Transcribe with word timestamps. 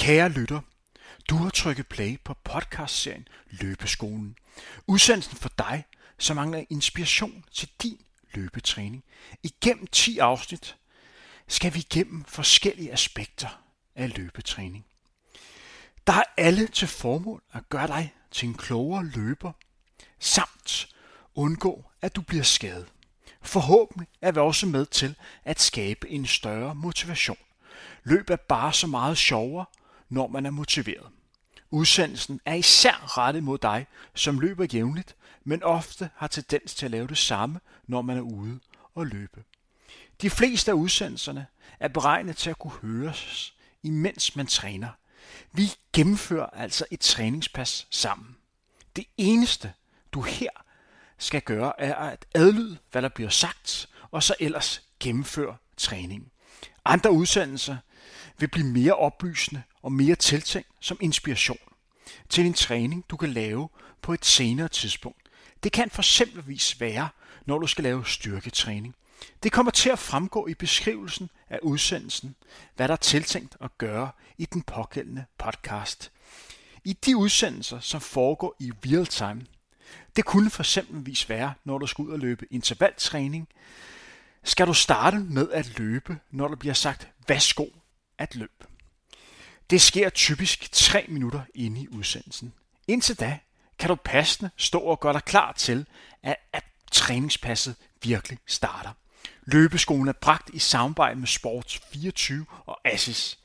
Kære 0.00 0.28
lytter, 0.28 0.60
du 1.30 1.36
har 1.36 1.50
trykket 1.50 1.86
play 1.86 2.18
på 2.24 2.34
podcastserien 2.44 3.28
Løbeskolen. 3.50 4.36
Udsendelsen 4.86 5.36
for 5.36 5.50
dig, 5.58 5.84
som 6.18 6.36
mangler 6.36 6.64
inspiration 6.70 7.44
til 7.52 7.68
din 7.82 8.00
løbetræning. 8.34 9.04
Igennem 9.42 9.86
10 9.86 10.18
afsnit 10.18 10.76
skal 11.48 11.74
vi 11.74 11.78
igennem 11.78 12.24
forskellige 12.24 12.92
aspekter 12.92 13.62
af 13.94 14.16
løbetræning. 14.16 14.86
Der 16.06 16.12
er 16.12 16.24
alle 16.36 16.66
til 16.66 16.88
formål 16.88 17.42
at 17.52 17.68
gøre 17.68 17.86
dig 17.86 18.14
til 18.30 18.48
en 18.48 18.54
klogere 18.54 19.04
løber, 19.04 19.52
samt 20.18 20.88
undgå, 21.34 21.84
at 22.02 22.16
du 22.16 22.22
bliver 22.22 22.44
skadet. 22.44 22.86
Forhåbentlig 23.42 24.08
er 24.22 24.32
vi 24.32 24.40
også 24.40 24.66
med 24.66 24.86
til 24.86 25.14
at 25.44 25.60
skabe 25.60 26.08
en 26.08 26.26
større 26.26 26.74
motivation. 26.74 27.38
Løb 28.04 28.30
er 28.30 28.36
bare 28.36 28.72
så 28.72 28.86
meget 28.86 29.18
sjovere, 29.18 29.66
når 30.10 30.26
man 30.26 30.46
er 30.46 30.50
motiveret. 30.50 31.06
Udsendelsen 31.70 32.40
er 32.44 32.54
især 32.54 33.18
rettet 33.18 33.42
mod 33.42 33.58
dig, 33.58 33.86
som 34.14 34.40
løber 34.40 34.66
jævnligt, 34.72 35.16
men 35.44 35.62
ofte 35.62 36.10
har 36.16 36.26
tendens 36.26 36.74
til 36.74 36.84
at 36.84 36.90
lave 36.90 37.06
det 37.06 37.18
samme, 37.18 37.60
når 37.86 38.02
man 38.02 38.16
er 38.16 38.20
ude 38.20 38.60
og 38.94 39.06
løbe. 39.06 39.44
De 40.22 40.30
fleste 40.30 40.70
af 40.70 40.74
udsendelserne 40.74 41.46
er 41.80 41.88
beregnet 41.88 42.36
til 42.36 42.50
at 42.50 42.58
kunne 42.58 42.72
høres, 42.82 43.54
imens 43.82 44.36
man 44.36 44.46
træner. 44.46 44.88
Vi 45.52 45.72
gennemfører 45.92 46.46
altså 46.46 46.84
et 46.90 47.00
træningspas 47.00 47.86
sammen. 47.90 48.36
Det 48.96 49.04
eneste, 49.16 49.72
du 50.12 50.22
her 50.22 50.50
skal 51.18 51.42
gøre, 51.42 51.80
er 51.80 51.94
at 51.94 52.26
adlyde, 52.34 52.78
hvad 52.90 53.02
der 53.02 53.08
bliver 53.08 53.30
sagt, 53.30 53.88
og 54.10 54.22
så 54.22 54.34
ellers 54.40 54.82
gennemføre 55.00 55.56
træningen. 55.76 56.30
Andre 56.84 57.12
udsendelser 57.12 57.76
vil 58.40 58.48
blive 58.48 58.66
mere 58.66 58.94
oplysende 58.94 59.62
og 59.82 59.92
mere 59.92 60.14
tiltænkt 60.14 60.68
som 60.80 60.98
inspiration 61.00 61.58
til 62.28 62.46
en 62.46 62.54
træning, 62.54 63.04
du 63.08 63.16
kan 63.16 63.28
lave 63.28 63.68
på 64.02 64.12
et 64.12 64.24
senere 64.24 64.68
tidspunkt. 64.68 65.28
Det 65.62 65.72
kan 65.72 65.90
for 65.90 66.02
eksempelvis 66.02 66.80
være, 66.80 67.08
når 67.46 67.58
du 67.58 67.66
skal 67.66 67.84
lave 67.84 68.06
styrketræning. 68.06 68.94
Det 69.42 69.52
kommer 69.52 69.72
til 69.72 69.90
at 69.90 69.98
fremgå 69.98 70.46
i 70.46 70.54
beskrivelsen 70.54 71.30
af 71.50 71.58
udsendelsen, 71.62 72.34
hvad 72.76 72.88
der 72.88 72.94
er 72.94 72.98
tiltænkt 72.98 73.56
at 73.60 73.78
gøre 73.78 74.10
i 74.38 74.44
den 74.44 74.62
pågældende 74.62 75.24
podcast. 75.38 76.12
I 76.84 76.92
de 76.92 77.16
udsendelser, 77.16 77.80
som 77.80 78.00
foregår 78.00 78.56
i 78.60 78.72
real 78.86 79.06
time, 79.06 79.46
det 80.16 80.24
kunne 80.24 80.50
for 80.50 80.62
eksempelvis 80.62 81.28
være, 81.28 81.54
når 81.64 81.78
du 81.78 81.86
skal 81.86 82.02
ud 82.02 82.12
og 82.12 82.18
løbe 82.18 82.46
intervaltræning, 82.50 83.48
skal 84.44 84.66
du 84.66 84.74
starte 84.74 85.18
med 85.18 85.50
at 85.50 85.78
løbe, 85.78 86.18
når 86.30 86.48
der 86.48 86.56
bliver 86.56 86.74
sagt, 86.74 87.08
værsgo 87.28 87.66
at 88.20 88.36
løbe. 88.36 88.66
Det 89.70 89.80
sker 89.80 90.08
typisk 90.08 90.72
3 90.72 91.04
minutter 91.08 91.42
inde 91.54 91.80
i 91.80 91.88
udsendelsen. 91.88 92.52
Indtil 92.88 93.20
da 93.20 93.38
kan 93.78 93.88
du 93.88 93.94
passende 93.94 94.50
stå 94.56 94.78
og 94.78 95.00
gøre 95.00 95.12
dig 95.12 95.24
klar 95.24 95.52
til, 95.52 95.86
at, 96.22 96.36
at 96.52 96.64
træningspasset 96.92 97.74
virkelig 98.02 98.38
starter. 98.46 98.90
Løbeskolen 99.42 100.08
er 100.08 100.12
bragt 100.12 100.50
i 100.52 100.58
samarbejde 100.58 101.20
med 101.20 101.26
Sports 101.26 101.80
24 101.92 102.46
og 102.66 102.80
Assis. 102.84 103.38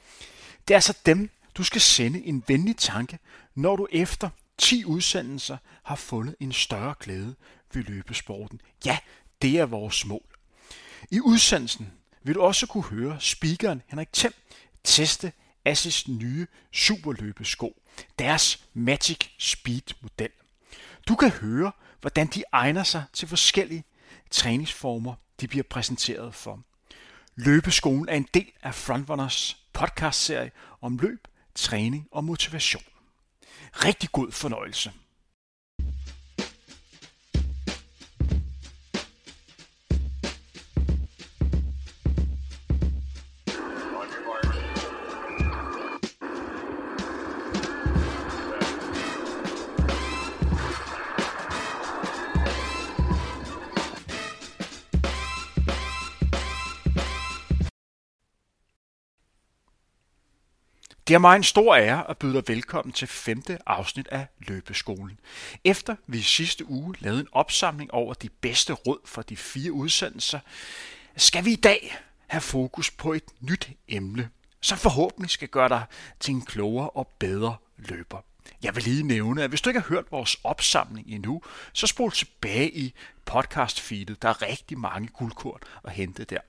Det 0.67 0.73
er 0.73 0.77
altså 0.77 0.97
dem, 1.05 1.29
du 1.55 1.63
skal 1.63 1.81
sende 1.81 2.25
en 2.25 2.43
venlig 2.47 2.77
tanke, 2.77 3.19
når 3.55 3.75
du 3.75 3.87
efter 3.91 4.29
10 4.57 4.85
udsendelser 4.85 5.57
har 5.83 5.95
fundet 5.95 6.35
en 6.39 6.53
større 6.53 6.95
glæde 6.99 7.35
ved 7.73 7.83
løbesporten. 7.83 8.61
Ja, 8.85 8.97
det 9.41 9.59
er 9.59 9.65
vores 9.65 10.05
mål. 10.05 10.37
I 11.11 11.19
udsendelsen 11.19 11.91
vil 12.23 12.35
du 12.35 12.41
også 12.41 12.67
kunne 12.67 12.83
høre 12.83 13.17
speakeren 13.19 13.81
Henrik 13.87 14.13
Thiem 14.13 14.33
teste 14.85 15.31
Assis 15.65 16.07
nye 16.07 16.47
superløbesko, 16.71 17.81
deres 18.19 18.65
Magic 18.73 19.29
Speed 19.39 19.93
model. 20.01 20.29
Du 21.07 21.15
kan 21.15 21.29
høre, 21.29 21.71
hvordan 22.01 22.27
de 22.27 22.43
egner 22.51 22.83
sig 22.83 23.03
til 23.13 23.27
forskellige 23.27 23.83
træningsformer, 24.31 25.15
de 25.41 25.47
bliver 25.47 25.63
præsenteret 25.69 26.35
for. 26.35 26.63
Løbeskolen 27.35 28.09
er 28.09 28.15
en 28.15 28.27
del 28.33 28.51
af 28.63 28.75
Frontrunners 28.75 29.57
podcastserie 29.73 30.51
om 30.81 30.97
løb, 30.97 31.27
træning 31.55 32.07
og 32.11 32.23
motivation. 32.23 32.83
Rigtig 33.73 34.11
god 34.11 34.31
fornøjelse. 34.31 34.91
Det 61.07 61.13
er 61.13 61.17
mig 61.19 61.35
en 61.35 61.43
stor 61.43 61.75
ære 61.75 62.09
at 62.09 62.17
byde 62.17 62.33
dig 62.33 62.43
velkommen 62.47 62.93
til 62.93 63.07
femte 63.07 63.57
afsnit 63.65 64.07
af 64.07 64.27
Løbeskolen. 64.39 65.19
Efter 65.63 65.95
vi 66.07 66.21
sidste 66.21 66.69
uge 66.69 66.95
lavede 66.99 67.19
en 67.19 67.27
opsamling 67.31 67.93
over 67.93 68.13
de 68.13 68.29
bedste 68.29 68.73
råd 68.73 68.99
for 69.05 69.21
de 69.21 69.37
fire 69.37 69.71
udsendelser, 69.71 70.39
skal 71.17 71.45
vi 71.45 71.51
i 71.51 71.55
dag 71.55 71.97
have 72.27 72.41
fokus 72.41 72.91
på 72.91 73.13
et 73.13 73.23
nyt 73.39 73.69
emne, 73.87 74.29
som 74.61 74.77
forhåbentlig 74.77 75.29
skal 75.29 75.47
gøre 75.47 75.69
dig 75.69 75.83
til 76.19 76.33
en 76.33 76.45
klogere 76.45 76.89
og 76.89 77.07
bedre 77.07 77.55
løber. 77.77 78.25
Jeg 78.63 78.75
vil 78.75 78.83
lige 78.83 79.03
nævne, 79.03 79.43
at 79.43 79.49
hvis 79.49 79.61
du 79.61 79.69
ikke 79.69 79.79
har 79.79 79.89
hørt 79.89 80.11
vores 80.11 80.37
opsamling 80.43 81.07
endnu, 81.07 81.41
så 81.73 81.87
spol 81.87 82.11
tilbage 82.11 82.71
i 82.71 82.93
podcast-feedet. 83.25 84.21
Der 84.21 84.29
er 84.29 84.41
rigtig 84.41 84.79
mange 84.79 85.07
guldkorn 85.07 85.59
at 85.83 85.91
hente 85.91 86.23
der. 86.23 86.39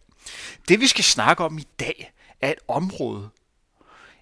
Det 0.68 0.80
vi 0.80 0.86
skal 0.86 1.04
snakke 1.04 1.44
om 1.44 1.58
i 1.58 1.66
dag, 1.78 2.12
er 2.40 2.50
et 2.50 2.58
område, 2.68 3.30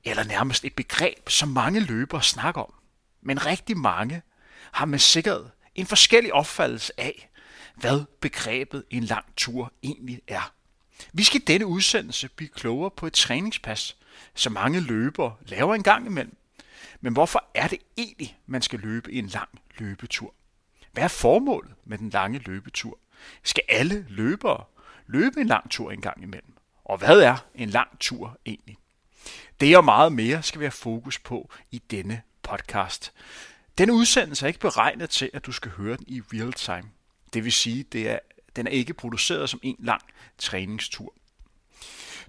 eller 0.04 0.24
nærmest 0.24 0.64
et 0.64 0.74
begreb, 0.74 1.28
som 1.28 1.48
mange 1.48 1.80
løbere 1.80 2.22
snakker 2.22 2.60
om. 2.60 2.72
Men 3.22 3.46
rigtig 3.46 3.76
mange 3.76 4.22
har 4.72 4.86
med 4.86 4.98
sikkerhed 4.98 5.44
en 5.74 5.86
forskellig 5.86 6.34
opfattelse 6.34 7.00
af, 7.00 7.30
hvad 7.74 8.04
begrebet 8.20 8.84
en 8.90 9.04
lang 9.04 9.24
tur 9.36 9.72
egentlig 9.82 10.20
er. 10.28 10.52
Vi 11.12 11.24
skal 11.24 11.40
i 11.40 11.44
denne 11.44 11.66
udsendelse 11.66 12.28
blive 12.28 12.48
klogere 12.48 12.90
på 12.90 13.06
et 13.06 13.12
træningspas, 13.12 13.96
som 14.34 14.52
mange 14.52 14.80
løbere 14.80 15.36
laver 15.46 15.74
en 15.74 15.82
gang 15.82 16.06
imellem. 16.06 16.36
Men 17.00 17.12
hvorfor 17.12 17.44
er 17.54 17.68
det 17.68 17.78
egentlig, 17.96 18.38
man 18.46 18.62
skal 18.62 18.78
løbe 18.78 19.12
en 19.12 19.26
lang 19.26 19.48
løbetur? 19.78 20.34
Hvad 20.92 21.04
er 21.04 21.08
formålet 21.08 21.74
med 21.84 21.98
den 21.98 22.10
lange 22.10 22.38
løbetur? 22.38 22.98
Skal 23.42 23.62
alle 23.68 24.06
løbere 24.08 24.64
løbe 25.06 25.40
en 25.40 25.46
lang 25.46 25.70
tur 25.70 25.90
en 25.90 26.00
gang 26.00 26.22
imellem? 26.22 26.54
Og 26.84 26.98
hvad 26.98 27.20
er 27.20 27.36
en 27.54 27.70
lang 27.70 27.98
tur 28.00 28.38
egentlig? 28.46 28.78
Det 29.60 29.76
og 29.76 29.84
meget 29.84 30.12
mere 30.12 30.42
skal 30.42 30.60
vi 30.60 30.64
have 30.64 30.70
fokus 30.70 31.18
på 31.18 31.50
i 31.70 31.82
denne 31.90 32.22
podcast. 32.42 33.12
Denne 33.78 33.92
udsendelse 33.92 34.46
er 34.46 34.48
ikke 34.48 34.60
beregnet 34.60 35.10
til, 35.10 35.30
at 35.32 35.46
du 35.46 35.52
skal 35.52 35.70
høre 35.70 35.96
den 35.96 36.04
i 36.08 36.20
real 36.20 36.52
time. 36.52 36.90
Det 37.32 37.44
vil 37.44 37.52
sige, 37.52 37.82
det 37.82 38.10
er, 38.10 38.18
den 38.56 38.66
er 38.66 38.70
ikke 38.70 38.94
produceret 38.94 39.50
som 39.50 39.60
en 39.62 39.76
lang 39.78 40.02
træningstur. 40.38 41.14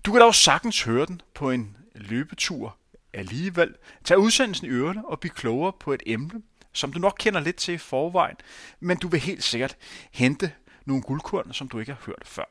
Du 0.05 0.11
kan 0.11 0.21
dog 0.21 0.35
sagtens 0.35 0.83
høre 0.83 1.05
den 1.05 1.21
på 1.33 1.51
en 1.51 1.77
løbetur 1.95 2.77
alligevel. 3.13 3.75
Tag 4.03 4.17
udsendelsen 4.17 4.67
i 4.67 4.69
ørerne 4.69 5.07
og 5.07 5.19
bliv 5.19 5.31
klogere 5.31 5.73
på 5.79 5.93
et 5.93 6.03
emne, 6.05 6.41
som 6.73 6.93
du 6.93 6.99
nok 6.99 7.15
kender 7.19 7.39
lidt 7.39 7.55
til 7.55 7.73
i 7.73 7.77
forvejen, 7.77 8.35
men 8.79 8.97
du 8.97 9.07
vil 9.07 9.19
helt 9.19 9.43
sikkert 9.43 9.77
hente 10.11 10.51
nogle 10.85 11.03
guldkorn, 11.03 11.53
som 11.53 11.67
du 11.67 11.79
ikke 11.79 11.91
har 11.91 12.01
hørt 12.05 12.23
før. 12.25 12.43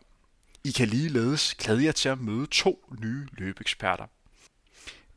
I 0.65 0.71
kan 0.71 0.89
ligeledes 0.89 1.55
glæde 1.55 1.85
jer 1.85 1.93
til 1.93 2.09
at 2.09 2.21
møde 2.21 2.47
to 2.47 2.95
nye 3.01 3.27
løbeeksperter. 3.33 4.07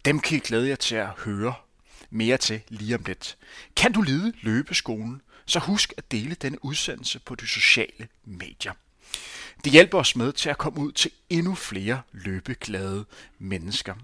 Dem 0.08 0.20
kan 0.20 0.38
I 0.38 0.40
glæde 0.40 0.70
jer 0.70 0.76
til 0.76 0.96
at 0.96 1.08
høre 1.08 1.54
mere 2.10 2.38
til 2.38 2.62
lige 2.70 2.96
om 2.96 3.04
lidt. 3.06 3.38
Kan 3.76 3.92
du 3.92 4.02
lide 4.02 4.34
løbeskolen, 4.42 5.22
så 5.46 5.60
husk 5.60 5.94
at 5.98 6.12
dele 6.12 6.36
denne 6.36 6.66
udsendelse 6.66 7.20
på 7.20 7.36
de 7.36 7.48
sociale 7.48 8.08
medier. 8.26 8.74
Det 9.64 9.72
hjælper 9.72 10.00
os 10.00 10.16
med 10.16 10.34
til 10.34 10.50
at 10.50 10.58
komme 10.58 10.80
ud 10.80 10.92
til 10.92 11.12
endnu 11.30 11.56
flere 11.56 12.02
løbeglade 12.12 13.06
mennesker. 13.40 13.96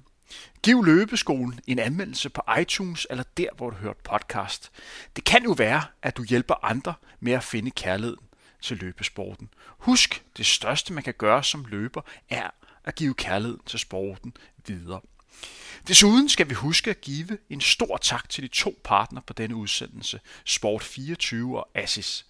Giv 0.63 0.85
løbeskolen 0.85 1.59
en 1.67 1.79
anmeldelse 1.79 2.29
på 2.29 2.41
iTunes 2.61 3.07
eller 3.09 3.23
der, 3.37 3.49
hvor 3.57 3.69
du 3.69 3.75
hører 3.75 3.93
podcast. 4.03 4.71
Det 5.15 5.23
kan 5.23 5.43
jo 5.43 5.51
være, 5.51 5.83
at 6.01 6.17
du 6.17 6.23
hjælper 6.23 6.65
andre 6.65 6.93
med 7.19 7.33
at 7.33 7.43
finde 7.43 7.71
kærligheden 7.71 8.25
til 8.61 8.77
løbesporten. 8.77 9.49
Husk, 9.77 10.23
det 10.37 10.45
største 10.45 10.93
man 10.93 11.03
kan 11.03 11.13
gøre 11.17 11.43
som 11.43 11.65
løber 11.65 12.01
er 12.29 12.49
at 12.83 12.95
give 12.95 13.13
kærligheden 13.13 13.61
til 13.65 13.79
sporten 13.79 14.37
videre. 14.67 15.01
Desuden 15.87 16.29
skal 16.29 16.49
vi 16.49 16.53
huske 16.53 16.89
at 16.89 17.01
give 17.01 17.37
en 17.49 17.61
stor 17.61 17.97
tak 17.97 18.29
til 18.29 18.43
de 18.43 18.47
to 18.47 18.79
partner 18.83 19.21
på 19.21 19.33
denne 19.33 19.55
udsendelse, 19.55 20.19
Sport24 20.49 21.35
og 21.35 21.69
Assis. 21.75 22.25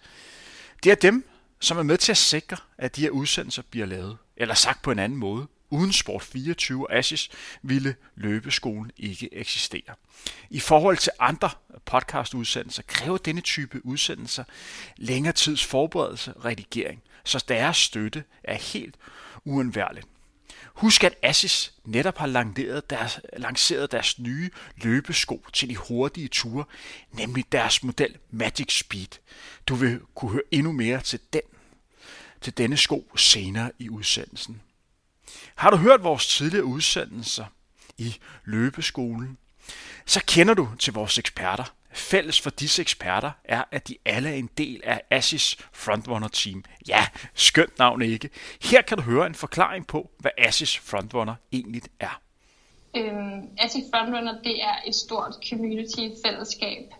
Det 0.84 0.92
er 0.92 0.96
dem, 0.96 1.28
som 1.60 1.78
er 1.78 1.82
med 1.82 1.98
til 1.98 2.12
at 2.12 2.16
sikre, 2.16 2.56
at 2.78 2.96
de 2.96 3.00
her 3.00 3.10
udsendelser 3.10 3.62
bliver 3.70 3.86
lavet. 3.86 4.18
Eller 4.36 4.54
sagt 4.54 4.82
på 4.82 4.90
en 4.90 4.98
anden 4.98 5.18
måde, 5.18 5.46
Uden 5.70 5.92
Sport 5.92 6.22
24 6.22 6.86
og 6.90 6.96
Asis 6.96 7.30
ville 7.62 7.96
løbeskolen 8.14 8.90
ikke 8.96 9.34
eksistere. 9.34 9.94
I 10.50 10.60
forhold 10.60 10.96
til 10.96 11.12
andre 11.18 11.50
podcastudsendelser 11.84 12.82
kræver 12.82 13.16
denne 13.16 13.40
type 13.40 13.86
udsendelser 13.86 14.44
længere 14.96 15.32
tids 15.32 15.64
forberedelse 15.64 16.34
og 16.34 16.44
redigering, 16.44 17.02
så 17.24 17.44
deres 17.48 17.76
støtte 17.76 18.24
er 18.44 18.54
helt 18.54 18.96
uundværligt. 19.44 20.06
Husk, 20.74 21.04
at 21.04 21.14
Assis 21.22 21.72
netop 21.84 22.18
har 22.18 22.26
lanceret 22.26 22.90
deres, 22.90 23.20
lanceret 23.36 23.92
deres 23.92 24.18
nye 24.18 24.50
løbesko 24.76 25.46
til 25.52 25.68
de 25.68 25.76
hurtige 25.76 26.28
ture, 26.28 26.64
nemlig 27.12 27.44
deres 27.52 27.82
model 27.82 28.16
Magic 28.30 28.78
Speed. 28.78 29.18
Du 29.66 29.74
vil 29.74 30.00
kunne 30.14 30.30
høre 30.30 30.42
endnu 30.50 30.72
mere 30.72 31.00
til 31.00 31.20
den 31.32 31.42
til 32.40 32.58
denne 32.58 32.76
sko 32.76 33.12
senere 33.16 33.72
i 33.78 33.88
udsendelsen. 33.88 34.62
Har 35.54 35.70
du 35.70 35.76
hørt 35.76 36.02
vores 36.02 36.26
tidligere 36.26 36.64
udsendelser 36.64 37.44
i 37.98 38.16
løbeskolen, 38.44 39.38
så 40.06 40.20
kender 40.26 40.54
du 40.54 40.68
til 40.78 40.92
vores 40.92 41.18
eksperter. 41.18 41.64
Fælles 41.94 42.40
for 42.40 42.50
disse 42.50 42.82
eksperter 42.82 43.30
er, 43.44 43.64
at 43.70 43.88
de 43.88 43.96
alle 44.04 44.28
er 44.28 44.34
en 44.34 44.50
del 44.58 44.80
af 44.84 45.00
ASIS 45.10 45.56
Frontrunner 45.72 46.28
Team. 46.28 46.64
Ja, 46.88 47.06
skønt 47.34 47.78
navn 47.78 48.02
ikke. 48.02 48.30
Her 48.62 48.82
kan 48.82 48.98
du 48.98 49.02
høre 49.02 49.26
en 49.26 49.34
forklaring 49.34 49.86
på, 49.86 50.10
hvad 50.18 50.30
ASIS 50.38 50.78
Frontrunner 50.78 51.34
egentlig 51.52 51.82
er. 52.00 52.20
Øhm, 52.96 53.48
ASIS 53.58 53.84
Frontrunner 53.94 54.42
det 54.42 54.62
er 54.62 54.76
et 54.86 54.94
stort 54.94 55.34
community 55.48 56.00
fællesskab, 56.26 56.94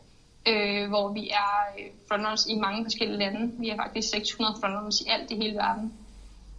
øh, 0.48 0.88
hvor 0.88 1.12
vi 1.12 1.28
er 1.28 1.74
øh, 1.78 1.86
frontrunners 2.08 2.46
i 2.46 2.54
mange 2.54 2.84
forskellige 2.84 3.18
lande. 3.18 3.52
Vi 3.58 3.68
er 3.68 3.76
faktisk 3.76 4.08
600 4.08 4.56
frontrunners 4.60 5.00
i 5.00 5.04
alt 5.08 5.30
i 5.30 5.34
hele 5.34 5.54
verden. 5.54 5.92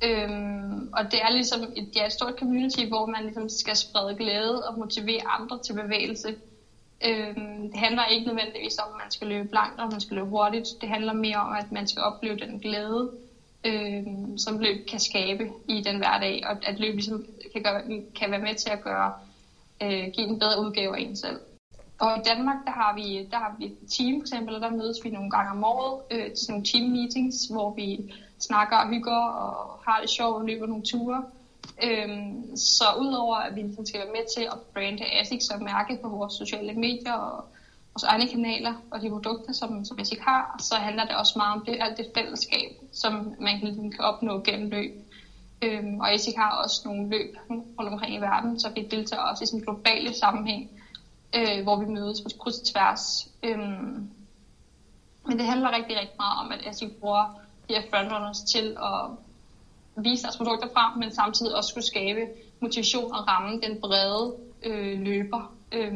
Øhm, 0.04 0.90
og 0.94 1.12
det 1.12 1.22
er 1.22 1.32
ligesom 1.32 1.64
et, 1.64 1.90
det 1.94 2.02
er 2.02 2.06
et 2.06 2.12
stort 2.12 2.34
community, 2.40 2.86
hvor 2.88 3.06
man 3.06 3.24
ligesom 3.24 3.50
skal 3.50 3.76
sprede 3.76 4.16
glæde 4.16 4.68
og 4.68 4.80
motivere 4.80 5.28
andre 5.28 5.60
til 5.64 5.74
bevægelse. 5.74 6.36
Øh, 7.04 7.36
det 7.72 7.78
handler 7.78 8.06
ikke 8.06 8.26
nødvendigvis 8.26 8.78
om, 8.78 8.94
at 8.94 9.02
man 9.04 9.12
skal 9.12 9.28
løbe 9.28 9.54
langt 9.54 9.80
og 9.80 9.92
man 9.92 10.02
skal 10.02 10.16
løbe 10.16 10.30
hurtigt. 10.30 10.68
Det 10.82 10.90
handler 10.90 11.14
mere 11.14 11.38
om, 11.38 11.54
at 11.54 11.72
man 11.72 11.88
skal 11.88 12.02
opleve 12.02 12.40
den 12.40 12.60
glæde, 12.60 13.12
øh, 13.66 14.04
som 14.38 14.60
løb 14.60 14.88
kan 14.88 15.00
skabe 15.00 15.52
i 15.68 15.82
den 15.82 15.98
hverdag, 15.98 16.44
og 16.46 16.58
at 16.64 16.80
løb 16.80 16.94
ligesom 16.94 17.26
kan, 17.54 17.64
gøre, 17.64 17.82
kan 18.16 18.32
være 18.32 18.42
med 18.42 18.56
til 18.56 18.70
at 18.70 18.84
gøre, 18.84 19.14
øh, 19.84 20.12
give 20.14 20.28
en 20.28 20.40
bedre 20.40 20.62
udgave 20.66 20.98
af 20.98 21.02
en 21.02 21.16
selv. 21.16 21.40
Og 22.00 22.18
i 22.18 22.22
Danmark, 22.26 22.58
der 22.66 22.72
har 22.72 22.96
vi, 22.96 23.28
der 23.32 23.38
har 23.38 23.56
vi 23.60 23.66
et 23.66 23.78
team 23.98 24.14
for 24.20 24.24
eksempel, 24.24 24.56
og 24.56 24.62
der 24.62 24.70
mødes 24.70 24.98
vi 25.04 25.10
nogle 25.10 25.32
gange 25.32 25.52
om 25.52 25.64
året 25.64 26.02
øh, 26.12 26.32
til 26.32 26.38
sådan 26.38 26.54
nogle 26.54 26.66
team 26.66 26.90
meetings, 26.90 27.46
hvor 27.46 27.74
vi 27.76 28.14
snakker 28.40 28.78
og 28.78 28.90
hygger 28.90 29.22
og 29.44 29.80
har 29.88 30.02
det 30.02 30.10
sjovt 30.10 30.36
og 30.36 30.46
løber 30.46 30.66
nogle 30.66 30.84
ture. 30.84 31.24
Øhm, 31.84 32.58
så 32.58 32.86
udover 33.00 33.36
at 33.36 33.56
vi 33.56 33.62
ligesom 33.62 33.86
skal 33.86 34.00
være 34.00 34.12
med 34.18 34.26
til 34.38 34.44
at 34.44 34.60
brande 34.74 35.06
ASIC 35.20 35.44
som 35.44 35.64
mærke 35.64 36.00
på 36.04 36.10
vores 36.10 36.34
sociale 36.34 36.74
medier 36.74 37.14
og 37.14 37.46
vores 37.94 38.04
egne 38.04 38.28
kanaler 38.28 38.74
og 38.92 39.02
de 39.02 39.10
produkter, 39.10 39.54
som, 39.54 39.86
som 39.86 40.00
ASIC 40.00 40.20
har, 40.20 40.56
så 40.60 40.76
handler 40.76 41.06
det 41.06 41.16
også 41.16 41.34
meget 41.36 41.54
om 41.56 41.66
det, 41.66 41.78
alt 41.80 41.98
det 41.98 42.08
fællesskab, 42.18 42.70
som 42.92 43.14
man 43.40 43.60
kan, 43.60 43.68
ligesom 43.68 43.92
kan 43.92 44.04
opnå 44.04 44.40
gennem 44.40 44.70
løb. 44.70 44.92
Øhm, 45.62 46.00
og 46.00 46.14
ASIC 46.14 46.36
har 46.36 46.52
også 46.64 46.82
nogle 46.86 47.10
løb 47.10 47.36
rundt 47.50 47.90
omkring 47.94 48.16
i 48.16 48.22
verden, 48.22 48.60
så 48.60 48.70
vi 48.70 48.82
deltager 48.92 49.22
også 49.22 49.44
i 49.44 49.48
sådan 49.48 49.60
en 49.60 49.66
globale 49.66 50.14
sammenhæng, 50.14 50.70
øh, 51.36 51.64
hvor 51.64 51.76
vi 51.80 51.86
mødes 51.86 52.22
på 52.22 52.30
kryds 52.40 52.60
og 52.60 52.66
tværs. 52.66 53.28
Øhm, 53.44 54.10
men 55.28 55.38
det 55.40 55.46
handler 55.46 55.76
rigtig, 55.78 56.00
rigtig 56.00 56.16
meget 56.20 56.40
om, 56.40 56.52
at 56.52 56.68
ASIC 56.68 56.92
bruger 57.00 57.42
de 57.68 57.74
her 57.74 57.82
frontrunners 57.90 58.42
til 58.42 58.78
at 58.78 59.25
vise 59.98 60.24
deres 60.24 60.38
produkter 60.38 60.68
frem, 60.74 61.00
men 61.00 61.12
samtidig 61.12 61.56
også 61.56 61.70
skulle 61.70 61.86
skabe 61.86 62.22
motivation 62.62 63.14
og 63.14 63.28
ramme 63.28 63.62
den 63.62 63.82
brede 63.82 64.36
øh, 64.64 65.02
løber. 65.02 65.54
Øh, 65.72 65.94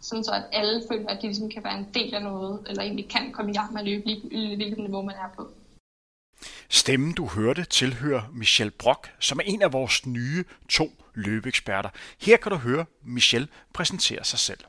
sådan 0.00 0.24
så 0.24 0.32
at 0.32 0.44
alle 0.52 0.82
føler, 0.90 1.08
at 1.08 1.18
de 1.22 1.26
ligesom 1.26 1.50
kan 1.50 1.64
være 1.64 1.78
en 1.78 1.88
del 1.94 2.14
af 2.14 2.22
noget, 2.22 2.66
eller 2.68 2.82
egentlig 2.82 3.08
kan 3.08 3.32
komme 3.32 3.50
i 3.50 3.54
gang 3.54 3.72
med 3.72 3.80
at 3.80 3.86
løbe, 3.86 4.06
lige 4.06 4.56
hvilket 4.56 4.78
niveau 4.78 5.02
man 5.02 5.14
er 5.14 5.34
på. 5.36 5.48
Stemmen, 6.68 7.12
du 7.12 7.26
hørte, 7.26 7.64
tilhører 7.64 8.22
Michelle 8.32 8.70
Brock, 8.70 9.12
som 9.18 9.38
er 9.38 9.42
en 9.42 9.62
af 9.62 9.72
vores 9.72 10.06
nye 10.06 10.44
to 10.68 10.90
løbeeksperter. 11.14 11.90
Her 12.20 12.36
kan 12.36 12.52
du 12.52 12.58
høre 12.58 12.84
Michelle 13.02 13.48
præsentere 13.74 14.24
sig 14.24 14.38
selv. 14.38 14.60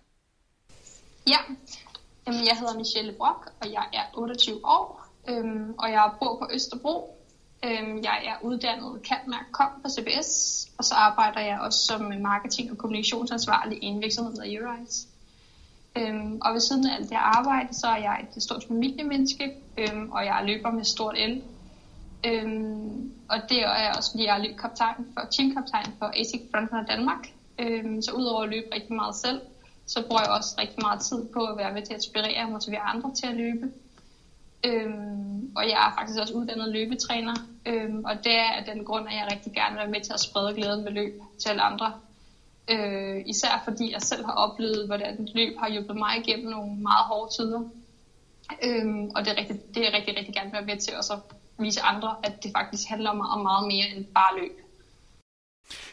Ja, 1.27 1.38
jeg 2.25 2.57
hedder 2.59 2.77
Michelle 2.77 3.13
Brock, 3.18 3.51
og 3.62 3.71
jeg 3.71 3.85
er 3.94 4.03
28 4.13 4.56
år, 4.63 5.07
øhm, 5.29 5.73
og 5.77 5.91
jeg 5.91 6.12
bor 6.19 6.39
på 6.39 6.50
Østerbro. 6.53 7.20
Øhm, 7.66 8.04
jeg 8.04 8.19
er 8.25 8.36
uddannet 8.42 9.02
Kom 9.52 9.69
på 9.84 9.90
CBS, 9.90 10.30
og 10.78 10.84
så 10.84 10.94
arbejder 10.94 11.40
jeg 11.40 11.60
også 11.60 11.80
som 11.88 12.02
marketing- 12.02 12.72
og 12.72 12.78
kommunikationsansvarlig 12.78 13.78
i 13.81 13.86
en 13.86 14.02
virksomhed, 14.02 14.36
der 14.36 14.44
Eurise. 14.46 15.08
Øhm, 15.98 16.38
og 16.42 16.54
ved 16.54 16.60
siden 16.60 16.88
af 16.88 16.96
alt 16.96 17.10
det 17.10 17.16
arbejde, 17.16 17.74
så 17.74 17.88
er 17.88 17.96
jeg 17.96 18.28
et 18.36 18.44
stort 18.44 18.63
familiemenneske, 18.68 19.52
øhm, 19.78 20.10
og 20.12 20.25
jeg 20.25 20.40
løber 20.44 20.69
med 20.69 20.84
stort 20.84 21.16
el. 21.18 21.42
Øhm, 22.25 23.12
og 23.30 23.50
det 23.50 23.60
er 23.62 23.81
jeg 23.86 23.94
også, 23.98 24.12
fordi 24.12 24.24
jeg 24.24 24.42
er 24.42 24.52
kaptajn 24.62 25.06
for, 25.14 25.25
teamkaptajn 25.36 25.94
for 26.00 26.12
ASIC 26.19 26.42
Frontrunner 26.52 26.84
Danmark. 26.84 27.24
Øhm, 27.60 28.02
så 28.02 28.12
udover 28.12 28.42
at 28.44 28.50
løbe 28.50 28.68
rigtig 28.75 28.94
meget 28.96 29.16
selv, 29.16 29.40
så 29.88 30.02
bruger 30.07 30.22
jeg 30.22 30.30
også 30.30 30.56
rigtig 30.57 30.80
meget 30.81 31.02
tid 31.02 31.25
på 31.34 31.46
at 31.46 31.57
være 31.57 31.72
med 31.72 31.81
til 31.81 31.94
at 31.94 31.98
inspirere 31.98 32.44
og 32.44 32.50
motivere 32.50 32.80
andre 32.80 33.12
til 33.12 33.25
at 33.25 33.36
løbe. 33.36 33.69
Øhm, 34.66 35.52
og 35.56 35.63
jeg 35.69 35.88
er 35.88 35.96
faktisk 35.98 36.19
også 36.19 36.34
uddannet 36.34 36.69
løbetræner, 36.69 37.36
øhm, 37.66 38.04
og 38.06 38.16
det 38.24 38.31
er 38.31 38.52
af 38.52 38.66
den 38.66 38.86
grund, 38.86 39.08
at 39.08 39.13
jeg 39.13 39.28
rigtig 39.31 39.54
gerne 39.54 39.72
vil 39.72 39.81
være 39.81 39.92
med 39.92 40.02
til 40.02 40.13
at 40.13 40.19
sprede 40.19 40.56
glæden 40.56 40.86
ved 40.86 40.92
løb 40.92 41.13
til 41.40 41.50
alle 41.50 41.62
andre. 41.62 41.94
Øh, 42.69 43.24
især 43.25 43.62
fordi 43.63 43.92
jeg 43.92 44.02
selv 44.02 44.25
har 44.25 44.34
oplevet, 44.34 44.88
hvordan 44.88 45.30
løb 45.36 45.58
har 45.58 45.69
hjulpet 45.69 45.96
mig 45.96 46.18
igennem 46.18 46.50
nogle 46.50 46.81
meget 46.81 47.06
hårde 47.06 47.36
tider. 47.36 47.62
Øhm, 48.63 49.10
og 49.16 49.25
det 49.25 49.31
er, 49.31 49.38
rigtig, 49.38 49.75
det 49.75 49.78
er 49.78 49.90
jeg 49.90 49.94
rigtig, 49.94 50.18
rigtig 50.18 50.34
gerne 50.34 50.52
vil 50.52 50.58
være 50.58 50.66
med 50.66 50.78
til 50.78 50.92
at 50.92 51.19
vise 51.60 51.81
andre, 51.81 52.16
at 52.24 52.44
det 52.44 52.52
faktisk 52.57 52.90
handler 52.90 53.10
om 53.10 53.42
meget 53.42 53.68
mere 53.68 53.88
end 53.96 54.06
bare 54.06 54.40
løb. 54.40 54.57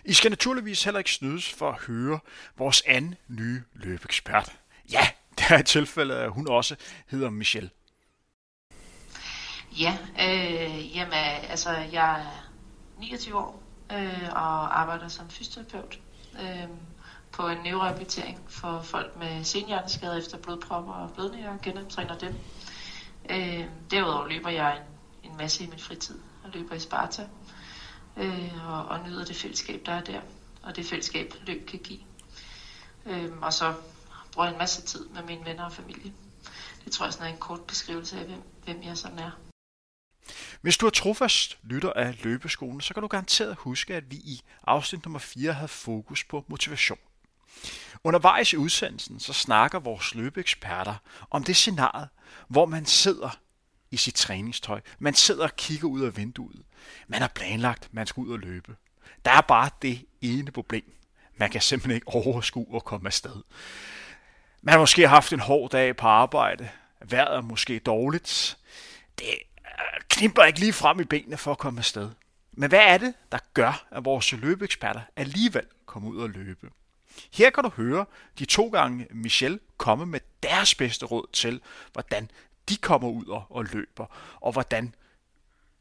I 0.04 0.12
skal 0.12 0.30
naturligvis 0.30 0.84
heller 0.84 0.98
ikke 0.98 1.12
snydes 1.12 1.54
for 1.54 1.68
at 1.68 1.80
høre 1.80 2.18
vores 2.58 2.82
anden 2.86 3.14
nye 3.28 3.62
løbeekspert. 3.74 4.52
Ja, 4.92 5.08
det 5.38 5.44
er 5.50 5.58
et 5.58 5.66
tilfælde, 5.66 6.14
at 6.14 6.30
hun 6.30 6.48
også 6.48 6.76
hedder 7.06 7.30
Michelle. 7.30 7.70
Ja, 9.78 9.98
øh, 10.20 10.96
jamen, 10.96 11.14
altså 11.48 11.70
jeg 11.70 12.20
er 12.20 12.50
29 12.98 13.38
år 13.38 13.62
øh, 13.92 14.28
og 14.30 14.80
arbejder 14.80 15.08
som 15.08 15.30
fysioterapeut 15.30 16.00
øh, 16.40 16.68
på 17.32 17.48
en 17.48 17.58
neurorehabilitering 17.64 18.40
for 18.48 18.82
folk 18.82 19.16
med 19.16 19.44
senhjerneskade 19.44 20.18
efter 20.18 20.38
blodpropper 20.38 20.92
og 20.92 21.10
blødninger 21.10 21.52
og 21.52 21.60
genoptræner 21.62 22.18
dem. 22.18 22.34
Øh, 23.30 23.64
derudover 23.90 24.28
løber 24.28 24.50
jeg 24.50 24.76
en, 24.76 25.30
en 25.30 25.36
masse 25.36 25.64
i 25.64 25.66
min 25.66 25.78
fritid 25.78 26.18
og 26.44 26.50
løber 26.54 26.74
i 26.74 26.80
Sparta 26.80 27.26
øh, 28.16 28.68
og, 28.68 28.84
og 28.84 29.08
nyder 29.08 29.24
det 29.24 29.36
fællesskab, 29.36 29.82
der 29.86 29.92
er 29.92 30.04
der, 30.04 30.20
og 30.62 30.76
det 30.76 30.86
fællesskab, 30.86 31.34
løb 31.46 31.66
kan 31.68 31.78
give. 31.78 32.00
Øh, 33.06 33.32
og 33.42 33.52
så 33.52 33.74
bruger 34.32 34.46
jeg 34.46 34.52
en 34.52 34.58
masse 34.58 34.82
tid 34.82 35.08
med 35.08 35.22
mine 35.22 35.44
venner 35.44 35.64
og 35.64 35.72
familie. 35.72 36.12
Det 36.84 36.92
tror 36.92 37.06
jeg 37.06 37.12
sådan 37.12 37.28
er 37.28 37.32
en 37.32 37.40
kort 37.40 37.60
beskrivelse 37.60 38.18
af, 38.18 38.24
hvem, 38.24 38.42
hvem 38.64 38.82
jeg 38.82 38.98
sådan 38.98 39.18
er. 39.18 39.30
Hvis 40.60 40.76
du 40.76 40.86
er 40.86 40.90
trofast 40.90 41.58
lytter 41.62 41.92
af 41.92 42.24
løbeskolen, 42.24 42.80
så 42.80 42.94
kan 42.94 43.00
du 43.00 43.06
garanteret 43.06 43.56
huske, 43.56 43.94
at 43.94 44.10
vi 44.10 44.16
i 44.16 44.40
afsnit 44.66 45.04
nummer 45.04 45.18
4 45.18 45.52
havde 45.52 45.68
fokus 45.68 46.24
på 46.24 46.44
motivation. 46.48 46.98
Undervejs 48.04 48.52
i 48.52 48.56
udsendelsen, 48.56 49.20
så 49.20 49.32
snakker 49.32 49.78
vores 49.78 50.14
løbeeksperter 50.14 50.94
om 51.30 51.44
det 51.44 51.56
scenarie, 51.56 52.08
hvor 52.48 52.66
man 52.66 52.86
sidder 52.86 53.38
i 53.90 53.96
sit 53.96 54.14
træningstøj. 54.14 54.80
Man 54.98 55.14
sidder 55.14 55.44
og 55.44 55.56
kigger 55.56 55.88
ud 55.88 56.00
af 56.00 56.16
vinduet. 56.16 56.62
Man 57.08 57.20
har 57.20 57.28
planlagt, 57.28 57.88
man 57.92 58.06
skal 58.06 58.20
ud 58.20 58.32
og 58.32 58.38
løbe. 58.38 58.76
Der 59.24 59.30
er 59.30 59.40
bare 59.40 59.70
det 59.82 60.06
ene 60.20 60.50
problem. 60.50 60.92
Man 61.36 61.50
kan 61.50 61.60
simpelthen 61.60 61.94
ikke 61.94 62.08
overskue 62.08 62.76
at 62.76 62.84
komme 62.84 63.06
afsted. 63.06 63.42
Man 64.62 64.72
har 64.72 64.78
måske 64.78 65.08
haft 65.08 65.32
en 65.32 65.40
hård 65.40 65.70
dag 65.70 65.96
på 65.96 66.06
arbejde. 66.06 66.68
Vejret 67.04 67.36
er 67.36 67.40
måske 67.40 67.78
dårligt. 67.78 68.58
Det 69.18 69.34
knipper 70.08 70.44
ikke 70.44 70.58
lige 70.58 70.72
frem 70.72 71.00
i 71.00 71.04
benene 71.04 71.36
for 71.36 71.50
at 71.50 71.58
komme 71.58 71.78
afsted. 71.78 72.10
Men 72.52 72.68
hvad 72.68 72.80
er 72.82 72.98
det, 72.98 73.14
der 73.32 73.38
gør, 73.54 73.86
at 73.90 74.04
vores 74.04 74.32
løbeeksperter 74.32 75.00
alligevel 75.16 75.66
kommer 75.86 76.10
ud 76.10 76.18
og 76.18 76.30
løbe? 76.30 76.70
Her 77.32 77.50
kan 77.50 77.64
du 77.64 77.70
høre 77.70 78.06
de 78.38 78.44
to 78.44 78.68
gange 78.68 79.06
Michelle 79.10 79.58
komme 79.76 80.06
med 80.06 80.20
deres 80.42 80.74
bedste 80.74 81.06
råd 81.06 81.26
til, 81.32 81.60
hvordan 81.92 82.30
de 82.68 82.76
kommer 82.76 83.08
ud 83.08 83.42
og 83.50 83.64
løber, 83.64 84.06
og 84.40 84.52
hvordan 84.52 84.94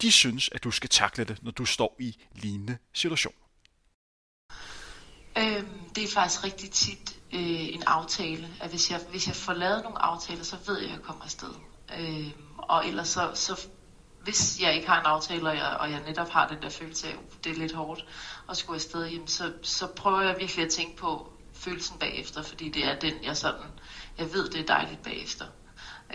de 0.01 0.11
synes, 0.11 0.49
at 0.51 0.63
du 0.63 0.71
skal 0.71 0.89
takle 0.89 1.23
det, 1.23 1.43
når 1.43 1.51
du 1.51 1.65
står 1.65 1.95
i 1.99 2.17
lignende 2.35 2.77
situation. 2.93 3.33
Øhm, 5.37 5.89
det 5.95 6.03
er 6.03 6.07
faktisk 6.13 6.43
rigtig 6.43 6.71
tit 6.71 7.19
øh, 7.33 7.73
en 7.73 7.83
aftale, 7.87 8.49
at 8.61 8.69
hvis 8.69 8.91
jeg, 8.91 8.99
hvis 9.09 9.27
jeg 9.27 9.35
får 9.35 9.53
lavet 9.53 9.83
nogle 9.83 10.01
aftaler, 10.01 10.43
så 10.43 10.57
ved 10.67 10.79
jeg, 10.79 10.89
at 10.89 10.95
jeg 10.95 11.01
kommer 11.01 11.23
afsted. 11.23 11.53
Øhm, 11.99 12.31
og 12.57 12.87
ellers 12.87 13.07
så, 13.07 13.31
så 13.33 13.67
hvis 14.27 14.59
jeg 14.61 14.75
ikke 14.75 14.87
har 14.87 14.99
en 14.99 15.05
aftale, 15.05 15.49
og 15.49 15.55
jeg, 15.55 15.77
og 15.79 15.91
jeg 15.91 15.99
netop 16.07 16.29
har 16.29 16.47
den 16.47 16.57
der 16.61 16.69
følelse 16.69 17.07
af, 17.07 17.11
at 17.11 17.43
det 17.43 17.51
er 17.51 17.55
lidt 17.55 17.73
hårdt 17.73 18.05
at 18.49 18.57
skulle 18.57 18.75
afsted, 18.75 19.05
jamen, 19.05 19.27
så, 19.27 19.51
så 19.61 19.87
prøver 19.87 20.21
jeg 20.21 20.35
virkelig 20.39 20.65
at 20.65 20.71
tænke 20.71 20.97
på 20.97 21.27
følelsen 21.53 21.97
bagefter, 21.99 22.41
fordi 22.41 22.69
det 22.69 22.85
er 22.85 22.99
den, 22.99 23.13
jeg 23.23 23.37
sådan, 23.37 23.61
jeg 24.17 24.33
ved, 24.33 24.49
det 24.49 24.59
er 24.61 24.65
dejligt 24.65 25.03
bagefter. 25.03 25.45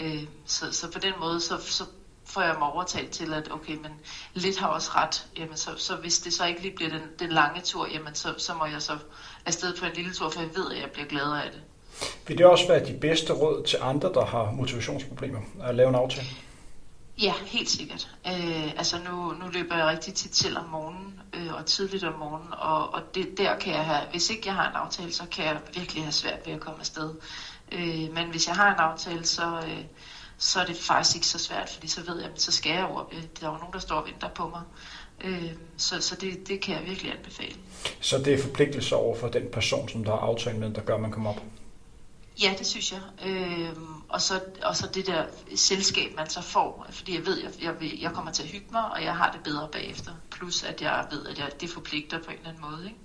Øh, 0.00 0.22
så, 0.46 0.72
så 0.72 0.92
på 0.92 0.98
den 0.98 1.12
måde, 1.20 1.40
så, 1.40 1.54
så 1.60 1.84
får 2.24 2.42
jeg 2.42 2.56
mig 2.58 2.68
overtalt 2.68 3.10
til, 3.10 3.34
at 3.34 3.52
okay, 3.52 3.74
men 3.74 3.92
lidt 4.34 4.58
har 4.58 4.66
også 4.66 4.90
ret. 4.94 5.26
Jamen, 5.38 5.56
så, 5.56 5.70
så 5.76 5.96
hvis 5.96 6.18
det 6.18 6.32
så 6.32 6.46
ikke 6.46 6.62
lige 6.62 6.76
bliver 6.76 6.90
den, 6.90 7.02
den 7.18 7.28
lange 7.30 7.60
tur, 7.60 7.88
jamen, 7.92 8.14
så, 8.14 8.34
så 8.38 8.54
må 8.54 8.66
jeg 8.66 8.82
så 8.82 8.98
afsted 9.46 9.76
på 9.76 9.86
en 9.86 9.92
lille 9.92 10.12
tur, 10.12 10.30
for 10.30 10.40
jeg 10.40 10.50
ved, 10.56 10.72
at 10.72 10.80
jeg 10.80 10.90
bliver 10.90 11.08
glad 11.08 11.32
af 11.32 11.50
det. 11.52 11.60
Vil 12.28 12.38
det 12.38 12.46
også 12.46 12.68
være 12.68 12.86
de 12.86 12.98
bedste 13.00 13.32
råd 13.32 13.64
til 13.64 13.78
andre, 13.82 14.12
der 14.14 14.24
har 14.24 14.50
motivationsproblemer, 14.50 15.40
at 15.62 15.74
lave 15.74 15.88
en 15.88 15.94
aftale? 15.94 16.28
Ja, 17.20 17.32
helt 17.46 17.70
sikkert. 17.70 18.08
Øh, 18.26 18.70
altså 18.76 18.96
nu, 18.98 19.32
nu 19.32 19.48
løber 19.52 19.76
jeg 19.76 19.86
rigtig 19.86 20.14
tit 20.14 20.30
til 20.30 20.56
om 20.56 20.64
morgenen 20.64 21.20
øh, 21.34 21.54
og 21.54 21.66
tidligt 21.66 22.04
om 22.04 22.18
morgenen, 22.18 22.52
og, 22.52 22.94
og 22.94 23.02
det, 23.14 23.38
der 23.38 23.58
kan 23.58 23.72
jeg 23.72 23.84
have, 23.84 24.00
hvis 24.10 24.30
ikke 24.30 24.42
jeg 24.46 24.54
har 24.54 24.70
en 24.70 24.76
aftale, 24.76 25.12
så 25.12 25.22
kan 25.30 25.44
jeg 25.44 25.60
virkelig 25.74 26.02
have 26.02 26.12
svært 26.12 26.46
ved 26.46 26.52
at 26.52 26.60
komme 26.60 26.80
afsted. 26.80 27.14
Øh, 27.72 28.14
men 28.14 28.30
hvis 28.30 28.46
jeg 28.46 28.56
har 28.56 28.74
en 28.74 28.78
aftale, 28.80 29.24
så, 29.24 29.60
øh, 29.66 29.84
så 30.38 30.60
er 30.60 30.64
det 30.64 30.76
faktisk 30.76 31.16
ikke 31.16 31.26
så 31.26 31.38
svært, 31.38 31.68
fordi 31.68 31.88
så 31.88 32.00
ved 32.06 32.20
jeg, 32.20 32.30
at 32.30 32.42
så 32.42 32.52
skal 32.52 32.72
jeg 32.72 32.84
over. 32.84 33.04
Øh, 33.12 33.22
der 33.40 33.48
er 33.48 33.52
jo 33.52 33.58
nogen, 33.58 33.72
der 33.72 33.78
står 33.78 33.96
og 33.96 34.06
venter 34.06 34.28
på 34.28 34.48
mig. 34.48 34.62
Øh, 35.24 35.52
så 35.76 36.00
så 36.00 36.16
det, 36.16 36.48
det 36.48 36.60
kan 36.60 36.74
jeg 36.74 36.84
virkelig 36.86 37.12
anbefale. 37.12 37.56
Så 38.00 38.18
det 38.18 38.34
er 38.34 38.42
forpligtelse 38.42 38.96
over 38.96 39.16
for 39.16 39.28
den 39.28 39.48
person, 39.52 39.88
som 39.88 40.04
der 40.04 40.10
har 40.10 40.18
aftalt 40.18 40.58
med, 40.58 40.70
der 40.70 40.80
gør, 40.80 40.94
at 40.94 41.00
man 41.00 41.10
kommer 41.10 41.30
op? 41.30 41.42
Ja, 42.40 42.54
det 42.58 42.66
synes 42.66 42.92
jeg. 42.92 43.00
Øh, 43.26 43.76
og, 44.08 44.20
så, 44.20 44.40
og 44.62 44.76
så 44.76 44.86
det 44.86 45.06
der 45.06 45.26
selskab, 45.56 46.16
man 46.16 46.30
så 46.30 46.42
får, 46.42 46.86
fordi 46.90 47.14
jeg 47.14 47.26
ved, 47.26 47.42
at 47.42 47.62
jeg, 47.62 47.82
jeg, 47.82 48.02
jeg 48.02 48.12
kommer 48.12 48.32
til 48.32 48.42
at 48.42 48.48
hygge 48.48 48.66
mig, 48.72 48.90
og 48.90 49.02
jeg 49.04 49.16
har 49.16 49.32
det 49.32 49.42
bedre 49.42 49.68
bagefter. 49.72 50.12
Plus 50.30 50.62
at 50.62 50.82
jeg 50.82 51.06
ved, 51.10 51.26
at 51.26 51.38
jeg, 51.38 51.60
det 51.60 51.70
forpligter 51.70 52.18
på 52.18 52.30
en 52.30 52.36
eller 52.36 52.48
anden 52.48 52.62
måde. 52.70 52.84
Ikke? 52.86 52.98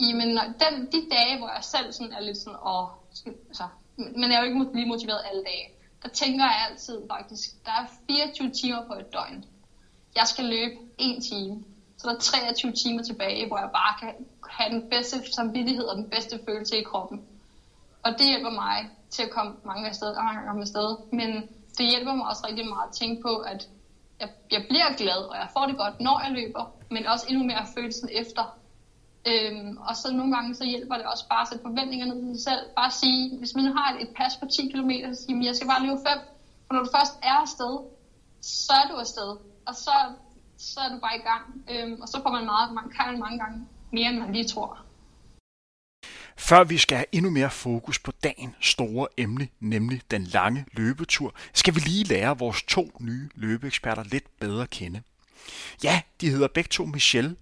Jamen, 0.00 0.28
den, 0.36 0.74
de 0.92 1.08
dage, 1.10 1.38
hvor 1.38 1.48
jeg 1.48 1.64
selv 1.64 1.92
sådan 1.92 2.12
er 2.12 2.20
lidt 2.20 2.38
sådan, 2.38 2.58
åh, 2.66 2.88
skal, 3.14 3.32
altså, 3.48 3.66
men 3.96 4.22
jeg 4.30 4.34
er 4.34 4.40
jo 4.40 4.44
ikke 4.44 4.74
lige 4.74 4.88
motiveret 4.88 5.20
alle 5.30 5.42
dage, 5.42 5.66
der 6.02 6.08
tænker 6.08 6.44
jeg 6.44 6.66
altid 6.70 6.98
faktisk, 7.10 7.64
der 7.64 7.72
er 7.72 7.86
24 8.06 8.50
timer 8.62 8.86
på 8.86 8.92
et 8.92 9.12
døgn. 9.12 9.44
Jeg 10.14 10.26
skal 10.26 10.44
løbe 10.44 10.76
en 10.98 11.22
time, 11.22 11.64
så 11.98 12.08
der 12.08 12.14
er 12.14 12.18
23 12.18 12.72
timer 12.84 13.02
tilbage, 13.02 13.46
hvor 13.46 13.58
jeg 13.58 13.70
bare 13.72 13.94
kan 14.00 14.26
have 14.48 14.70
den 14.74 14.90
bedste 14.90 15.16
samvittighed 15.36 15.84
og 15.84 15.96
den 15.96 16.10
bedste 16.10 16.40
følelse 16.48 16.76
i 16.76 16.82
kroppen. 16.82 17.18
Og 18.04 18.10
det 18.18 18.26
hjælper 18.26 18.50
mig 18.50 18.90
til 19.10 19.22
at 19.22 19.30
komme 19.30 19.52
mange 19.64 19.88
af 19.88 19.94
sted, 19.94 20.14
mange 20.14 20.42
gange 20.46 20.66
sted. 20.66 20.88
Men 21.12 21.30
det 21.78 21.90
hjælper 21.90 22.14
mig 22.14 22.26
også 22.26 22.46
rigtig 22.48 22.66
meget 22.68 22.88
at 22.88 22.94
tænke 23.00 23.22
på, 23.22 23.36
at 23.36 23.68
jeg, 24.20 24.28
jeg 24.50 24.62
bliver 24.68 24.90
glad, 24.96 25.20
og 25.30 25.36
jeg 25.36 25.48
får 25.52 25.66
det 25.66 25.76
godt, 25.76 26.00
når 26.00 26.20
jeg 26.24 26.32
løber, 26.32 26.64
men 26.90 27.06
også 27.06 27.26
endnu 27.28 27.44
mere 27.44 27.66
følelsen 27.74 28.08
efter. 28.22 28.44
Øhm, 29.30 29.76
og 29.88 29.96
så 29.96 30.12
nogle 30.12 30.32
gange 30.36 30.54
så 30.54 30.64
hjælper 30.64 30.94
det 30.94 31.06
også 31.12 31.28
bare 31.28 31.42
at 31.42 31.48
sætte 31.48 31.64
forventninger 31.68 32.06
ned 32.06 32.16
til 32.20 32.34
sig 32.34 32.44
selv. 32.50 32.62
Bare 32.76 32.90
sige, 32.90 33.38
hvis 33.38 33.54
man 33.54 33.64
har 33.76 33.86
et, 33.94 34.02
et 34.02 34.10
pas 34.16 34.32
på 34.40 34.46
10 34.46 34.68
km, 34.72 34.90
så 35.14 35.22
sige, 35.22 35.46
jeg 35.46 35.56
skal 35.56 35.68
bare 35.68 35.82
løbe 35.86 36.00
5. 36.08 36.18
For 36.66 36.72
når 36.74 36.82
du 36.84 36.90
først 36.96 37.14
er 37.22 37.36
afsted, 37.44 37.74
så 38.40 38.72
er 38.80 38.86
du 38.90 38.94
afsted. 39.04 39.30
Og 39.68 39.74
så, 39.84 39.94
så 40.58 40.80
er 40.80 40.88
du 40.94 40.98
bare 41.06 41.16
i 41.20 41.24
gang. 41.30 41.44
Øhm, 41.70 42.02
og 42.02 42.08
så 42.08 42.16
får 42.22 42.30
man 42.36 42.44
meget, 42.52 42.74
man 42.80 42.88
kan 42.96 43.18
mange 43.24 43.38
gange 43.38 43.58
mere, 43.92 44.08
end 44.10 44.18
man 44.18 44.32
lige 44.32 44.48
tror. 44.48 44.70
Før 46.40 46.64
vi 46.64 46.78
skal 46.78 46.96
have 46.96 47.06
endnu 47.12 47.30
mere 47.30 47.50
fokus 47.50 47.98
på 47.98 48.12
dagen 48.24 48.54
store 48.60 49.08
emne, 49.16 49.48
nemlig 49.60 50.02
den 50.10 50.24
lange 50.24 50.66
løbetur, 50.72 51.34
skal 51.52 51.74
vi 51.74 51.80
lige 51.80 52.04
lære 52.04 52.38
vores 52.38 52.62
to 52.62 52.90
nye 53.00 53.28
løbeeksperter 53.34 54.02
lidt 54.02 54.38
bedre 54.38 54.62
at 54.62 54.70
kende. 54.70 55.02
Ja, 55.84 56.02
de 56.20 56.30
hedder 56.30 56.48
begge 56.48 56.68
to 56.68 56.84
Michelle, 56.84 57.36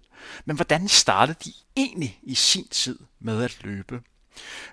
men 0.45 0.57
hvordan 0.57 0.88
startede 0.88 1.38
de 1.45 1.52
egentlig 1.76 2.19
i 2.23 2.35
sin 2.35 2.69
tid 2.69 2.99
med 3.21 3.45
at 3.45 3.59
løbe? 3.64 4.02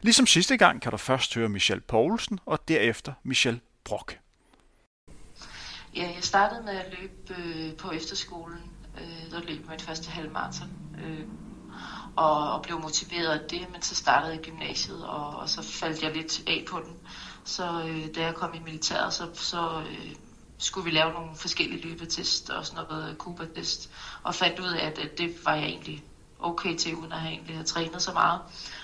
Ligesom 0.02 0.28
sidste 0.28 0.58
gang 0.58 0.82
kan 0.82 0.92
du 0.92 0.98
først 0.98 1.36
høre 1.36 1.50
Michelle 1.50 1.82
Poulsen 1.82 2.40
og 2.46 2.68
derefter 2.68 3.14
Michelle 3.24 3.60
Brock. 3.84 4.20
Ja, 5.96 6.12
jeg 6.16 6.24
startede 6.24 6.64
med 6.64 6.74
at 6.74 6.94
løbe 7.00 7.42
øh, 7.42 7.76
på 7.76 7.92
efterskolen. 7.92 8.60
Øh, 8.98 9.32
der 9.32 9.42
løb 9.42 9.70
mit 9.70 9.82
første 9.82 10.10
halvmarathon. 10.10 10.70
Øh, 11.04 11.26
og, 12.16 12.52
og 12.54 12.62
blev 12.62 12.80
motiveret 12.80 13.28
af 13.28 13.50
det, 13.50 13.72
men 13.72 13.82
så 13.82 13.96
startede 13.96 14.32
jeg 14.34 14.42
gymnasiet, 14.42 15.06
og, 15.06 15.36
og 15.36 15.50
så 15.50 15.62
faldt 15.62 16.04
jeg 16.04 16.14
lidt 16.14 16.42
af 16.48 16.66
på 16.70 16.80
den. 16.80 16.98
Så 17.46 17.84
øh, 17.88 18.16
da 18.16 18.22
jeg 18.22 18.36
kom 18.36 18.54
i 18.54 18.60
militæret, 18.60 19.14
så, 19.14 19.28
så 19.34 19.84
øh, 19.90 20.16
skulle 20.58 20.86
vi 20.86 20.92
lave 20.92 21.14
nogle 21.14 21.36
forskellige 21.36 21.88
løbetest 21.90 22.50
og 22.50 22.66
sådan 22.66 22.84
noget 22.90 23.16
Cooper-test, 23.20 23.90
og 24.24 24.36
fandt 24.36 24.60
ud 24.60 24.68
af, 24.68 24.86
at, 24.86 25.00
at 25.00 25.18
det 25.18 25.46
var 25.46 25.56
jeg 25.56 25.66
egentlig 25.66 26.04
okay 26.40 26.76
til, 26.76 26.96
uden 26.96 27.12
at 27.12 27.20
have 27.20 27.32
egentlig 27.32 27.56
havde 27.56 27.68
trænet 27.68 28.02
så 28.02 28.14
meget. 28.14 28.40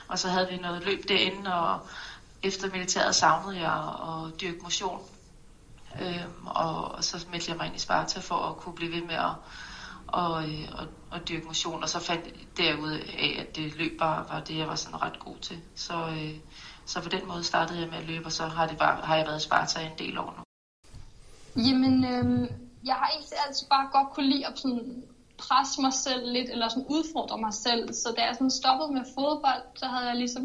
Og 0.07 0.19
så 0.19 0.29
havde 0.29 0.47
vi 0.51 0.57
noget 0.57 0.85
løb 0.85 1.09
derinde, 1.09 1.53
og 1.53 1.79
efter 2.43 2.71
militæret 2.71 3.15
savnede 3.15 3.59
jeg 3.59 3.73
at 3.73 4.41
dyrke 4.41 4.59
motion. 4.63 5.01
Øhm, 6.01 6.47
og, 6.47 6.91
og 6.91 7.03
så 7.03 7.25
meldte 7.31 7.51
jeg 7.51 7.57
mig 7.57 7.65
ind 7.65 7.75
i 7.75 7.79
Sparta 7.79 8.19
for 8.19 8.35
at 8.35 8.57
kunne 8.57 8.75
blive 8.75 8.91
ved 8.91 9.01
med 9.01 9.15
at 9.15 9.31
og, 10.11 10.43
øh, 10.43 10.67
og, 10.79 10.87
og 11.11 11.29
dyrke 11.29 11.45
motion, 11.45 11.83
og 11.83 11.89
så 11.89 11.99
fandt 11.99 12.57
derud 12.57 12.91
af, 12.91 13.37
at 13.39 13.55
det 13.55 13.75
løb 13.75 13.99
bare 13.99 14.25
var 14.29 14.39
det, 14.39 14.57
jeg 14.57 14.67
var 14.67 14.75
sådan 14.75 15.01
ret 15.01 15.19
god 15.19 15.37
til. 15.41 15.57
Så, 15.75 15.93
øh, 15.93 16.35
så 16.85 17.03
på 17.03 17.09
den 17.09 17.27
måde 17.27 17.43
startede 17.43 17.79
jeg 17.79 17.89
med 17.89 17.97
at 17.97 18.07
løbe, 18.07 18.25
og 18.25 18.31
så 18.31 18.43
har, 18.43 18.67
det 18.67 18.77
bare, 18.77 19.05
har 19.05 19.15
jeg 19.15 19.25
været 19.27 19.39
i 19.39 19.43
Sparta 19.43 19.79
en 19.79 19.97
del 19.97 20.17
år 20.17 20.33
nu. 20.37 20.43
Jamen, 21.63 22.05
øh, 22.05 22.49
jeg 22.85 22.95
har 22.95 23.07
egentlig 23.09 23.37
altid 23.47 23.67
bare 23.69 23.87
godt 23.91 24.13
kunne 24.13 24.29
lide 24.29 24.47
at 24.47 24.59
sådan 24.59 25.03
presse 25.37 25.81
mig 25.81 25.93
selv 25.93 26.31
lidt, 26.35 26.49
eller 26.49 26.67
sådan 26.67 26.85
udfordre 26.89 27.37
mig 27.37 27.53
selv. 27.53 27.93
Så 27.93 28.13
da 28.17 28.21
jeg 28.21 28.35
sådan 28.35 28.51
stoppede 28.61 28.93
med 28.93 29.05
fodbold, 29.15 29.63
så 29.75 29.85
havde 29.85 30.07
jeg 30.07 30.15
ligesom, 30.15 30.43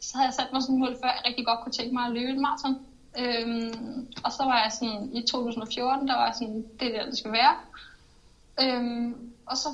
så 0.00 0.12
havde 0.16 0.26
jeg 0.26 0.34
sat 0.34 0.52
mig 0.52 0.62
sådan 0.62 0.78
mål 0.78 0.96
før, 1.02 1.10
jeg 1.16 1.22
rigtig 1.26 1.46
godt 1.46 1.60
kunne 1.60 1.72
tænke 1.78 1.94
mig 1.94 2.04
at 2.06 2.12
løbe 2.12 2.30
et 2.32 2.40
maraton. 2.46 2.74
Øhm, 3.22 4.06
og 4.24 4.30
så 4.36 4.42
var 4.50 4.58
jeg 4.64 4.72
sådan, 4.78 5.10
i 5.18 5.20
2014, 5.26 6.08
der 6.08 6.16
var 6.20 6.26
jeg 6.26 6.34
sådan, 6.34 6.64
det 6.78 6.86
er 6.88 6.92
der, 6.96 7.10
det 7.10 7.18
skal 7.18 7.32
være. 7.32 7.54
Øhm, 8.62 9.32
og 9.46 9.56
så 9.56 9.68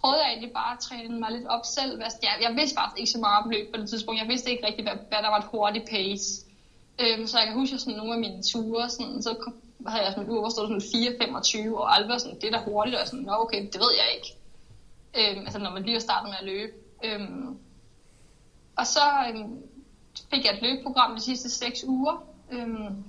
prøvede 0.00 0.22
jeg 0.22 0.30
egentlig 0.30 0.52
bare 0.52 0.72
at 0.72 0.80
træne 0.80 1.20
mig 1.20 1.30
lidt 1.30 1.46
op 1.46 1.64
selv. 1.64 2.02
Jeg, 2.22 2.34
jeg 2.42 2.56
vidste 2.56 2.76
faktisk 2.78 2.98
ikke 3.00 3.12
så 3.12 3.18
meget 3.18 3.44
om 3.44 3.50
løb 3.50 3.74
på 3.74 3.80
det 3.80 3.88
tidspunkt. 3.88 4.20
Jeg 4.20 4.28
vidste 4.28 4.50
ikke 4.50 4.66
rigtig, 4.66 4.84
hvad, 4.84 4.96
hvad 5.08 5.20
der 5.24 5.30
var 5.30 5.38
et 5.38 5.50
hurtigt 5.52 5.88
pace. 5.90 6.26
Øhm, 7.02 7.26
så 7.26 7.38
jeg 7.38 7.46
kan 7.46 7.56
huske 7.56 7.78
sådan 7.78 7.98
nogle 7.98 8.12
af 8.12 8.20
mine 8.20 8.42
ture, 8.42 8.90
sådan, 8.90 9.22
så 9.22 9.52
havde 9.86 10.04
jeg 10.04 10.12
sådan 10.12 10.30
en 10.30 10.50
stod 10.50 10.80
sådan 10.80 11.68
4-25, 11.70 11.76
og 11.76 11.96
alt 11.96 12.20
sådan, 12.22 12.40
det 12.40 12.46
er 12.46 12.58
da 12.58 12.64
hurtigt, 12.64 12.96
og 12.96 13.06
sådan, 13.06 13.24
nå 13.24 13.32
okay, 13.32 13.60
det 13.72 13.80
ved 13.84 13.92
jeg 14.00 14.08
ikke. 14.16 14.30
Øhm, 15.18 15.44
altså 15.46 15.58
når 15.58 15.70
man 15.70 15.82
lige 15.82 15.94
har 15.94 16.00
startet 16.08 16.28
med 16.30 16.38
at 16.40 16.46
løbe. 16.52 16.72
Øhm, 17.04 17.58
og 18.76 18.86
så 18.86 19.06
øhm, 19.28 19.62
fik 20.30 20.44
jeg 20.44 20.54
et 20.54 20.62
løbeprogram 20.62 21.14
de 21.14 21.20
sidste 21.20 21.50
6 21.50 21.84
uger, 21.84 22.24
øhm, 22.50 23.04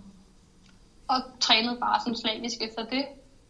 og 1.08 1.18
trænede 1.40 1.78
bare 1.80 2.00
sådan 2.00 2.18
slavisk 2.18 2.62
efter 2.62 2.86
det. 2.86 3.06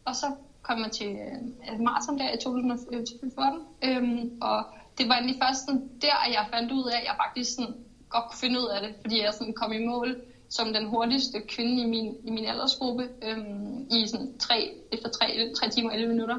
Og 0.05 0.15
så 0.15 0.35
kom 0.63 0.79
jeg 0.79 0.91
til 0.91 1.07
øh, 1.07 1.37
altså 1.67 1.83
maraton 1.83 2.19
der 2.19 2.33
i 2.33 2.37
2014, 2.37 3.59
øh, 3.83 3.97
øhm, 3.97 4.37
og 4.41 4.65
det 4.97 5.07
var 5.09 5.15
egentlig 5.15 5.41
først 5.43 5.65
sådan 5.65 5.89
der, 6.01 6.15
at 6.25 6.33
jeg 6.33 6.45
fandt 6.53 6.71
ud 6.71 6.85
af, 6.93 6.97
at 6.97 7.05
jeg 7.05 7.15
faktisk 7.23 7.55
sådan 7.55 7.75
godt 8.09 8.25
kunne 8.29 8.43
finde 8.43 8.59
ud 8.59 8.67
af 8.75 8.81
det, 8.81 8.95
fordi 9.01 9.21
jeg 9.21 9.33
sådan 9.33 9.53
kom 9.53 9.73
i 9.73 9.85
mål 9.85 10.21
som 10.49 10.73
den 10.73 10.85
hurtigste 10.85 11.41
kvinde 11.41 11.81
i 11.83 11.85
min, 11.85 12.15
i 12.23 12.31
min 12.31 12.45
aldersgruppe 12.45 13.09
øhm, 13.21 13.87
i 13.91 14.07
sådan 14.07 14.37
tre, 14.37 14.73
efter 14.91 15.09
3, 15.09 15.51
3 15.55 15.69
timer 15.69 15.89
og 15.89 15.95
11 15.95 16.13
minutter. 16.13 16.37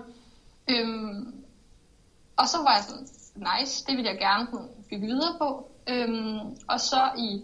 Øhm, 0.71 1.35
og 2.37 2.49
så 2.49 2.59
var 2.59 2.75
jeg 2.75 2.85
sådan, 2.85 3.07
nice, 3.37 3.87
det 3.87 3.97
vil 3.97 4.05
jeg 4.05 4.19
gerne 4.19 4.47
sådan, 4.51 4.69
bygge 4.91 5.07
videre 5.07 5.35
på. 5.39 5.71
Øhm, 5.89 6.39
og 6.69 6.81
så 6.81 7.11
i 7.19 7.43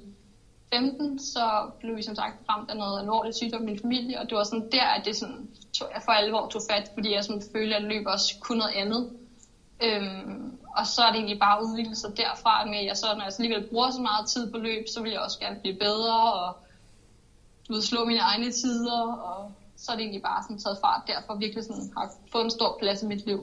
15, 0.74 1.18
så 1.18 1.70
blev 1.80 1.96
vi 1.96 2.02
som 2.02 2.14
sagt 2.14 2.34
ramt 2.48 2.70
af 2.70 2.76
noget 2.76 3.00
alvorligt 3.00 3.36
sygdom 3.36 3.62
i 3.62 3.64
min 3.64 3.80
familie, 3.80 4.20
og 4.20 4.28
det 4.28 4.36
var 4.36 4.44
sådan 4.44 4.70
der, 4.72 4.84
at 4.84 5.04
det 5.04 5.16
sådan, 5.16 5.48
tog, 5.78 5.88
jeg 5.94 6.02
for 6.04 6.12
alvor 6.12 6.48
tog 6.48 6.62
fat, 6.70 6.90
fordi 6.94 7.14
jeg 7.14 7.24
sådan 7.24 7.42
følte, 7.52 7.76
at 7.76 7.82
løb 7.82 8.06
også 8.06 8.34
kunne 8.40 8.58
noget 8.58 8.74
andet. 8.74 9.10
Øhm, 9.82 10.58
og 10.76 10.86
så 10.86 11.02
er 11.02 11.10
det 11.10 11.16
egentlig 11.16 11.38
bare 11.38 11.64
udviklet 11.64 11.98
sig 11.98 12.16
derfra 12.16 12.64
med, 12.64 12.78
at 12.78 12.86
jeg 12.86 12.96
så, 12.96 13.06
når 13.16 13.22
jeg 13.22 13.32
så 13.32 13.42
alligevel 13.42 13.68
bruger 13.68 13.90
så 13.90 14.00
meget 14.00 14.28
tid 14.28 14.50
på 14.50 14.58
løb, 14.58 14.84
så 14.88 15.02
vil 15.02 15.12
jeg 15.12 15.20
også 15.20 15.38
gerne 15.38 15.60
blive 15.60 15.78
bedre, 15.78 16.32
og 16.32 16.56
du 17.68 17.80
slå 17.80 18.04
mine 18.04 18.20
egne 18.20 18.50
tider, 18.52 19.02
og 19.12 19.52
så 19.76 19.92
er 19.92 19.96
det 19.96 20.02
egentlig 20.02 20.22
bare 20.22 20.42
sådan 20.42 20.58
taget 20.58 20.78
fart 20.84 21.02
derfor 21.06 21.34
virkelig 21.34 21.64
sådan 21.64 21.92
har 21.96 22.10
fået 22.32 22.44
en 22.44 22.50
stor 22.50 22.76
plads 22.80 23.02
i 23.02 23.06
mit 23.06 23.26
liv. 23.26 23.40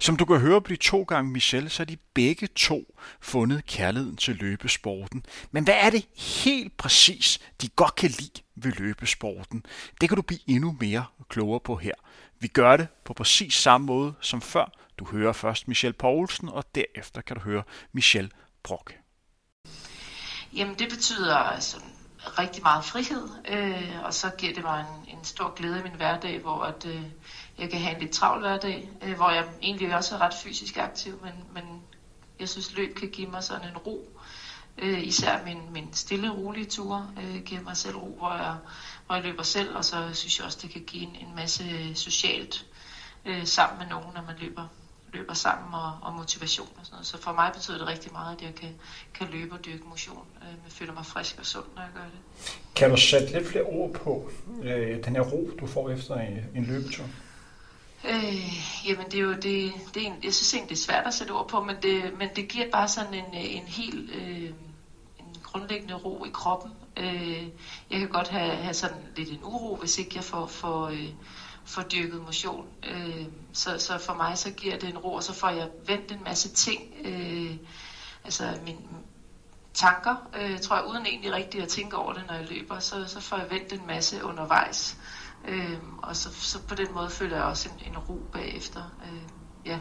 Som 0.00 0.16
du 0.16 0.24
kan 0.24 0.40
høre 0.40 0.60
på 0.60 0.68
de 0.68 0.76
to 0.76 1.02
gange 1.02 1.30
Michelle, 1.30 1.70
så 1.70 1.82
er 1.82 1.84
de 1.84 1.96
begge 2.14 2.46
to 2.46 2.98
fundet 3.20 3.66
kærligheden 3.66 4.16
til 4.16 4.36
løbesporten. 4.36 5.26
Men 5.50 5.64
hvad 5.64 5.74
er 5.80 5.90
det 5.90 6.06
helt 6.16 6.76
præcis, 6.76 7.38
de 7.62 7.68
godt 7.68 7.94
kan 7.94 8.10
lide 8.10 8.42
ved 8.54 8.72
løbesporten? 8.72 9.66
Det 10.00 10.08
kan 10.08 10.16
du 10.16 10.22
blive 10.22 10.40
endnu 10.46 10.76
mere 10.80 11.04
klogere 11.28 11.60
på 11.60 11.76
her. 11.76 11.94
Vi 12.40 12.48
gør 12.48 12.76
det 12.76 12.88
på 13.04 13.12
præcis 13.12 13.54
samme 13.54 13.86
måde 13.86 14.14
som 14.20 14.40
før. 14.40 14.72
Du 14.98 15.04
hører 15.04 15.32
først 15.32 15.68
Michelle 15.68 15.92
Poulsen, 15.92 16.48
og 16.48 16.64
derefter 16.74 17.20
kan 17.20 17.36
du 17.36 17.42
høre 17.42 17.62
Michelle 17.92 18.30
Brock. 18.62 18.94
Jamen 20.56 20.74
det 20.74 20.88
betyder 20.88 21.36
altså 21.36 21.76
rigtig 22.24 22.62
meget 22.62 22.84
frihed, 22.84 23.28
øh, 23.48 24.04
og 24.04 24.14
så 24.14 24.30
giver 24.38 24.54
det 24.54 24.62
mig 24.62 24.80
en, 24.80 25.18
en 25.18 25.24
stor 25.24 25.54
glæde 25.54 25.80
i 25.80 25.82
min 25.82 25.94
hverdag, 25.96 26.40
hvor 26.40 26.62
at, 26.62 26.86
øh, 26.86 27.02
jeg 27.58 27.70
kan 27.70 27.80
have 27.80 27.94
en 27.94 28.00
lidt 28.00 28.12
travl 28.12 28.40
hverdag, 28.40 28.90
øh, 29.02 29.16
hvor 29.16 29.30
jeg 29.30 29.44
egentlig 29.62 29.96
også 29.96 30.14
er 30.14 30.20
ret 30.20 30.34
fysisk 30.34 30.76
aktiv, 30.76 31.20
men, 31.22 31.32
men 31.54 31.82
jeg 32.40 32.48
synes 32.48 32.76
løb 32.76 32.96
kan 32.96 33.08
give 33.08 33.30
mig 33.30 33.44
sådan 33.44 33.68
en 33.68 33.76
ro. 33.76 34.08
Øh, 34.78 35.02
især 35.06 35.44
min, 35.44 35.58
min 35.72 35.88
stille, 35.92 36.30
rolige 36.30 36.66
ture 36.66 37.10
øh, 37.22 37.42
giver 37.42 37.60
mig 37.60 37.76
selv 37.76 37.96
ro, 37.96 38.14
hvor 38.18 38.32
jeg, 38.32 38.56
hvor 39.06 39.14
jeg 39.14 39.24
løber 39.24 39.42
selv, 39.42 39.76
og 39.76 39.84
så 39.84 40.14
synes 40.14 40.38
jeg 40.38 40.46
også, 40.46 40.58
det 40.62 40.70
kan 40.70 40.82
give 40.82 41.02
en, 41.02 41.16
en 41.20 41.34
masse 41.36 41.94
socialt 41.94 42.66
øh, 43.24 43.46
sammen 43.46 43.78
med 43.78 43.86
nogen, 43.86 44.14
når 44.14 44.22
man 44.22 44.36
løber 44.38 44.68
løber 45.12 45.34
sammen 45.34 45.74
og, 45.74 45.92
og 46.02 46.12
motivation 46.12 46.68
og 46.78 46.86
sådan 46.86 46.94
noget. 46.94 47.06
Så 47.06 47.22
for 47.22 47.32
mig 47.32 47.50
betyder 47.54 47.78
det 47.78 47.86
rigtig 47.86 48.12
meget, 48.12 48.36
at 48.36 48.42
jeg 48.42 48.54
kan, 48.54 48.68
kan 49.14 49.26
løbe 49.32 49.54
og 49.54 49.64
dyrke 49.64 49.84
motion. 49.88 50.26
Øh, 50.42 50.48
jeg 50.48 50.72
føler 50.72 50.92
mig 50.92 51.06
frisk 51.06 51.38
og 51.38 51.46
sund, 51.46 51.64
når 51.76 51.82
jeg 51.82 51.90
gør 51.94 52.02
det. 52.02 52.20
Kan 52.74 52.90
du 52.90 52.96
sætte 52.96 53.32
lidt 53.32 53.48
flere 53.48 53.64
ord 53.64 53.92
på 53.92 54.30
øh, 54.62 55.04
den 55.04 55.16
her 55.16 55.22
ro, 55.22 55.50
du 55.60 55.66
får 55.66 55.90
efter 55.90 56.14
en, 56.14 56.38
en 56.54 56.64
løbetur? 56.64 57.04
Øh, 58.04 58.86
jamen 58.88 59.06
det 59.06 59.14
er 59.14 59.22
jo 59.22 59.32
det, 59.32 59.72
det 59.94 60.02
er 60.02 60.06
en, 60.06 60.24
jeg 60.24 60.34
synes 60.34 60.54
egentlig 60.54 60.76
det 60.76 60.82
er 60.82 60.86
svært 60.86 61.06
at 61.06 61.14
sætte 61.14 61.30
ord 61.30 61.48
på, 61.48 61.62
men 61.64 61.76
det, 61.82 62.18
men 62.18 62.28
det 62.36 62.48
giver 62.48 62.70
bare 62.70 62.88
sådan 62.88 63.14
en, 63.14 63.24
øh, 63.34 63.56
en 63.56 63.66
helt 63.66 64.10
øh, 64.10 64.50
en 65.18 65.36
grundlæggende 65.42 65.94
ro 65.94 66.24
i 66.24 66.30
kroppen. 66.32 66.72
Øh, 66.96 67.46
jeg 67.90 67.98
kan 68.00 68.08
godt 68.08 68.28
have, 68.28 68.56
have 68.56 68.74
sådan 68.74 69.02
lidt 69.16 69.30
en 69.30 69.40
uro, 69.42 69.76
hvis 69.76 69.98
ikke 69.98 70.12
jeg 70.14 70.24
får, 70.24 70.46
får 70.46 70.86
øh, 70.86 71.08
får 71.64 71.82
dyrket 71.82 72.20
motion. 72.20 72.66
Øh, 72.88 73.26
så, 73.52 73.78
så 73.78 73.98
for 73.98 74.14
mig 74.14 74.38
så 74.38 74.50
giver 74.50 74.78
det 74.78 74.88
en 74.88 74.98
ro, 74.98 75.14
og 75.14 75.22
så 75.22 75.34
får 75.34 75.48
jeg 75.48 75.68
vendt 75.86 76.12
en 76.12 76.24
masse 76.24 76.48
ting. 76.48 76.82
Øh, 77.04 77.56
altså 78.24 78.58
min 78.64 78.78
tanker, 79.74 80.16
øh, 80.36 80.60
tror 80.60 80.76
jeg, 80.76 80.84
uden 80.84 81.06
egentlig 81.06 81.32
rigtig 81.32 81.62
at 81.62 81.68
tænke 81.68 81.96
over 81.96 82.12
det, 82.12 82.24
når 82.26 82.34
jeg 82.34 82.48
løber, 82.50 82.78
så, 82.78 83.08
så 83.08 83.20
får 83.20 83.36
jeg 83.36 83.50
vendt 83.50 83.72
en 83.72 83.86
masse 83.86 84.24
undervejs. 84.24 84.96
Øh, 85.48 85.78
og 86.02 86.16
så, 86.16 86.28
så 86.32 86.58
på 86.68 86.74
den 86.74 86.86
måde 86.94 87.10
føler 87.10 87.36
jeg 87.36 87.44
også 87.44 87.68
en, 87.68 87.92
en 87.92 87.98
ro 87.98 88.16
bagefter. 88.32 88.82
Øh, 89.06 89.22
ja. 89.66 89.78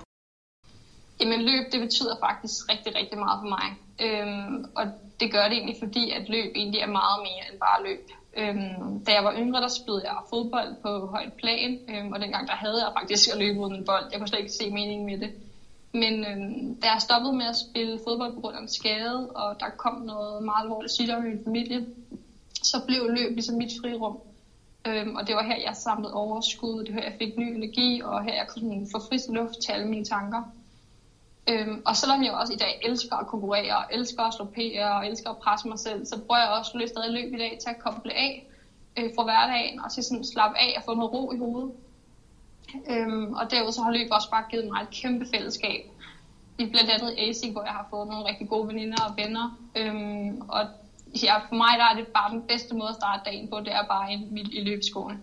Jamen 1.20 1.42
løb, 1.42 1.72
det 1.72 1.80
betyder 1.80 2.16
faktisk 2.20 2.70
rigtig, 2.72 2.96
rigtig 2.96 3.18
meget 3.20 3.40
for 3.44 3.50
mig. 3.58 3.68
Øhm, 4.06 4.66
og 4.76 4.86
det 5.20 5.32
gør 5.32 5.44
det 5.44 5.58
egentlig, 5.58 5.76
fordi 5.80 6.12
at 6.12 6.30
løb 6.30 6.52
egentlig 6.56 6.82
er 6.82 6.88
meget 7.02 7.20
mere 7.28 7.44
end 7.52 7.60
bare 7.60 7.84
løb. 7.88 8.06
Øhm, 8.38 9.06
da 9.06 9.12
jeg 9.14 9.24
var 9.24 9.34
yngre, 9.34 9.62
der 9.62 9.68
spillede 9.68 10.08
jeg 10.08 10.18
fodbold 10.30 10.72
på 10.82 11.08
højt 11.08 11.34
plan, 11.34 11.80
øhm, 11.90 12.12
og 12.14 12.20
dengang 12.20 12.48
der 12.48 12.54
havde 12.54 12.86
jeg 12.86 12.94
faktisk 13.00 13.30
at 13.32 13.40
løbe 13.40 13.60
uden 13.60 13.76
en 13.76 13.86
bold. 13.86 14.06
Jeg 14.12 14.20
kunne 14.20 14.28
slet 14.28 14.40
ikke 14.40 14.60
se 14.62 14.72
meningen 14.72 15.06
med 15.06 15.18
det. 15.24 15.32
Men 15.94 16.14
øhm, 16.30 16.82
da 16.82 16.88
jeg 16.94 17.02
stoppede 17.02 17.34
med 17.34 17.46
at 17.46 17.58
spille 17.66 18.00
fodbold 18.08 18.34
på 18.34 18.42
grund 18.42 18.56
af 18.56 18.62
en 18.62 18.68
skade, 18.68 19.32
og 19.36 19.60
der 19.60 19.70
kom 19.78 19.96
noget 20.02 20.44
meget 20.44 20.64
alvorligt 20.64 20.94
sygdom 20.94 21.26
i 21.26 21.30
min 21.30 21.44
familie, 21.44 21.86
så 22.54 22.78
blev 22.88 23.02
løb 23.10 23.32
ligesom 23.32 23.56
mit 23.56 23.72
frirum. 23.82 24.18
Øhm, 24.88 25.16
og 25.16 25.28
det 25.28 25.36
var 25.36 25.44
her, 25.44 25.56
jeg 25.56 25.76
samlede 25.76 26.14
overskud, 26.14 26.84
det 26.84 26.96
var 26.96 27.02
her, 27.02 27.10
jeg 27.10 27.18
fik 27.20 27.38
ny 27.38 27.56
energi, 27.56 28.02
og 28.04 28.24
her 28.24 28.34
jeg 28.34 28.48
kunne 28.48 28.88
få 28.92 29.00
frisk 29.10 29.26
luft 29.30 29.62
til 29.64 29.72
alle 29.72 29.88
mine 29.88 30.06
tanker. 30.06 30.44
Øhm, 31.50 31.82
og 31.86 31.96
selvom 31.96 32.24
jeg 32.24 32.32
også 32.32 32.54
i 32.54 32.56
dag 32.56 32.82
elsker 32.84 33.16
at 33.16 33.28
konkurrere, 33.28 33.78
og 33.78 33.84
elsker 33.92 34.24
at 34.24 34.34
slå 34.34 34.46
PR, 34.46 34.86
og 34.86 35.08
elsker 35.08 35.30
at 35.30 35.38
presse 35.38 35.68
mig 35.68 35.80
selv, 35.80 36.06
så 36.06 36.20
bruger 36.20 36.40
jeg 36.40 36.50
også 36.50 36.78
lidt 36.78 36.90
stadig 36.90 37.12
løb 37.12 37.34
i 37.34 37.38
dag 37.38 37.58
til 37.62 37.70
at 37.70 37.80
koble 37.80 38.14
af 38.14 38.46
øh, 38.98 39.10
fra 39.16 39.24
hverdagen, 39.24 39.80
og 39.80 39.92
til 39.92 40.04
sådan 40.04 40.24
slappe 40.24 40.58
af 40.58 40.74
og 40.78 40.84
få 40.86 40.94
noget 40.94 41.14
ro 41.14 41.32
i 41.32 41.38
hovedet. 41.38 41.72
Øhm, 42.90 43.34
og 43.34 43.52
derudover 43.52 43.72
så 43.72 43.82
har 43.82 43.92
løb 43.92 44.08
også 44.12 44.30
bare 44.30 44.44
givet 44.52 44.68
mig 44.72 44.82
et 44.82 44.90
kæmpe 45.02 45.26
fællesskab. 45.34 45.82
I 46.60 46.66
blandt 46.66 46.90
andet 46.90 47.16
ASIC, 47.18 47.52
hvor 47.52 47.64
jeg 47.64 47.72
har 47.72 47.88
fået 47.90 48.08
nogle 48.08 48.26
rigtig 48.30 48.50
gode 48.50 48.68
veninder 48.68 49.04
og 49.10 49.18
venner. 49.18 49.58
Øhm, 49.76 50.42
og 50.50 50.68
ja, 51.24 51.38
for 51.38 51.56
mig 51.56 51.80
der 51.80 51.86
er 51.86 51.96
det 51.96 52.08
bare 52.08 52.32
den 52.32 52.42
bedste 52.48 52.76
måde 52.76 52.90
at 52.90 52.96
starte 52.96 53.22
dagen 53.26 53.50
på, 53.50 53.60
det 53.60 53.74
er 53.74 53.88
bare 53.88 54.14
i, 54.14 54.18
i 54.52 54.64
løbeskolen. 54.64 55.18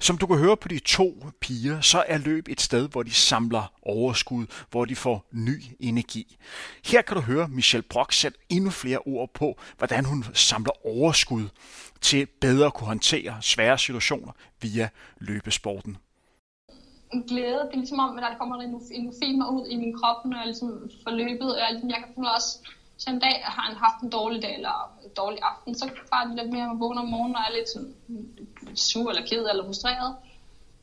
Som 0.00 0.18
du 0.18 0.26
kan 0.26 0.38
høre 0.38 0.56
på 0.56 0.68
de 0.68 0.78
to 0.78 1.24
piger, 1.40 1.80
så 1.80 2.04
er 2.06 2.18
løb 2.18 2.48
et 2.48 2.60
sted, 2.60 2.88
hvor 2.88 3.02
de 3.02 3.10
samler 3.10 3.72
overskud, 3.82 4.46
hvor 4.70 4.84
de 4.84 4.96
får 4.96 5.24
ny 5.32 5.62
energi. 5.80 6.36
Her 6.84 7.02
kan 7.02 7.16
du 7.16 7.22
høre 7.22 7.48
Michelle 7.48 7.86
Brock 7.90 8.12
sætte 8.12 8.38
endnu 8.48 8.70
flere 8.70 8.98
ord 8.98 9.30
på, 9.34 9.58
hvordan 9.78 10.04
hun 10.04 10.24
samler 10.34 10.86
overskud 10.86 11.48
til 12.00 12.26
bedre 12.40 12.66
at 12.66 12.74
kunne 12.74 12.86
håndtere 12.86 13.42
svære 13.42 13.78
situationer 13.78 14.32
via 14.62 14.88
løbesporten. 15.18 15.96
Glæde, 17.28 17.58
det 17.68 17.72
er 17.72 17.76
ligesom 17.76 17.98
om, 17.98 18.16
at 18.16 18.22
der 18.22 18.38
kommer 18.38 18.56
en 18.56 18.80
endorfiner 18.90 19.48
ud 19.50 19.66
i 19.70 19.76
min 19.76 19.98
krop, 19.98 20.24
når 20.24 20.36
jeg 20.36 20.46
ligesom 20.46 20.90
får 21.04 21.10
løbet, 21.10 21.54
og 21.54 21.58
jeg 21.58 21.82
kan 22.14 22.24
også 22.36 22.58
så 22.98 23.10
en 23.10 23.18
dag 23.18 23.42
har 23.44 23.62
han 23.62 23.76
haft 23.76 24.02
en 24.02 24.10
dårlig 24.10 24.42
dag 24.42 24.54
eller 24.54 24.76
en 25.04 25.10
dårlig 25.16 25.38
aften, 25.42 25.74
så 25.74 25.90
bare 26.10 26.28
det 26.28 26.36
lidt 26.36 26.52
mere, 26.52 26.62
at 26.62 26.68
man 26.68 26.80
vågner 26.80 27.02
om 27.02 27.08
morgenen 27.08 27.36
og 27.36 27.42
er 27.48 27.56
lidt 27.56 27.68
sådan, 27.68 27.94
mm, 28.08 28.76
sur 28.76 29.10
eller 29.10 29.26
ked 29.26 29.46
eller 29.50 29.64
frustreret. 29.64 30.16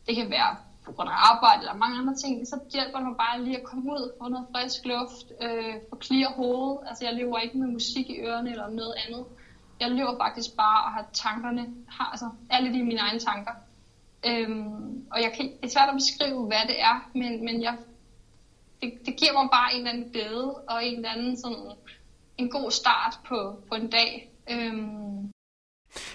Det 0.07 0.15
kan 0.15 0.29
være 0.29 0.55
på 0.85 0.91
grund 0.91 1.09
af 1.09 1.31
arbejde 1.31 1.59
eller 1.59 1.73
mange 1.73 1.97
andre 1.99 2.15
ting, 2.15 2.47
så 2.47 2.59
hjælper 2.73 2.97
det 2.97 3.07
mig 3.07 3.17
bare 3.17 3.43
lige 3.43 3.57
at 3.57 3.63
komme 3.63 3.91
ud, 3.91 4.11
få 4.17 4.27
noget 4.27 4.47
frisk 4.51 4.85
luft, 4.85 5.27
øh, 5.41 5.75
få 5.89 5.95
clear 6.01 6.29
hovedet. 6.39 6.79
Altså 6.87 7.05
jeg 7.05 7.13
lever 7.13 7.37
ikke 7.39 7.57
med 7.57 7.67
musik 7.67 8.09
i 8.09 8.19
ørerne 8.19 8.51
eller 8.51 8.69
noget 8.69 8.95
andet. 9.07 9.25
Jeg 9.79 9.91
lever 9.91 10.17
faktisk 10.17 10.55
bare 10.57 10.83
og 10.85 10.91
har 10.91 11.05
tankerne, 11.13 11.63
har, 11.87 12.07
altså 12.13 12.29
er 12.49 12.59
lidt 12.61 12.75
i 12.75 12.81
mine 12.81 12.99
egne 12.99 13.19
tanker. 13.19 13.51
Øhm, 14.25 15.07
og 15.11 15.21
jeg 15.21 15.31
kan, 15.35 15.45
det 15.45 15.65
er 15.65 15.73
svært 15.75 15.89
at 15.89 15.95
beskrive, 15.95 16.45
hvad 16.45 16.63
det 16.67 16.81
er, 16.81 17.09
men, 17.13 17.45
men 17.45 17.61
jeg, 17.61 17.77
det, 18.81 18.93
det 19.05 19.13
giver 19.19 19.33
mig 19.33 19.49
bare 19.51 19.73
en 19.73 19.79
eller 19.79 19.91
anden 19.91 20.11
glæde 20.11 20.55
og 20.55 20.85
en 20.85 20.95
eller 20.95 21.09
anden 21.09 21.37
sådan 21.37 21.71
en 22.37 22.49
god 22.49 22.71
start 22.71 23.19
på, 23.27 23.63
på 23.69 23.75
en 23.75 23.89
dag. 23.89 24.31
Øhm. 24.49 25.31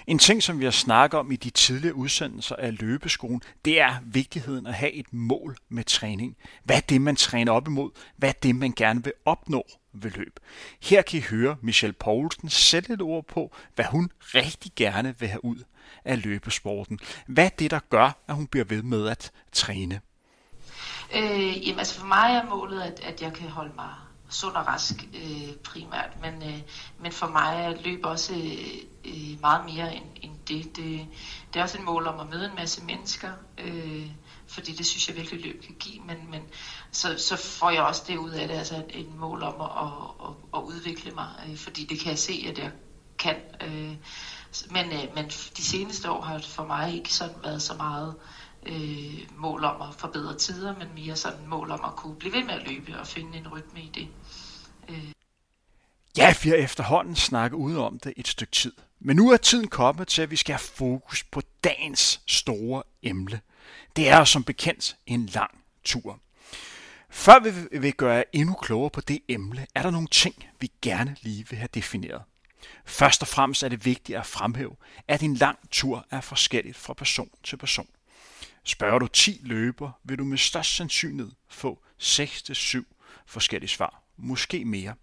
En 0.07 0.19
ting, 0.19 0.43
som 0.43 0.59
vi 0.59 0.63
har 0.63 0.71
snakket 0.71 1.19
om 1.19 1.31
i 1.31 1.35
de 1.35 1.49
tidligere 1.49 1.95
udsendelser 1.95 2.55
af 2.55 2.79
løbeskolen, 2.79 3.41
det 3.65 3.81
er 3.81 3.95
vigtigheden 4.05 4.67
at 4.67 4.73
have 4.73 4.91
et 4.91 5.13
mål 5.13 5.57
med 5.69 5.83
træning. 5.83 6.37
Hvad 6.63 6.75
er 6.75 6.81
det, 6.81 7.01
man 7.01 7.15
træner 7.15 7.51
op 7.51 7.67
imod? 7.67 7.91
Hvad 8.17 8.29
er 8.29 8.33
det, 8.43 8.55
man 8.55 8.73
gerne 8.75 9.03
vil 9.03 9.13
opnå 9.25 9.63
ved 9.93 10.11
løb? 10.11 10.39
Her 10.81 11.01
kan 11.01 11.19
I 11.19 11.21
høre 11.21 11.55
Michelle 11.61 11.93
Poulsen 11.93 12.49
sætte 12.49 12.93
et 12.93 13.01
ord 13.01 13.25
på, 13.25 13.55
hvad 13.75 13.85
hun 13.85 14.11
rigtig 14.21 14.71
gerne 14.75 15.15
vil 15.19 15.29
have 15.29 15.45
ud 15.45 15.63
af 16.05 16.23
løbesporten. 16.23 16.99
Hvad 17.27 17.45
er 17.45 17.49
det, 17.49 17.71
der 17.71 17.79
gør, 17.89 18.11
at 18.27 18.35
hun 18.35 18.47
bliver 18.47 18.65
ved 18.65 18.83
med 18.83 19.07
at 19.07 19.31
træne? 19.51 20.01
Øh, 21.15 21.67
jamen 21.67 21.79
altså 21.79 21.99
for 21.99 22.07
mig 22.07 22.41
er 22.43 22.49
målet, 22.49 22.81
at, 22.81 22.99
at 22.99 23.21
jeg 23.21 23.33
kan 23.33 23.49
holde 23.49 23.71
mig 23.75 23.93
sund 24.29 24.55
og 24.55 24.67
rask 24.67 24.93
øh, 25.13 25.55
primært, 25.63 26.09
men, 26.21 26.49
øh, 26.49 26.59
men 26.99 27.11
for 27.11 27.27
mig 27.27 27.55
er 27.55 27.81
løb 27.81 28.05
også 28.05 28.33
øh, 29.05 29.41
meget 29.41 29.65
mere 29.65 29.95
end, 29.95 30.05
end 30.21 30.33
det. 30.47 30.75
det. 30.75 31.07
Det 31.53 31.59
er 31.59 31.63
også 31.63 31.77
et 31.77 31.83
mål 31.83 32.07
om 32.07 32.19
at 32.19 32.29
møde 32.29 32.45
en 32.45 32.55
masse 32.55 32.83
mennesker, 32.85 33.31
øh, 33.57 34.07
fordi 34.47 34.71
det 34.71 34.85
synes 34.85 35.07
jeg 35.07 35.15
virkelig 35.17 35.41
løb 35.45 35.63
kan 35.65 35.75
give, 35.79 36.03
men, 36.03 36.31
men 36.31 36.41
så, 36.91 37.15
så 37.17 37.35
får 37.35 37.69
jeg 37.69 37.83
også 37.83 38.03
det 38.07 38.17
ud 38.17 38.31
af 38.31 38.47
det, 38.47 38.55
altså 38.55 38.75
et, 38.75 38.99
et 38.99 39.15
mål 39.15 39.43
om 39.43 39.61
at, 39.61 39.71
at, 39.81 40.27
at, 40.27 40.35
at 40.53 40.59
udvikle 40.59 41.11
mig, 41.11 41.29
øh, 41.49 41.57
fordi 41.57 41.85
det 41.85 41.99
kan 41.99 42.09
jeg 42.09 42.19
se, 42.19 42.45
at 42.49 42.57
jeg 42.57 42.71
kan. 43.19 43.35
Øh, 43.61 43.95
men, 44.69 44.85
øh, 44.85 45.15
men 45.15 45.25
de 45.57 45.63
seneste 45.63 46.11
år 46.11 46.21
har 46.21 46.39
for 46.39 46.65
mig 46.65 46.95
ikke 46.95 47.13
sådan 47.13 47.35
været 47.43 47.61
så 47.61 47.73
meget 47.73 48.15
øh, 48.15 48.38
Øh, 48.65 49.29
mål 49.37 49.63
om 49.63 49.81
at 49.81 49.95
forbedre 49.95 50.37
tider, 50.37 50.75
men 50.77 50.87
mere 50.95 51.15
sådan 51.15 51.47
mål 51.47 51.71
om 51.71 51.81
at 51.85 51.95
kunne 51.95 52.15
blive 52.15 52.33
ved 52.33 52.43
med 52.43 52.53
at 52.53 52.67
løbe 52.67 52.99
og 52.99 53.07
finde 53.07 53.37
en 53.37 53.47
rytme 53.47 53.81
i 53.81 53.91
det. 53.93 54.07
Øh. 54.89 55.11
Ja, 56.17 56.33
vi 56.43 56.49
har 56.49 56.55
efterhånden 56.55 57.15
snakket 57.15 57.57
ud 57.57 57.75
om 57.75 57.99
det 57.99 58.13
et 58.17 58.27
stykke 58.27 58.51
tid. 58.51 58.73
Men 58.99 59.15
nu 59.15 59.31
er 59.31 59.37
tiden 59.37 59.67
kommet 59.67 60.07
til, 60.07 60.21
at 60.21 60.31
vi 60.31 60.35
skal 60.35 60.53
have 60.53 60.59
fokus 60.59 61.23
på 61.23 61.41
dagens 61.63 62.21
store 62.27 62.83
emne. 63.03 63.41
Det 63.95 64.09
er 64.09 64.23
som 64.23 64.43
bekendt 64.43 64.97
en 65.05 65.25
lang 65.25 65.51
tur. 65.83 66.19
Før 67.09 67.39
vi 67.39 67.79
vil 67.79 67.93
gøre 67.93 68.13
jer 68.13 68.23
endnu 68.33 68.53
klogere 68.53 68.89
på 68.89 69.01
det 69.01 69.19
emne, 69.27 69.67
er 69.75 69.81
der 69.81 69.89
nogle 69.89 70.07
ting, 70.07 70.45
vi 70.59 70.71
gerne 70.81 71.15
lige 71.21 71.49
vil 71.49 71.59
have 71.59 71.69
defineret. 71.73 72.21
Først 72.85 73.21
og 73.21 73.27
fremmest 73.27 73.63
er 73.63 73.69
det 73.69 73.85
vigtigt 73.85 74.17
at 74.17 74.25
fremhæve, 74.25 74.75
at 75.07 75.23
en 75.23 75.35
lang 75.35 75.59
tur 75.71 76.05
er 76.11 76.21
forskelligt 76.21 76.77
fra 76.77 76.93
person 76.93 77.29
til 77.43 77.57
person. 77.57 77.87
Spørger 78.69 78.99
du 78.99 79.07
10 79.07 79.39
løber, 79.43 79.91
vil 80.03 80.17
du 80.17 80.23
med 80.23 80.37
størst 80.37 80.75
sandsynlighed 80.75 81.31
få 81.47 81.83
6-7 82.01 82.83
forskellige 83.25 83.69
svar, 83.69 84.03
måske 84.17 84.65
mere. 84.65 84.93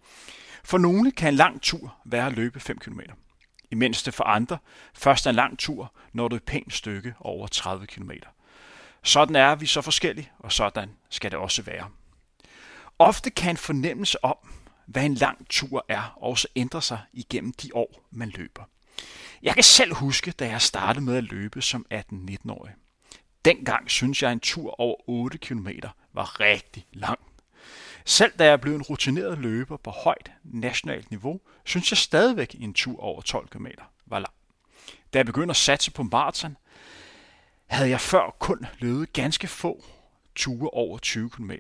For 0.65 0.79
nogle 0.79 1.13
kan 1.13 1.29
en 1.29 1.35
lang 1.35 1.63
tur 1.63 1.97
være 2.05 2.27
at 2.27 2.33
løbe 2.33 2.61
5 2.61 2.79
km, 2.79 3.01
imens 3.71 4.03
det 4.03 4.15
for 4.15 4.25
andre 4.25 4.59
først 4.95 5.27
er 5.27 5.31
en 5.31 5.37
lang 5.37 5.59
tur, 5.59 5.93
når 6.13 6.29
du 6.29 6.37
er 6.37 6.39
et 6.39 6.45
pænt 6.45 6.73
stykke 6.73 7.15
over 7.21 7.47
30 7.47 7.87
km. 7.87 8.11
Sådan 9.03 9.37
er 9.37 9.55
vi 9.55 9.67
så 9.67 9.81
forskellige, 9.81 10.31
og 10.39 10.53
sådan 10.53 10.91
skal 11.11 11.31
det 11.31 11.39
også 11.39 11.63
være. 11.63 11.91
Ofte 12.99 13.31
kan 13.31 13.51
en 13.51 13.57
fornemmelse 13.57 14.25
om, 14.25 14.37
hvad 14.87 15.05
en 15.05 15.15
lang 15.15 15.47
tur 15.49 15.85
er, 15.89 16.17
også 16.17 16.49
ændre 16.57 16.83
sig 16.83 17.01
igennem 17.13 17.53
de 17.53 17.71
år, 17.75 18.07
man 18.11 18.29
løber. 18.29 18.63
Jeg 19.43 19.55
kan 19.55 19.65
selv 19.65 19.95
huske, 19.95 20.31
da 20.31 20.49
jeg 20.49 20.63
startede 20.63 21.05
med 21.05 21.17
at 21.17 21.25
løbe 21.25 21.63
som 21.63 21.87
18-19-årig. 21.95 22.73
Dengang 23.47 23.91
synes 23.91 24.23
jeg, 24.23 24.33
en 24.33 24.41
tur 24.41 24.81
over 24.81 24.97
8 25.09 25.39
km 25.39 25.69
var 26.13 26.41
rigtig 26.41 26.87
lang. 26.93 27.19
Selv 28.05 28.33
da 28.39 28.45
jeg 28.45 28.61
blev 28.61 28.75
en 28.75 28.83
rutineret 28.83 29.39
løber 29.39 29.77
på 29.77 29.91
højt 29.91 30.33
nationalt 30.45 31.11
niveau, 31.11 31.41
synes 31.65 31.93
jeg 31.93 31.99
stadigvæk, 31.99 32.57
en 32.61 32.75
tur 32.75 33.01
over 33.01 33.21
12 33.23 33.49
km 33.49 33.67
var 34.07 34.19
lang. 34.19 34.33
Da 35.13 35.19
jeg 35.19 35.27
begyndte 35.27 35.51
at 35.51 35.57
satse 35.57 35.91
på 35.91 36.03
maraton, 36.03 36.57
havde 37.67 37.91
jeg 37.91 38.01
før 38.01 38.37
kun 38.39 38.67
løbet 38.79 39.13
ganske 39.13 39.49
få 39.49 39.85
ture 40.35 40.71
over 40.71 40.99
20 40.99 41.31
km. 41.31 41.51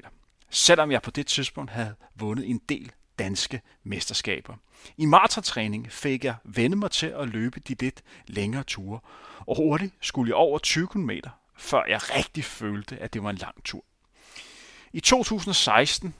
Selvom 0.50 0.90
jeg 0.90 1.02
på 1.02 1.10
det 1.10 1.26
tidspunkt 1.26 1.70
havde 1.70 1.94
vundet 2.14 2.50
en 2.50 2.60
del 2.68 2.92
danske 3.18 3.60
mesterskaber. 3.82 4.54
I 4.96 5.04
maratontræning 5.04 5.92
fik 5.92 6.24
jeg 6.24 6.34
vendt 6.44 6.78
mig 6.78 6.90
til 6.90 7.06
at 7.06 7.28
løbe 7.28 7.60
de 7.60 7.76
lidt 7.80 8.02
længere 8.26 8.62
ture, 8.62 9.00
og 9.38 9.56
hurtigt 9.56 9.94
skulle 10.00 10.28
jeg 10.28 10.36
over 10.36 10.58
20 10.58 10.88
km, 10.88 11.10
før 11.56 11.82
jeg 11.88 12.00
rigtig 12.16 12.44
følte, 12.44 12.96
at 12.96 13.14
det 13.14 13.22
var 13.22 13.30
en 13.30 13.36
lang 13.36 13.64
tur. 13.64 13.84
I 14.92 15.00
2016 15.00 16.14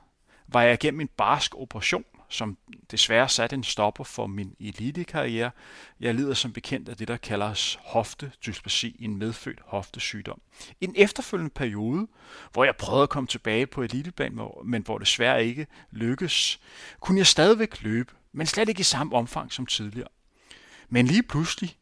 var 0.49 0.63
jeg 0.63 0.75
igennem 0.75 1.01
en 1.01 1.09
barsk 1.17 1.55
operation, 1.55 2.05
som 2.29 2.59
desværre 2.91 3.29
satte 3.29 3.57
en 3.57 3.65
stopper 3.65 4.05
for 4.05 4.27
min 4.27 4.57
elitekarriere. 4.61 5.51
Jeg 6.01 6.15
lider 6.15 6.35
som 6.35 6.53
bekendt 6.53 6.89
af 6.89 6.97
det, 6.97 7.09
der 7.09 7.17
kaldes 7.17 7.79
hoftedysplasi, 7.83 8.97
en 8.99 9.17
medfødt 9.17 9.61
hoftesygdom. 9.65 10.41
En 10.81 10.95
efterfølgende 10.97 11.55
periode, 11.55 12.07
hvor 12.53 12.65
jeg 12.65 12.77
prøvede 12.77 13.03
at 13.03 13.09
komme 13.09 13.27
tilbage 13.27 13.67
på 13.67 13.83
elitebanen, 13.83 14.41
men 14.65 14.83
hvor 14.83 14.99
det 14.99 15.07
desværre 15.07 15.45
ikke 15.45 15.67
lykkes, 15.91 16.61
kunne 17.01 17.19
jeg 17.19 17.27
stadigvæk 17.27 17.83
løbe, 17.83 18.13
men 18.33 18.47
slet 18.47 18.69
ikke 18.69 18.81
i 18.81 18.85
samme 18.85 19.17
omfang 19.17 19.53
som 19.53 19.67
tidligere. 19.67 20.09
Men 20.89 21.07
lige 21.07 21.23
pludselig 21.23 21.77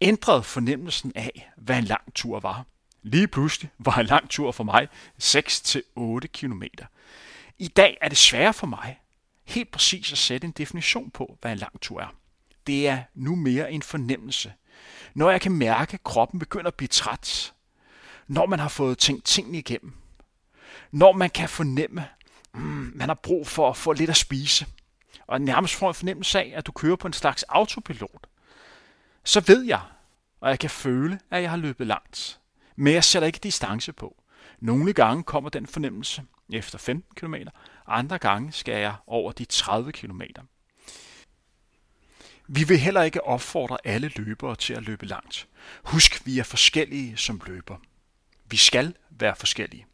ændrede 0.00 0.42
fornemmelsen 0.42 1.12
af, 1.14 1.50
hvad 1.56 1.78
en 1.78 1.84
lang 1.84 2.14
tur 2.14 2.40
var. 2.40 2.64
Lige 3.02 3.28
pludselig 3.28 3.70
var 3.78 3.98
en 3.98 4.06
lang 4.06 4.30
tur 4.30 4.52
for 4.52 4.64
mig 4.64 4.88
6-8 5.22 6.26
km. 6.32 6.62
I 7.58 7.68
dag 7.68 7.98
er 8.00 8.08
det 8.08 8.18
sværere 8.18 8.54
for 8.54 8.66
mig 8.66 9.00
helt 9.44 9.70
præcis 9.70 10.12
at 10.12 10.18
sætte 10.18 10.44
en 10.44 10.50
definition 10.50 11.10
på, 11.10 11.38
hvad 11.40 11.52
en 11.52 11.58
lang 11.58 11.80
tur 11.80 12.00
er. 12.00 12.14
Det 12.66 12.88
er 12.88 13.02
nu 13.14 13.34
mere 13.34 13.72
en 13.72 13.82
fornemmelse. 13.82 14.52
Når 15.14 15.30
jeg 15.30 15.40
kan 15.40 15.52
mærke, 15.52 15.94
at 15.94 16.04
kroppen 16.04 16.38
begynder 16.38 16.66
at 16.66 16.74
blive 16.74 16.88
træt. 16.88 17.52
Når 18.26 18.46
man 18.46 18.58
har 18.58 18.68
fået 18.68 18.98
tænkt 18.98 19.24
tingene 19.24 19.58
igennem. 19.58 19.92
Når 20.90 21.12
man 21.12 21.30
kan 21.30 21.48
fornemme, 21.48 22.06
mm, 22.54 22.92
man 22.94 23.08
har 23.08 23.14
brug 23.14 23.46
for 23.46 23.70
at 23.70 23.76
få 23.76 23.92
lidt 23.92 24.10
at 24.10 24.16
spise. 24.16 24.66
Og 25.26 25.40
nærmest 25.40 25.74
får 25.74 25.88
en 25.88 25.94
fornemmelse 25.94 26.38
af, 26.38 26.52
at 26.56 26.66
du 26.66 26.72
kører 26.72 26.96
på 26.96 27.06
en 27.06 27.12
slags 27.12 27.42
autopilot. 27.42 28.26
Så 29.24 29.40
ved 29.46 29.62
jeg, 29.62 29.80
og 30.40 30.50
jeg 30.50 30.58
kan 30.58 30.70
føle, 30.70 31.18
at 31.30 31.42
jeg 31.42 31.50
har 31.50 31.56
løbet 31.56 31.86
langt. 31.86 32.39
Men 32.80 32.94
jeg 32.94 33.04
sætter 33.04 33.26
ikke 33.26 33.38
distance 33.42 33.92
på. 33.92 34.22
Nogle 34.60 34.92
gange 34.92 35.22
kommer 35.22 35.50
den 35.50 35.66
fornemmelse 35.66 36.22
efter 36.52 36.78
15 36.78 37.14
km, 37.14 37.34
andre 37.86 38.18
gange 38.18 38.52
skal 38.52 38.80
jeg 38.80 38.94
over 39.06 39.32
de 39.32 39.44
30 39.44 39.92
km. 39.92 40.22
Vi 42.48 42.64
vil 42.64 42.78
heller 42.78 43.02
ikke 43.02 43.24
opfordre 43.24 43.78
alle 43.84 44.08
løbere 44.16 44.56
til 44.56 44.74
at 44.74 44.82
løbe 44.82 45.06
langt. 45.06 45.48
Husk, 45.84 46.26
vi 46.26 46.38
er 46.38 46.42
forskellige 46.44 47.16
som 47.16 47.40
løber. 47.46 47.76
Vi 48.46 48.56
skal 48.56 48.94
være 49.10 49.36
forskellige. 49.36 49.86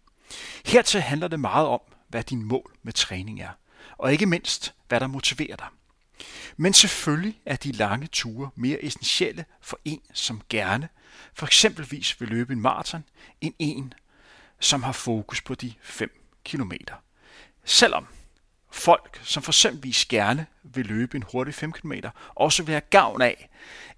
Hertil 0.67 1.01
handler 1.01 1.29
det 1.29 1.41
meget 1.41 1.67
om, 1.67 1.81
hvad 2.09 2.23
din 2.23 2.43
mål 2.43 2.77
med 2.83 2.93
træning 2.93 3.41
er, 3.41 3.51
og 3.99 4.13
ikke 4.13 4.27
mindst, 4.27 4.75
hvad 4.89 5.01
der 5.01 5.07
motiverer 5.07 5.57
dig. 5.57 5.69
Men 6.57 6.73
selvfølgelig 6.73 7.41
er 7.47 7.57
de 7.57 7.73
lange 7.73 8.07
ture 8.07 8.51
mere 8.55 8.85
essentielle 8.85 9.45
for 9.61 9.79
en, 9.85 10.01
som 10.13 10.43
gerne 10.49 10.89
for 11.35 11.47
eksempelvis 11.47 12.21
vil 12.21 12.29
løbe 12.29 12.53
en 12.53 12.61
maraton, 12.61 13.05
end 13.41 13.55
en, 13.59 13.95
som 14.61 14.83
har 14.83 14.93
fokus 14.93 15.41
på 15.41 15.55
de 15.55 15.73
5 15.83 16.21
km. 16.45 16.73
Selvom 17.65 18.07
folk, 18.71 19.21
som 19.25 19.43
for 19.43 19.51
eksempelvis 19.51 20.07
gerne 20.07 20.47
vil 20.63 20.87
løbe 20.87 21.17
en 21.17 21.25
hurtig 21.33 21.55
5 21.55 21.73
km, 21.73 21.93
også 22.35 22.63
vil 22.63 22.73
have 22.73 22.81
gavn 22.91 23.23
af 23.23 23.49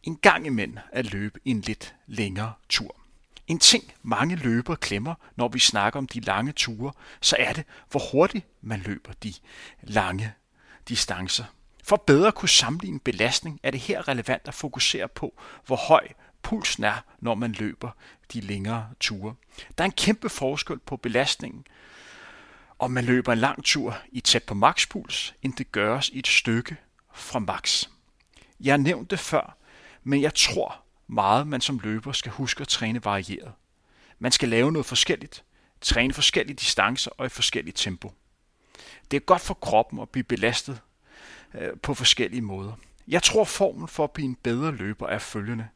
en 0.03 0.17
gang 0.17 0.47
imellem 0.47 0.79
at 0.93 1.13
løbe 1.13 1.41
en 1.45 1.61
lidt 1.61 1.95
længere 2.07 2.53
tur. 2.69 2.97
En 3.47 3.59
ting, 3.59 3.93
mange 4.03 4.37
løbere 4.37 4.77
klemmer, 4.77 5.15
når 5.37 5.49
vi 5.49 5.59
snakker 5.59 5.99
om 5.99 6.09
de 6.09 6.21
lange 6.21 6.53
ture, 6.53 6.93
så 7.21 7.37
er 7.39 7.53
det, 7.53 7.65
hvor 7.91 8.11
hurtigt 8.13 8.47
man 8.61 8.81
løber 8.81 9.13
de 9.13 9.35
lange 9.83 10.33
distancer. 10.89 11.45
For 11.89 11.97
bedre 11.97 12.29
at 12.29 12.35
kunne 12.35 12.49
sammenligne 12.49 13.01
belastning, 13.01 13.61
er 13.63 13.71
det 13.71 13.81
her 13.81 14.09
relevant 14.09 14.49
at 14.49 14.55
fokusere 14.55 15.09
på, 15.09 15.41
hvor 15.67 15.77
høj 15.77 16.09
pulsen 16.43 16.85
er, 16.85 17.05
når 17.21 17.35
man 17.35 17.53
løber 17.53 17.91
de 18.33 18.41
længere 18.41 18.89
ture. 19.01 19.35
Der 19.79 19.85
er 19.85 19.87
en 19.87 19.93
kæmpe 19.93 20.29
forskel 20.29 20.79
på 20.79 20.97
belastningen 20.97 21.65
om 22.79 22.91
man 22.91 23.05
løber 23.05 23.33
en 23.33 23.39
lang 23.39 23.65
tur 23.65 23.99
i 24.13 24.21
tæt 24.21 24.43
på 24.43 24.55
makspuls, 24.55 25.35
end 25.43 25.53
det 25.55 25.73
gøres 25.73 26.09
i 26.09 26.19
et 26.19 26.27
stykke 26.27 26.77
fra 27.15 27.39
max. 27.39 27.89
Jeg 28.61 28.73
har 28.73 28.79
nævnt 28.79 29.11
det 29.11 29.19
før, 29.19 29.57
men 30.05 30.23
jeg 30.23 30.35
tror 30.35 30.83
meget, 31.07 31.47
man 31.47 31.61
som 31.61 31.79
løber 31.79 32.13
skal 32.13 32.33
huske 32.33 32.61
at 32.61 32.69
træne 32.69 33.05
varieret. 33.05 33.53
Man 34.19 34.33
skal 34.33 34.49
lave 34.49 34.73
noget 34.73 34.87
forskelligt, 34.87 35.45
træne 35.81 36.15
forskellige 36.15 36.57
distancer 36.57 37.11
og 37.19 37.27
i 37.27 37.29
forskelligt 37.29 37.77
tempo. 37.77 38.13
Det 39.11 39.17
er 39.17 39.21
godt 39.21 39.43
for 39.43 39.55
kroppen 39.55 40.01
at 40.01 40.09
blive 40.09 40.25
belastet 40.25 40.81
Øh, 41.55 41.71
på 41.83 41.95
forskellige 41.95 42.43
måder. 42.43 42.73
Jeg 43.09 43.23
tror 43.23 43.45
formen 43.45 43.89
for 43.89 44.05
at 44.05 44.11
blive 44.11 44.27
en 44.27 44.37
bedre 44.43 44.73
løber 44.73 45.07
er 45.07 45.19
følgende. 45.19 45.69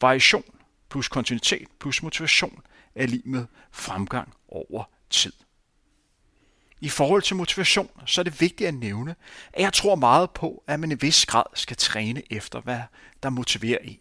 Variation 0.00 0.44
plus 0.88 1.08
kontinuitet 1.08 1.68
plus 1.80 2.02
motivation 2.02 2.60
er 2.94 3.06
lige 3.06 3.22
med 3.24 3.46
fremgang 3.70 4.34
over 4.48 4.84
tid. 5.10 5.32
I 6.80 6.88
forhold 6.88 7.22
til 7.22 7.36
motivation, 7.36 7.90
så 8.06 8.20
er 8.20 8.22
det 8.22 8.40
vigtigt 8.40 8.68
at 8.68 8.74
nævne, 8.74 9.14
at 9.52 9.62
jeg 9.62 9.72
tror 9.72 9.94
meget 9.94 10.30
på, 10.30 10.64
at 10.66 10.80
man 10.80 10.92
i 10.92 10.94
vis 10.94 11.26
grad 11.26 11.44
skal 11.54 11.76
træne 11.76 12.22
efter, 12.30 12.60
hvad 12.60 12.80
der 13.22 13.30
motiverer 13.30 13.78
en. 13.82 13.98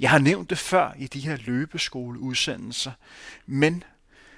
Jeg 0.00 0.10
har 0.10 0.18
nævnt 0.18 0.50
det 0.50 0.58
før 0.58 0.92
i 0.98 1.06
de 1.06 1.20
her 1.20 1.36
løbeskoleudsendelser, 1.36 2.92
men 3.46 3.84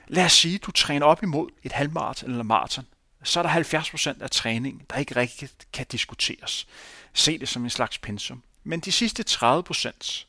lad 0.08 0.24
os 0.24 0.32
sige, 0.32 0.54
at 0.54 0.62
du 0.62 0.70
træner 0.70 1.06
op 1.06 1.22
imod 1.22 1.48
et 1.62 1.72
halvmarathon 1.72 2.30
eller 2.30 2.42
maraton, 2.42 2.86
så 3.22 3.40
er 3.40 3.42
der 3.42 3.80
70% 4.18 4.22
af 4.22 4.30
træningen, 4.30 4.82
der 4.90 4.96
ikke 4.96 5.16
rigtig 5.16 5.48
kan 5.72 5.86
diskuteres. 5.92 6.66
Se 7.12 7.38
det 7.38 7.48
som 7.48 7.64
en 7.64 7.70
slags 7.70 7.98
pensum. 7.98 8.42
Men 8.64 8.80
de 8.80 8.92
sidste 8.92 9.24
30%, 9.28 10.26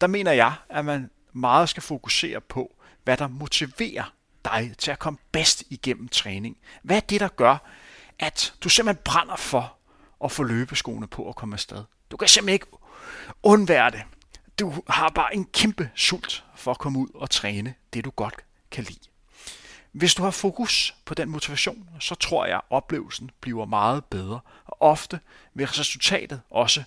der 0.00 0.06
mener 0.06 0.32
jeg, 0.32 0.54
at 0.68 0.84
man 0.84 1.10
meget 1.32 1.68
skal 1.68 1.82
fokusere 1.82 2.40
på, 2.40 2.76
hvad 3.04 3.16
der 3.16 3.28
motiverer 3.28 4.12
dig 4.44 4.74
til 4.78 4.90
at 4.90 4.98
komme 4.98 5.18
bedst 5.32 5.64
igennem 5.70 6.08
træning? 6.08 6.56
Hvad 6.82 6.96
er 6.96 7.00
det, 7.00 7.20
der 7.20 7.28
gør, 7.28 7.56
at 8.18 8.54
du 8.64 8.68
simpelthen 8.68 9.02
brænder 9.04 9.36
for 9.36 9.76
at 10.24 10.32
få 10.32 10.42
løbeskoene 10.42 11.06
på 11.06 11.22
og 11.22 11.36
komme 11.36 11.54
afsted? 11.54 11.84
Du 12.10 12.16
kan 12.16 12.28
simpelthen 12.28 12.54
ikke 12.54 12.66
undvære 13.42 13.90
det. 13.90 14.02
Du 14.58 14.74
har 14.88 15.08
bare 15.08 15.34
en 15.34 15.44
kæmpe 15.44 15.90
sult 15.94 16.44
for 16.56 16.70
at 16.70 16.78
komme 16.78 16.98
ud 16.98 17.08
og 17.14 17.30
træne 17.30 17.74
det, 17.92 18.04
du 18.04 18.10
godt 18.10 18.34
kan 18.70 18.84
lide. 18.84 19.08
Hvis 19.96 20.14
du 20.14 20.22
har 20.22 20.30
fokus 20.30 20.94
på 21.04 21.14
den 21.14 21.28
motivation, 21.28 21.88
så 22.00 22.14
tror 22.14 22.46
jeg, 22.46 22.56
at 22.56 22.62
oplevelsen 22.70 23.30
bliver 23.40 23.64
meget 23.64 24.04
bedre, 24.04 24.40
og 24.64 24.82
ofte 24.82 25.20
vil 25.54 25.66
resultatet 25.66 26.40
også 26.50 26.82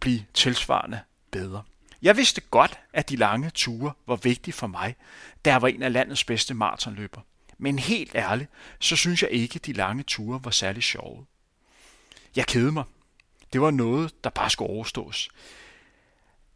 blive 0.00 0.24
tilsvarende 0.34 1.00
bedre. 1.30 1.62
Jeg 2.02 2.16
vidste 2.16 2.40
godt, 2.40 2.78
at 2.92 3.08
de 3.08 3.16
lange 3.16 3.50
ture 3.50 3.92
var 4.06 4.16
vigtige 4.16 4.54
for 4.54 4.66
mig, 4.66 4.96
da 5.44 5.50
jeg 5.50 5.62
var 5.62 5.68
en 5.68 5.82
af 5.82 5.92
landets 5.92 6.24
bedste 6.24 6.54
maratonløber. 6.54 7.20
Men 7.58 7.78
helt 7.78 8.14
ærligt, 8.14 8.50
så 8.80 8.96
synes 8.96 9.22
jeg 9.22 9.30
ikke, 9.30 9.56
at 9.56 9.66
de 9.66 9.72
lange 9.72 10.02
ture 10.02 10.40
var 10.44 10.50
særlig 10.50 10.82
sjove. 10.82 11.26
Jeg 12.36 12.46
kedede 12.46 12.72
mig. 12.72 12.84
Det 13.52 13.60
var 13.60 13.70
noget, 13.70 14.24
der 14.24 14.30
bare 14.30 14.50
skulle 14.50 14.70
overstås. 14.70 15.28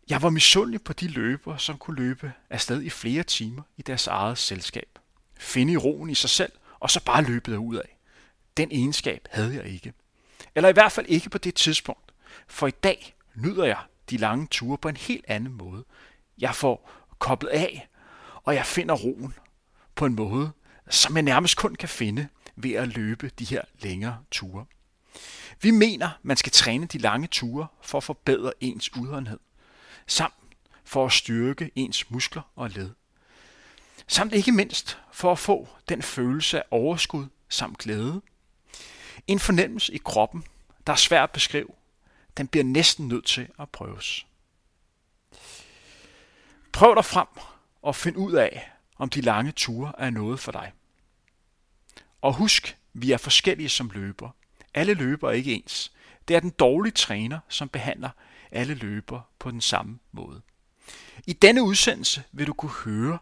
Jeg 0.09 0.23
var 0.23 0.31
misundelig 0.31 0.83
på 0.83 0.93
de 0.93 1.09
løbere, 1.09 1.59
som 1.59 1.79
kunne 1.79 1.97
løbe 1.97 2.33
afsted 2.51 2.83
i 2.83 2.91
flere 2.91 3.23
timer 3.23 3.63
i 3.77 3.83
deres 3.83 4.07
eget 4.07 4.39
selskab. 4.39 4.99
Finde 5.39 5.73
i 5.73 5.77
roen 5.77 6.11
i 6.11 6.15
sig 6.15 6.31
selv, 6.31 6.53
og 6.81 6.91
så 6.91 7.05
bare 7.05 7.23
løbe 7.23 7.59
ud 7.59 7.77
af. 7.77 7.99
Den 8.57 8.73
egenskab 8.73 9.29
havde 9.31 9.55
jeg 9.55 9.65
ikke. 9.65 9.93
Eller 10.55 10.69
i 10.69 10.73
hvert 10.73 10.93
fald 10.93 11.07
ikke 11.07 11.31
på 11.31 11.39
det 11.39 11.55
tidspunkt. 11.55 12.13
For 12.47 12.67
i 12.67 12.71
dag 12.71 13.15
nyder 13.35 13.65
jeg 13.65 13.79
de 14.11 14.17
lange 14.17 14.47
ture 14.47 14.79
på 14.79 14.89
en 14.89 14.97
helt 14.97 15.25
anden 15.29 15.53
måde. 15.53 15.85
Jeg 16.39 16.55
får 16.55 16.91
koblet 17.19 17.51
af, 17.51 17.89
og 18.35 18.55
jeg 18.55 18.67
finder 18.67 18.95
roen 18.95 19.35
på 19.95 20.07
en 20.07 20.15
måde, 20.15 20.51
som 20.91 21.17
jeg 21.17 21.23
nærmest 21.23 21.57
kun 21.57 21.75
kan 21.75 21.89
finde 21.89 22.29
ved 22.57 22.73
at 22.73 22.89
løbe 22.89 23.31
de 23.39 23.45
her 23.45 23.63
længere 23.79 24.19
ture. 24.31 24.65
Vi 25.63 25.71
mener, 25.71 26.11
man 26.23 26.37
skal 26.37 26.53
træne 26.53 26.87
de 26.87 26.99
lange 26.99 27.27
ture 27.27 27.67
for 27.83 27.99
at 27.99 28.05
forbedre 28.05 28.53
ens 28.61 28.97
udholdenhed, 28.97 29.39
samt 30.07 30.35
for 30.85 31.07
at 31.07 31.13
styrke 31.13 31.71
ens 31.75 32.11
muskler 32.11 32.43
og 32.57 32.71
led. 32.71 32.91
Samt 34.09 34.33
ikke 34.33 34.53
mindst 34.53 34.99
for 35.13 35.33
at 35.33 35.39
få 35.39 35.69
den 35.89 36.03
følelse 36.03 36.59
af 36.59 36.65
overskud 36.71 37.27
samt 37.49 37.79
glæde. 37.79 38.23
En 39.27 39.39
fornemmelse 39.39 39.95
i 39.95 39.99
kroppen, 40.05 40.45
der 40.87 40.93
er 40.93 40.97
svært 40.97 41.23
at 41.23 41.33
beskrive, 41.33 41.69
den 42.37 42.49
bliver 42.49 42.65
næsten 42.65 43.09
nødt 43.09 43.27
til 43.27 43.49
at 43.59 43.71
prøves. 43.71 44.27
Prøv 46.73 46.95
dig 46.95 47.05
frem 47.05 47.27
og 47.83 47.97
find 47.97 48.17
ud 48.17 48.33
af, 48.33 48.71
om 48.99 49.11
de 49.11 49.21
lange 49.21 49.53
ture 49.53 49.93
er 49.99 50.11
noget 50.11 50.41
for 50.41 50.53
dig. 50.53 50.73
Og 52.23 52.35
husk, 52.35 52.79
vi 52.93 53.13
er 53.13 53.17
forskellige 53.17 53.69
som 53.69 53.91
løber. 53.95 54.31
Alle 54.75 54.95
løber 54.95 55.29
er 55.29 55.33
ikke 55.33 55.55
ens. 55.55 55.93
Det 56.29 56.37
er 56.37 56.41
den 56.41 56.51
dårlige 56.51 56.93
træner, 56.93 57.39
som 57.49 57.69
behandler 57.69 58.11
alle 58.51 58.75
løber 58.75 59.21
på 59.39 59.51
den 59.51 59.61
samme 59.61 59.99
måde. 60.13 60.43
I 61.27 61.33
denne 61.33 61.63
udsendelse 61.63 62.23
vil 62.33 62.47
du 62.47 62.53
kunne 62.53 62.73
høre 62.85 63.19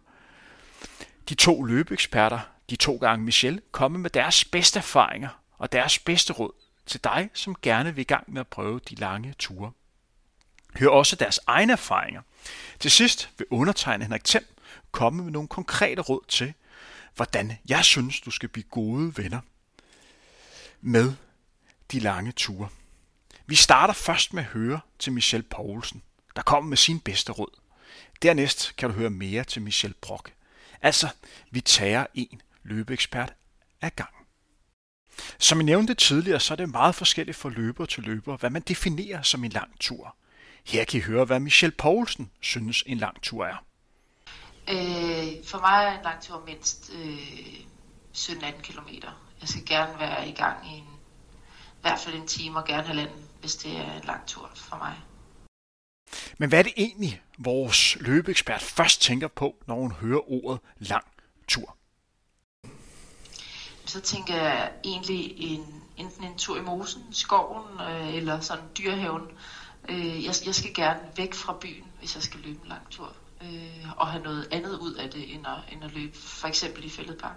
de 1.29 1.35
to 1.35 1.63
løbeeksperter, 1.63 2.41
de 2.71 2.77
to 2.77 2.97
gange 2.97 3.25
Michel, 3.25 3.61
komme 3.73 3.99
med 3.99 4.11
deres 4.11 4.45
bedste 4.45 4.79
erfaringer 4.79 5.29
og 5.59 5.73
deres 5.73 5.99
bedste 5.99 6.33
råd 6.33 6.53
til 6.87 7.05
dig, 7.05 7.31
som 7.35 7.57
gerne 7.63 7.95
vil 7.95 8.03
i 8.03 8.05
gang 8.05 8.33
med 8.33 8.41
at 8.41 8.49
prøve 8.49 8.81
de 8.89 8.95
lange 8.95 9.35
ture. 9.39 9.73
Hør 10.79 10.89
også 10.89 11.17
deres 11.17 11.41
egne 11.47 11.73
erfaringer. 11.73 12.23
Til 12.81 12.91
sidst 12.91 13.31
vil 13.39 13.47
undertegnet 13.51 14.07
Henrik 14.07 14.25
Thiem 14.25 14.47
komme 14.93 15.23
med 15.23 15.33
nogle 15.33 15.49
konkrete 15.49 16.03
råd 16.03 16.25
til, 16.29 16.55
hvordan 17.17 17.59
jeg 17.69 17.85
synes, 17.85 18.21
du 18.21 18.31
skal 18.31 18.49
blive 18.49 18.65
gode 18.65 19.17
venner 19.17 19.41
med 20.81 21.13
de 21.93 21.99
lange 21.99 22.33
ture. 22.33 22.69
Vi 23.47 23.55
starter 23.55 23.95
først 23.95 24.33
med 24.33 24.43
at 24.43 24.49
høre 24.49 24.81
til 24.99 25.13
Michel 25.13 25.43
Poulsen, 25.43 26.03
der 26.37 26.43
kommer 26.43 26.69
med 26.69 26.77
sin 26.77 27.01
bedste 27.01 27.33
råd. 27.33 27.61
Dernæst 28.23 28.77
kan 28.77 28.89
du 28.89 28.95
høre 28.95 29.11
mere 29.11 29.45
til 29.45 29.63
Michel 29.63 29.95
Brock. 30.01 30.33
Altså, 30.85 31.09
vi 31.51 31.61
tager 31.61 32.07
en 32.14 32.42
løbeekspert 32.62 33.35
ad 33.81 33.90
gang. 33.90 34.14
Som 35.38 35.59
jeg 35.59 35.64
nævnte 35.64 35.94
tidligere, 35.94 36.40
så 36.40 36.55
er 36.55 36.57
det 36.57 36.68
meget 36.68 36.94
forskelligt 36.94 37.37
fra 37.37 37.49
løber 37.49 37.87
til 37.87 38.03
løber, 38.03 38.37
hvad 38.37 38.51
man 38.51 38.62
definerer 38.62 39.23
som 39.23 39.44
en 39.44 39.51
lang 39.51 39.81
tur. 39.81 40.16
Her 40.64 40.85
kan 40.85 41.01
I 41.01 41.03
høre, 41.03 41.25
hvad 41.25 41.40
Michel 41.40 41.70
Poulsen 41.70 42.31
synes 42.40 42.85
en 42.87 42.99
lang 42.99 43.23
tur 43.23 43.44
er. 43.44 43.57
Øh, 44.68 45.44
for 45.44 45.61
mig 45.61 45.85
er 45.85 45.99
en 45.99 46.05
lang 46.05 46.23
tur 46.23 46.42
mindst 46.47 46.90
øh, 46.94 47.16
17-18 48.16 48.61
km. 48.62 48.88
Jeg 49.40 49.49
skal 49.49 49.66
gerne 49.66 49.99
være 49.99 50.29
i 50.29 50.33
gang 50.33 50.66
i 50.66 50.70
en, 50.70 50.85
i 51.55 51.81
hvert 51.81 52.01
fald 52.01 52.14
en 52.14 52.27
time 52.27 52.59
og 52.59 52.66
gerne 52.66 52.87
halvanden, 52.87 53.25
hvis 53.40 53.57
det 53.57 53.77
er 53.77 53.92
en 53.92 54.05
lang 54.05 54.27
tur 54.27 54.51
for 54.55 54.77
mig. 54.77 54.94
Men 56.38 56.48
hvad 56.48 56.59
er 56.59 56.62
det 56.62 56.72
egentlig, 56.77 57.22
vores 57.38 57.96
løbeekspert 58.00 58.62
først 58.62 59.03
tænker 59.03 59.29
på, 59.29 59.57
når 59.66 59.74
hun 59.74 59.92
hører 59.92 60.33
ordet 60.33 60.61
lang 60.79 61.05
tur? 61.48 61.77
Så 63.85 64.00
tænker 64.00 64.35
jeg 64.35 64.72
egentlig 64.85 65.35
en, 65.37 65.83
enten 65.96 66.24
en 66.24 66.38
tur 66.38 66.59
i 66.59 66.62
mosen, 66.62 67.03
skoven 67.12 67.81
øh, 67.81 68.14
eller 68.14 68.40
sådan 68.40 68.64
dyrehaven. 68.79 69.22
Øh, 69.88 70.24
jeg, 70.24 70.35
jeg 70.46 70.55
skal 70.55 70.74
gerne 70.74 71.00
væk 71.16 71.35
fra 71.35 71.57
byen, 71.61 71.85
hvis 71.98 72.14
jeg 72.14 72.22
skal 72.22 72.40
løbe 72.40 72.59
en 72.62 72.68
lang 72.68 72.90
tur. 72.90 73.16
Øh, 73.42 73.87
og 73.96 74.07
have 74.07 74.22
noget 74.22 74.48
andet 74.53 74.79
ud 74.79 74.94
af 74.94 75.11
det, 75.11 75.35
end 75.35 75.46
at, 75.46 75.72
end 75.72 75.85
at 75.85 75.92
løbe 75.92 76.18
for 76.18 76.48
eksempel 76.48 76.85
i 76.85 76.90
fældepark. 76.90 77.37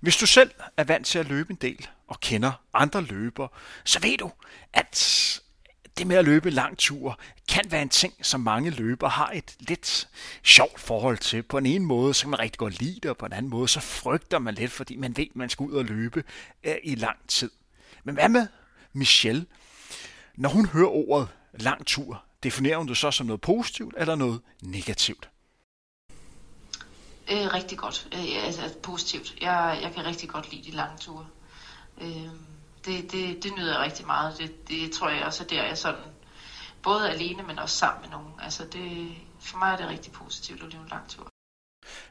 Hvis 0.00 0.16
du 0.16 0.26
selv 0.26 0.50
er 0.76 0.84
vant 0.84 1.06
til 1.06 1.18
at 1.18 1.26
løbe 1.26 1.50
en 1.50 1.58
del 1.60 1.88
og 2.08 2.20
kender 2.20 2.52
andre 2.74 3.02
løbere, 3.02 3.48
så 3.84 4.00
ved 4.00 4.18
du, 4.18 4.30
at 4.72 4.96
det 5.98 6.06
med 6.06 6.16
at 6.16 6.24
løbe 6.24 6.50
lang 6.50 6.78
tur 6.78 7.18
kan 7.48 7.64
være 7.70 7.82
en 7.82 7.88
ting, 7.88 8.14
som 8.22 8.40
mange 8.40 8.70
løbere 8.70 9.10
har 9.10 9.30
et 9.34 9.56
lidt 9.58 10.08
sjovt 10.42 10.80
forhold 10.80 11.18
til. 11.18 11.42
På 11.42 11.58
en 11.58 11.66
ene 11.66 11.84
måde, 11.86 12.14
så 12.14 12.22
kan 12.22 12.30
man 12.30 12.38
rigtig 12.38 12.58
godt 12.58 12.80
lide 12.80 13.00
det, 13.02 13.10
og 13.10 13.16
på 13.16 13.26
en 13.26 13.32
anden 13.32 13.50
måde, 13.50 13.68
så 13.68 13.80
frygter 13.80 14.38
man 14.38 14.54
lidt, 14.54 14.72
fordi 14.72 14.96
man 14.96 15.16
ved, 15.16 15.26
at 15.30 15.36
man 15.36 15.48
skal 15.48 15.64
ud 15.64 15.72
og 15.72 15.84
løbe 15.84 16.24
øh, 16.64 16.74
i 16.82 16.94
lang 16.94 17.18
tid. 17.28 17.50
Men 18.04 18.14
hvad 18.14 18.28
med 18.28 18.46
Michelle? 18.92 19.46
Når 20.36 20.48
hun 20.48 20.66
hører 20.66 20.88
ordet 20.88 21.28
lang 21.52 21.86
tur, 21.86 22.24
definerer 22.42 22.76
hun 22.78 22.88
det 22.88 22.96
så 22.96 23.10
som 23.10 23.26
noget 23.26 23.40
positivt 23.40 23.94
eller 23.98 24.14
noget 24.14 24.40
negativt? 24.62 25.30
Øh, 27.30 27.54
rigtig 27.54 27.78
godt. 27.78 28.08
Øh, 28.14 28.46
altså 28.46 28.74
positivt. 28.82 29.34
Jeg, 29.40 29.78
jeg 29.82 29.92
kan 29.94 30.06
rigtig 30.06 30.28
godt 30.28 30.52
lide 30.52 30.70
de 30.70 30.76
lange 30.76 30.98
ture. 30.98 31.26
Øh, 32.00 32.28
det, 32.84 33.12
det, 33.12 33.42
det 33.42 33.52
nyder 33.56 33.72
jeg 33.72 33.84
rigtig 33.84 34.06
meget. 34.06 34.38
Det, 34.38 34.68
det 34.68 34.92
tror 34.92 35.08
jeg 35.08 35.24
også 35.24 35.44
er 35.44 35.48
der, 35.48 35.64
jeg 35.64 35.78
sådan, 35.78 36.00
både 36.82 37.10
alene, 37.10 37.42
men 37.42 37.58
også 37.58 37.76
sammen 37.76 38.00
med 38.02 38.10
nogen. 38.10 38.32
Altså 38.42 38.64
det, 38.72 39.14
for 39.40 39.58
mig 39.58 39.72
er 39.72 39.76
det 39.76 39.88
rigtig 39.88 40.12
positivt 40.12 40.62
at 40.62 40.72
leve 40.72 40.82
en 40.82 40.88
lang 40.88 41.08
tur. 41.08 41.28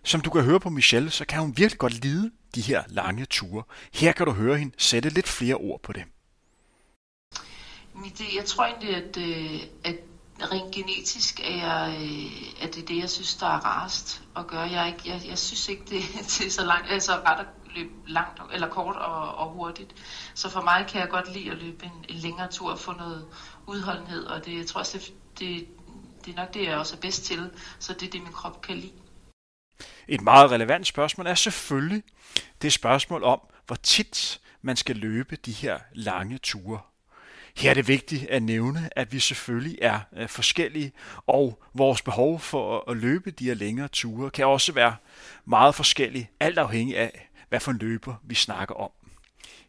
Som 0.04 0.22
du 0.22 0.30
kan 0.30 0.44
høre 0.44 0.60
på 0.60 0.70
Michelle, 0.70 1.12
så 1.12 1.26
kan 1.26 1.40
hun 1.40 1.58
virkelig 1.58 1.80
godt 1.80 1.94
lide 1.94 2.32
de 2.56 2.62
her 2.62 2.84
lange 2.88 3.26
ture. 3.26 3.64
Her 3.94 4.12
kan 4.12 4.26
du 4.26 4.32
høre 4.32 4.58
hende 4.58 4.74
sætte 4.78 5.10
lidt 5.10 5.28
flere 5.28 5.56
ord 5.56 5.82
på 5.82 5.94
det. 5.94 6.04
Jeg 8.36 8.46
tror 8.46 8.66
egentlig, 8.66 8.96
at, 8.96 9.18
øh, 9.18 9.62
at 9.84 9.96
rent 10.52 10.76
genetisk 10.76 11.40
er, 11.40 11.56
jeg, 11.56 11.98
øh, 12.02 12.64
at 12.64 12.76
det 12.76 12.82
er 12.82 12.86
det, 12.86 12.98
jeg 12.98 13.10
synes, 13.10 13.36
der 13.36 13.46
er 13.46 13.66
rarest 13.66 14.22
at 14.38 14.48
gøre. 14.48 14.62
Jeg, 14.72 14.88
ikke, 14.88 15.02
jeg, 15.06 15.22
jeg 15.28 15.38
synes 15.38 15.70
ikke, 15.70 15.84
det, 15.90 16.04
det 16.38 16.48
er 16.48 16.52
så 16.52 16.66
langt, 16.66 16.92
altså 16.92 17.12
ret 17.12 17.40
at 17.40 17.59
løbe 17.76 17.90
langt 18.08 18.42
eller 18.54 18.68
kort 18.68 18.96
og, 18.96 19.36
og 19.36 19.50
hurtigt. 19.52 19.96
Så 20.34 20.50
for 20.50 20.62
mig 20.62 20.86
kan 20.90 21.02
jeg 21.02 21.10
godt 21.10 21.34
lide 21.34 21.52
at 21.52 21.58
løbe 21.58 21.86
en, 21.86 22.06
en 22.10 22.16
længere 22.16 22.48
tur 22.52 22.72
og 22.72 22.80
få 22.80 22.94
noget 22.94 23.28
udholdenhed, 23.68 24.26
og 24.26 24.46
det, 24.46 24.58
jeg 24.58 24.66
tror 24.66 24.80
også, 24.80 24.98
det, 24.98 25.14
det, 25.40 25.68
det 26.26 26.32
er 26.32 26.36
nok 26.36 26.54
det, 26.54 26.64
jeg 26.64 26.78
også 26.78 26.96
er 26.96 27.00
bedst 27.00 27.24
til, 27.24 27.50
så 27.80 27.94
det 27.94 28.08
er 28.08 28.12
det, 28.12 28.22
min 28.22 28.34
krop 28.34 28.62
kan 28.62 28.78
lide. 28.78 28.92
Et 30.08 30.22
meget 30.22 30.52
relevant 30.52 30.88
spørgsmål 30.88 31.28
er 31.28 31.36
selvfølgelig 31.36 32.04
det 32.62 32.74
spørgsmål 32.74 33.24
om, 33.24 33.40
hvor 33.68 33.76
tit 33.76 34.40
man 34.62 34.76
skal 34.76 34.96
løbe 34.96 35.36
de 35.36 35.52
her 35.52 35.80
lange 35.94 36.38
ture. 36.38 36.80
Her 37.56 37.70
er 37.70 37.74
det 37.74 37.88
vigtigt 37.88 38.26
at 38.30 38.44
nævne, 38.44 38.90
at 38.96 39.14
vi 39.14 39.20
selvfølgelig 39.20 39.78
er 39.82 40.00
øh, 40.18 40.30
forskellige, 40.30 40.92
og 41.28 41.64
vores 41.74 42.02
behov 42.02 42.40
for 42.40 42.92
at 42.92 42.98
løbe 42.98 43.32
de 43.32 43.46
her 43.46 43.54
længere 43.54 43.88
ture 43.88 44.30
kan 44.30 44.46
også 44.46 44.72
være 44.72 44.96
meget 45.46 45.76
forskellige, 45.76 46.30
alt 46.40 46.58
afhængig 46.58 46.98
af, 46.98 47.29
hvad 47.50 47.60
for 47.60 47.72
en 47.72 47.78
løber 47.78 48.16
vi 48.24 48.36
snakker 48.36 48.76
om. 48.76 48.92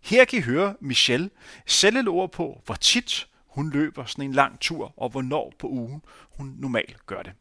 Her 0.00 0.24
kan 0.24 0.38
I 0.38 0.42
høre 0.42 0.74
Michelle 0.80 1.30
selv 1.66 1.96
et 1.96 2.08
ord 2.08 2.32
på, 2.32 2.62
hvor 2.66 2.74
tit 2.74 3.26
hun 3.46 3.70
løber 3.70 4.04
sådan 4.04 4.24
en 4.24 4.32
lang 4.32 4.60
tur, 4.60 4.94
og 4.96 5.10
hvornår 5.10 5.52
på 5.58 5.66
ugen 5.68 6.02
hun 6.30 6.54
normalt 6.58 7.06
gør 7.06 7.22
det. 7.22 7.32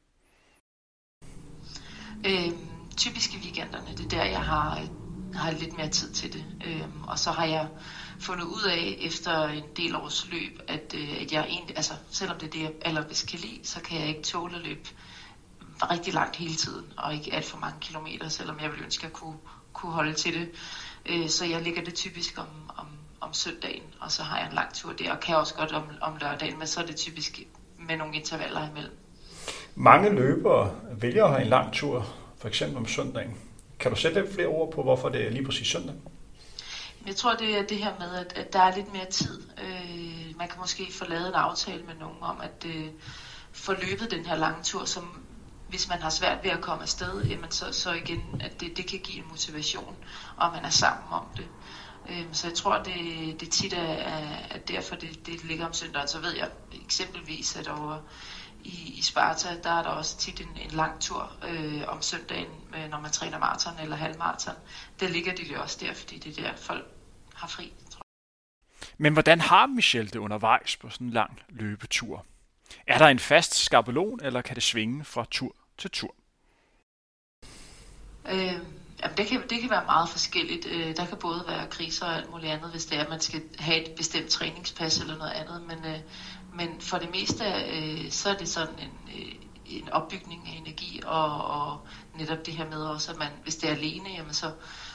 Øh, 2.26 2.52
typisk 2.98 3.34
i 3.34 3.38
weekenderne, 3.38 3.88
det 3.98 4.06
er 4.06 4.10
der, 4.10 4.24
jeg 4.24 4.42
har, 4.42 4.82
har 5.34 5.52
lidt 5.52 5.78
mere 5.78 5.90
tid 5.90 6.12
til 6.14 6.34
det. 6.34 6.46
Øh, 6.66 7.08
og 7.08 7.20
så 7.20 7.32
har 7.32 7.46
jeg 7.46 7.68
fundet 8.20 8.44
ud 8.46 8.64
af 8.70 8.98
efter 9.00 9.48
en 9.48 9.64
del 9.76 9.96
års 9.96 10.28
løb, 10.32 10.60
at, 10.68 10.96
øh, 10.98 11.22
at 11.22 11.32
jeg 11.32 11.46
egentlig, 11.50 11.76
altså 11.78 11.94
selvom 12.12 12.38
det 12.38 12.48
er 12.48 12.52
det, 12.52 12.62
jeg 12.62 12.72
allerbedst 12.82 13.28
kan 13.28 13.40
lide, 13.40 13.60
så 13.64 13.82
kan 13.82 14.00
jeg 14.00 14.08
ikke 14.08 14.22
tåle 14.22 14.56
at 14.56 14.62
løbe 14.62 14.90
rigtig 15.82 16.14
langt 16.14 16.36
hele 16.36 16.56
tiden, 16.56 16.86
og 16.98 17.14
ikke 17.14 17.34
alt 17.34 17.46
for 17.46 17.58
mange 17.58 17.78
kilometer, 17.82 18.30
selvom 18.30 18.60
jeg 18.60 18.70
ville 18.72 18.86
ønske, 18.86 19.02
at 19.02 19.04
jeg 19.04 19.14
kunne, 19.14 19.38
kunne 19.74 19.92
holde 19.92 20.14
til 20.14 20.34
det. 20.34 20.50
Øh, 21.06 21.30
så 21.30 21.46
jeg 21.46 21.62
ligger 21.62 21.84
det 21.84 21.94
typisk 21.94 22.40
om, 22.40 22.48
om, 22.78 22.88
om 23.22 23.34
søndagen, 23.34 23.84
og 24.00 24.12
så 24.12 24.24
har 24.24 24.38
jeg 24.38 24.48
en 24.48 24.54
lang 24.54 24.74
tur 24.74 24.94
der, 24.94 25.12
og 25.12 25.20
kan 25.20 25.36
også 25.36 25.56
godt 25.56 25.72
om, 25.72 25.84
om 26.02 26.18
lørdagen, 26.22 26.60
men 26.60 26.68
så 26.68 26.82
er 26.82 26.86
det 26.86 26.96
typisk 26.96 27.40
med 27.78 27.98
nogle 27.98 28.16
intervaller 28.16 28.70
imellem. 28.70 28.98
Mange 29.76 30.10
løbere 30.10 30.76
vælger 30.92 31.26
at 31.26 31.32
have 31.32 31.42
en 31.42 31.50
lang 31.50 31.74
tur, 31.74 32.08
for 32.38 32.48
eksempel 32.48 32.78
om 32.78 32.88
søndagen. 32.88 33.38
Kan 33.80 33.92
du 33.92 33.98
sætte 33.98 34.22
lidt 34.22 34.34
flere 34.34 34.48
ord 34.48 34.72
på, 34.72 34.84
hvorfor 34.84 35.10
det 35.10 35.26
er 35.26 35.30
lige 35.30 35.46
præcis 35.46 35.68
søndag? 35.68 35.96
Jeg 37.08 37.16
tror, 37.16 37.36
det 37.36 37.58
er 37.58 37.64
det 37.64 37.78
her 37.78 37.94
med, 38.00 38.16
at, 38.16 38.34
at 38.36 38.54
der 38.54 38.60
er 38.60 38.76
lidt 38.76 38.94
mere 38.94 39.06
tid. 39.06 39.42
Øh, 39.64 40.38
man 40.38 40.48
kan 40.48 40.60
måske 40.60 40.94
få 40.94 41.06
lavet 41.06 41.28
en 41.28 41.34
aftale 41.34 41.84
med 41.84 41.96
nogen 42.00 42.18
om, 42.22 42.42
at 42.42 42.66
øh, 42.66 42.88
få 43.52 43.74
løbet 43.74 44.12
den 44.12 44.26
her 44.26 44.36
lange 44.36 44.64
tur, 44.64 44.86
som 44.86 45.22
hvis 45.70 45.90
man 45.90 46.02
har 46.02 46.10
svært 46.10 46.44
ved 46.44 46.52
at 46.52 46.62
komme 46.62 46.84
afsted, 46.84 47.24
jamen 47.24 47.52
så, 47.52 47.72
så 47.72 47.92
igen, 47.92 48.42
at 48.42 48.60
det, 48.60 48.78
det 48.78 48.88
kan 48.88 49.00
give 49.00 49.18
en 49.18 49.30
motivation, 49.30 49.96
og 50.38 50.52
man 50.54 50.66
er 50.66 50.70
sammen 50.70 51.04
om 51.12 51.26
det. 51.38 51.48
Øhm, 52.10 52.34
så 52.34 52.48
jeg 52.48 52.56
tror, 52.56 52.84
det, 52.84 53.42
det 53.42 53.50
tit 53.50 53.74
er, 53.74 53.94
er 54.50 54.58
derfor, 54.68 54.96
det, 54.96 55.26
det 55.26 55.44
ligger 55.44 55.66
om 55.66 55.74
søndagen. 55.74 56.08
Så 56.08 56.20
ved 56.20 56.36
jeg 56.36 56.50
eksempelvis, 56.86 57.56
at 57.56 57.68
over 57.68 58.00
i, 58.64 58.94
i 58.98 59.02
Sparta, 59.02 59.48
der 59.64 59.70
er 59.70 59.84
der 59.84 59.90
også 59.90 60.18
tit 60.18 60.42
en, 60.42 60.58
en 60.62 60.72
lang 60.72 61.02
tur 61.02 61.32
øh, 61.48 61.84
om 61.88 62.02
søndagen, 62.02 62.48
øh, 62.76 62.90
når 62.90 63.00
man 63.00 63.12
træner 63.12 63.40
maraton 63.40 63.74
eller 63.82 63.96
halvmaraton. 63.96 64.56
Der 65.00 65.08
ligger 65.08 65.36
de 65.36 65.44
jo 65.54 65.62
også 65.62 65.78
der, 65.82 65.94
fordi 65.94 66.18
det 66.18 66.40
er 66.40 66.44
der, 66.44 66.58
folk 66.58 66.86
har 67.34 67.48
fri. 67.48 67.74
Tror 67.92 68.02
jeg. 68.02 68.90
Men 68.98 69.14
hvordan 69.14 69.42
har 69.42 69.68
Michelle 69.68 70.10
det 70.10 70.20
undervejs 70.20 70.76
på 70.76 70.90
sådan 70.90 71.08
en 71.08 71.14
lang 71.14 71.40
løbetur? 71.50 72.26
Er 72.88 72.98
der 72.98 73.08
en 73.08 73.20
fast 73.20 73.56
skabelon, 73.56 74.20
eller 74.24 74.42
kan 74.42 74.56
det 74.56 74.64
svinge 74.64 75.06
fra 75.06 75.26
tur 75.32 75.56
til 75.80 75.92
tur? 75.92 76.16
Øh, 78.30 78.60
jamen 79.02 79.18
det, 79.18 79.28
kan, 79.28 79.42
det 79.50 79.62
kan 79.62 79.70
være 79.70 79.86
meget 79.86 80.10
forskelligt. 80.10 80.66
Øh, 80.66 80.98
der 80.98 81.06
kan 81.06 81.18
både 81.18 81.44
være 81.48 81.68
kriser 81.68 82.06
og 82.06 82.16
alt 82.16 82.32
muligt 82.32 82.52
andet, 82.52 82.72
hvis 82.72 82.86
det 82.86 82.98
er, 82.98 83.04
at 83.04 83.10
man 83.10 83.22
skal 83.22 83.42
have 83.60 83.82
et 83.82 83.96
bestemt 83.98 84.30
træningspas 84.30 85.00
eller 85.00 85.18
noget 85.18 85.32
andet. 85.32 85.62
Men, 85.68 85.86
øh, 85.86 86.00
men 86.54 86.82
for 86.82 86.98
det 86.98 87.12
meste, 87.12 87.44
øh, 87.74 88.12
så 88.12 88.30
er 88.30 88.38
det 88.38 88.50
sådan 88.50 88.80
en, 88.80 88.92
øh, 89.16 89.36
en 89.66 89.90
opbygning 89.90 90.48
af 90.48 90.58
energi, 90.58 91.02
og, 91.06 91.46
og 91.46 91.88
netop 92.16 92.46
det 92.46 92.54
her 92.54 92.70
med 92.70 92.78
også, 92.78 93.12
at 93.12 93.18
man, 93.18 93.32
hvis 93.44 93.56
det 93.56 93.70
er 93.70 93.74
alene, 93.74 94.10
jamen 94.10 94.34
så 94.34 94.52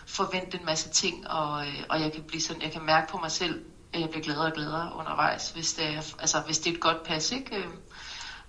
forvente 0.06 0.58
en 0.58 0.66
masse 0.66 0.88
ting, 0.90 1.28
og, 1.28 1.66
øh, 1.66 1.82
og 1.88 2.00
jeg 2.00 2.12
kan 2.12 2.22
blive 2.22 2.40
sådan, 2.40 2.62
jeg 2.62 2.72
kan 2.72 2.82
mærke 2.82 3.12
på 3.12 3.18
mig 3.18 3.30
selv, 3.30 3.64
at 3.92 4.00
jeg 4.00 4.10
bliver 4.10 4.24
gladere 4.24 4.46
og 4.46 4.52
gladere 4.52 4.92
undervejs, 4.94 5.50
hvis 5.50 5.72
det 5.72 5.86
er, 5.86 6.02
altså, 6.18 6.40
hvis 6.40 6.58
det 6.58 6.70
er 6.70 6.74
et 6.74 6.80
godt 6.80 7.02
pas, 7.02 7.32
ikke? 7.32 7.56
Øh, 7.56 7.66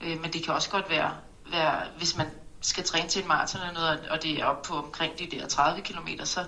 øh 0.02 0.22
men 0.22 0.34
det 0.34 0.44
kan 0.44 0.54
også 0.54 0.70
godt 0.70 0.90
være, 0.90 1.12
være 1.52 1.88
hvis 1.98 2.18
man 2.18 2.28
skal 2.62 2.84
træne 2.84 3.10
til 3.10 3.22
en 3.22 3.28
maraton 3.28 3.62
eller 3.62 3.74
noget, 3.74 4.10
og 4.10 4.24
det 4.24 4.40
er 4.40 4.46
op 4.46 4.62
på 4.62 4.74
omkring 4.74 5.20
de 5.20 5.28
der 5.32 5.48
30 5.48 5.82
km, 5.82 6.08
så, 6.24 6.48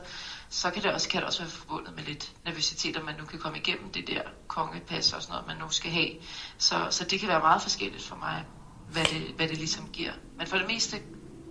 så 0.50 0.72
kan 0.72 0.84
det 0.84 0.92
også, 0.92 1.10
kan 1.10 1.20
det 1.20 1.28
også 1.28 1.42
være 1.42 1.52
forbundet 1.52 1.96
med 1.96 2.04
lidt 2.04 2.32
nervøsitet, 2.46 2.96
at 2.98 3.06
man 3.06 3.16
nu 3.20 3.26
kan 3.26 3.40
komme 3.40 3.58
igennem 3.58 3.92
det 3.92 4.08
der 4.08 4.22
kongepas 4.48 5.14
og 5.14 5.22
sådan 5.22 5.34
noget, 5.34 5.48
man 5.48 5.58
nu 5.58 5.70
skal 5.70 5.92
have. 5.92 6.10
Så, 6.58 6.88
så 6.90 7.04
det 7.04 7.20
kan 7.20 7.30
være 7.30 7.40
meget 7.40 7.62
forskelligt 7.62 8.04
for 8.04 8.16
mig, 8.16 8.46
hvad 8.92 9.06
det, 9.06 9.36
hvad 9.36 9.48
det 9.48 9.58
ligesom 9.58 9.90
giver. 9.94 10.12
Men 10.38 10.48
for 10.48 10.58
det 10.58 10.68
meste 10.68 10.98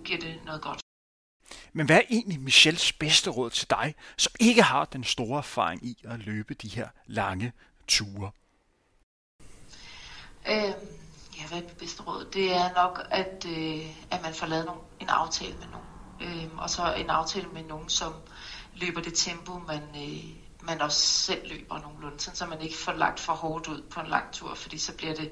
giver 0.05 0.19
det 0.19 0.39
noget 0.45 0.61
godt. 0.61 0.79
Men 1.73 1.85
hvad 1.85 1.97
er 1.97 2.01
egentlig 2.09 2.39
Michels 2.39 2.93
bedste 2.93 3.29
råd 3.29 3.49
til 3.49 3.69
dig, 3.69 3.95
som 4.17 4.33
ikke 4.39 4.61
har 4.63 4.85
den 4.85 5.03
store 5.03 5.37
erfaring 5.37 5.85
i 5.85 6.03
at 6.03 6.19
løbe 6.19 6.53
de 6.53 6.67
her 6.67 6.87
lange 7.05 7.53
ture? 7.87 8.31
Øh, 10.49 10.73
kan 11.47 11.61
være 11.61 11.69
er 11.69 11.75
bedste 11.79 12.03
råd? 12.03 12.25
Det 12.33 12.55
er 12.55 12.73
nok, 12.75 13.07
at, 13.11 13.45
øh, 13.49 13.85
at 14.11 14.21
man 14.23 14.33
får 14.33 14.47
lavet 14.47 14.65
nogle, 14.65 14.81
en 14.99 15.09
aftale 15.09 15.55
med 15.57 15.67
nogen. 15.67 15.87
Øh, 16.21 16.57
og 16.57 16.69
så 16.69 16.93
en 16.93 17.09
aftale 17.09 17.47
med 17.47 17.63
nogen, 17.63 17.89
som 17.89 18.13
løber 18.75 19.01
det 19.01 19.13
tempo, 19.13 19.59
man, 19.67 19.81
øh, 19.95 20.23
man 20.61 20.81
også 20.81 21.01
selv 21.01 21.49
løber 21.49 21.79
nogenlunde, 21.79 22.19
sådan, 22.19 22.35
så 22.35 22.45
man 22.45 22.61
ikke 22.61 22.77
får 22.77 22.91
lagt 22.91 23.19
for 23.19 23.33
hårdt 23.33 23.67
ud 23.67 23.81
på 23.81 23.99
en 23.99 24.07
lang 24.07 24.33
tur, 24.33 24.55
fordi 24.55 24.77
så 24.77 24.93
bliver 24.93 25.13
det, 25.13 25.31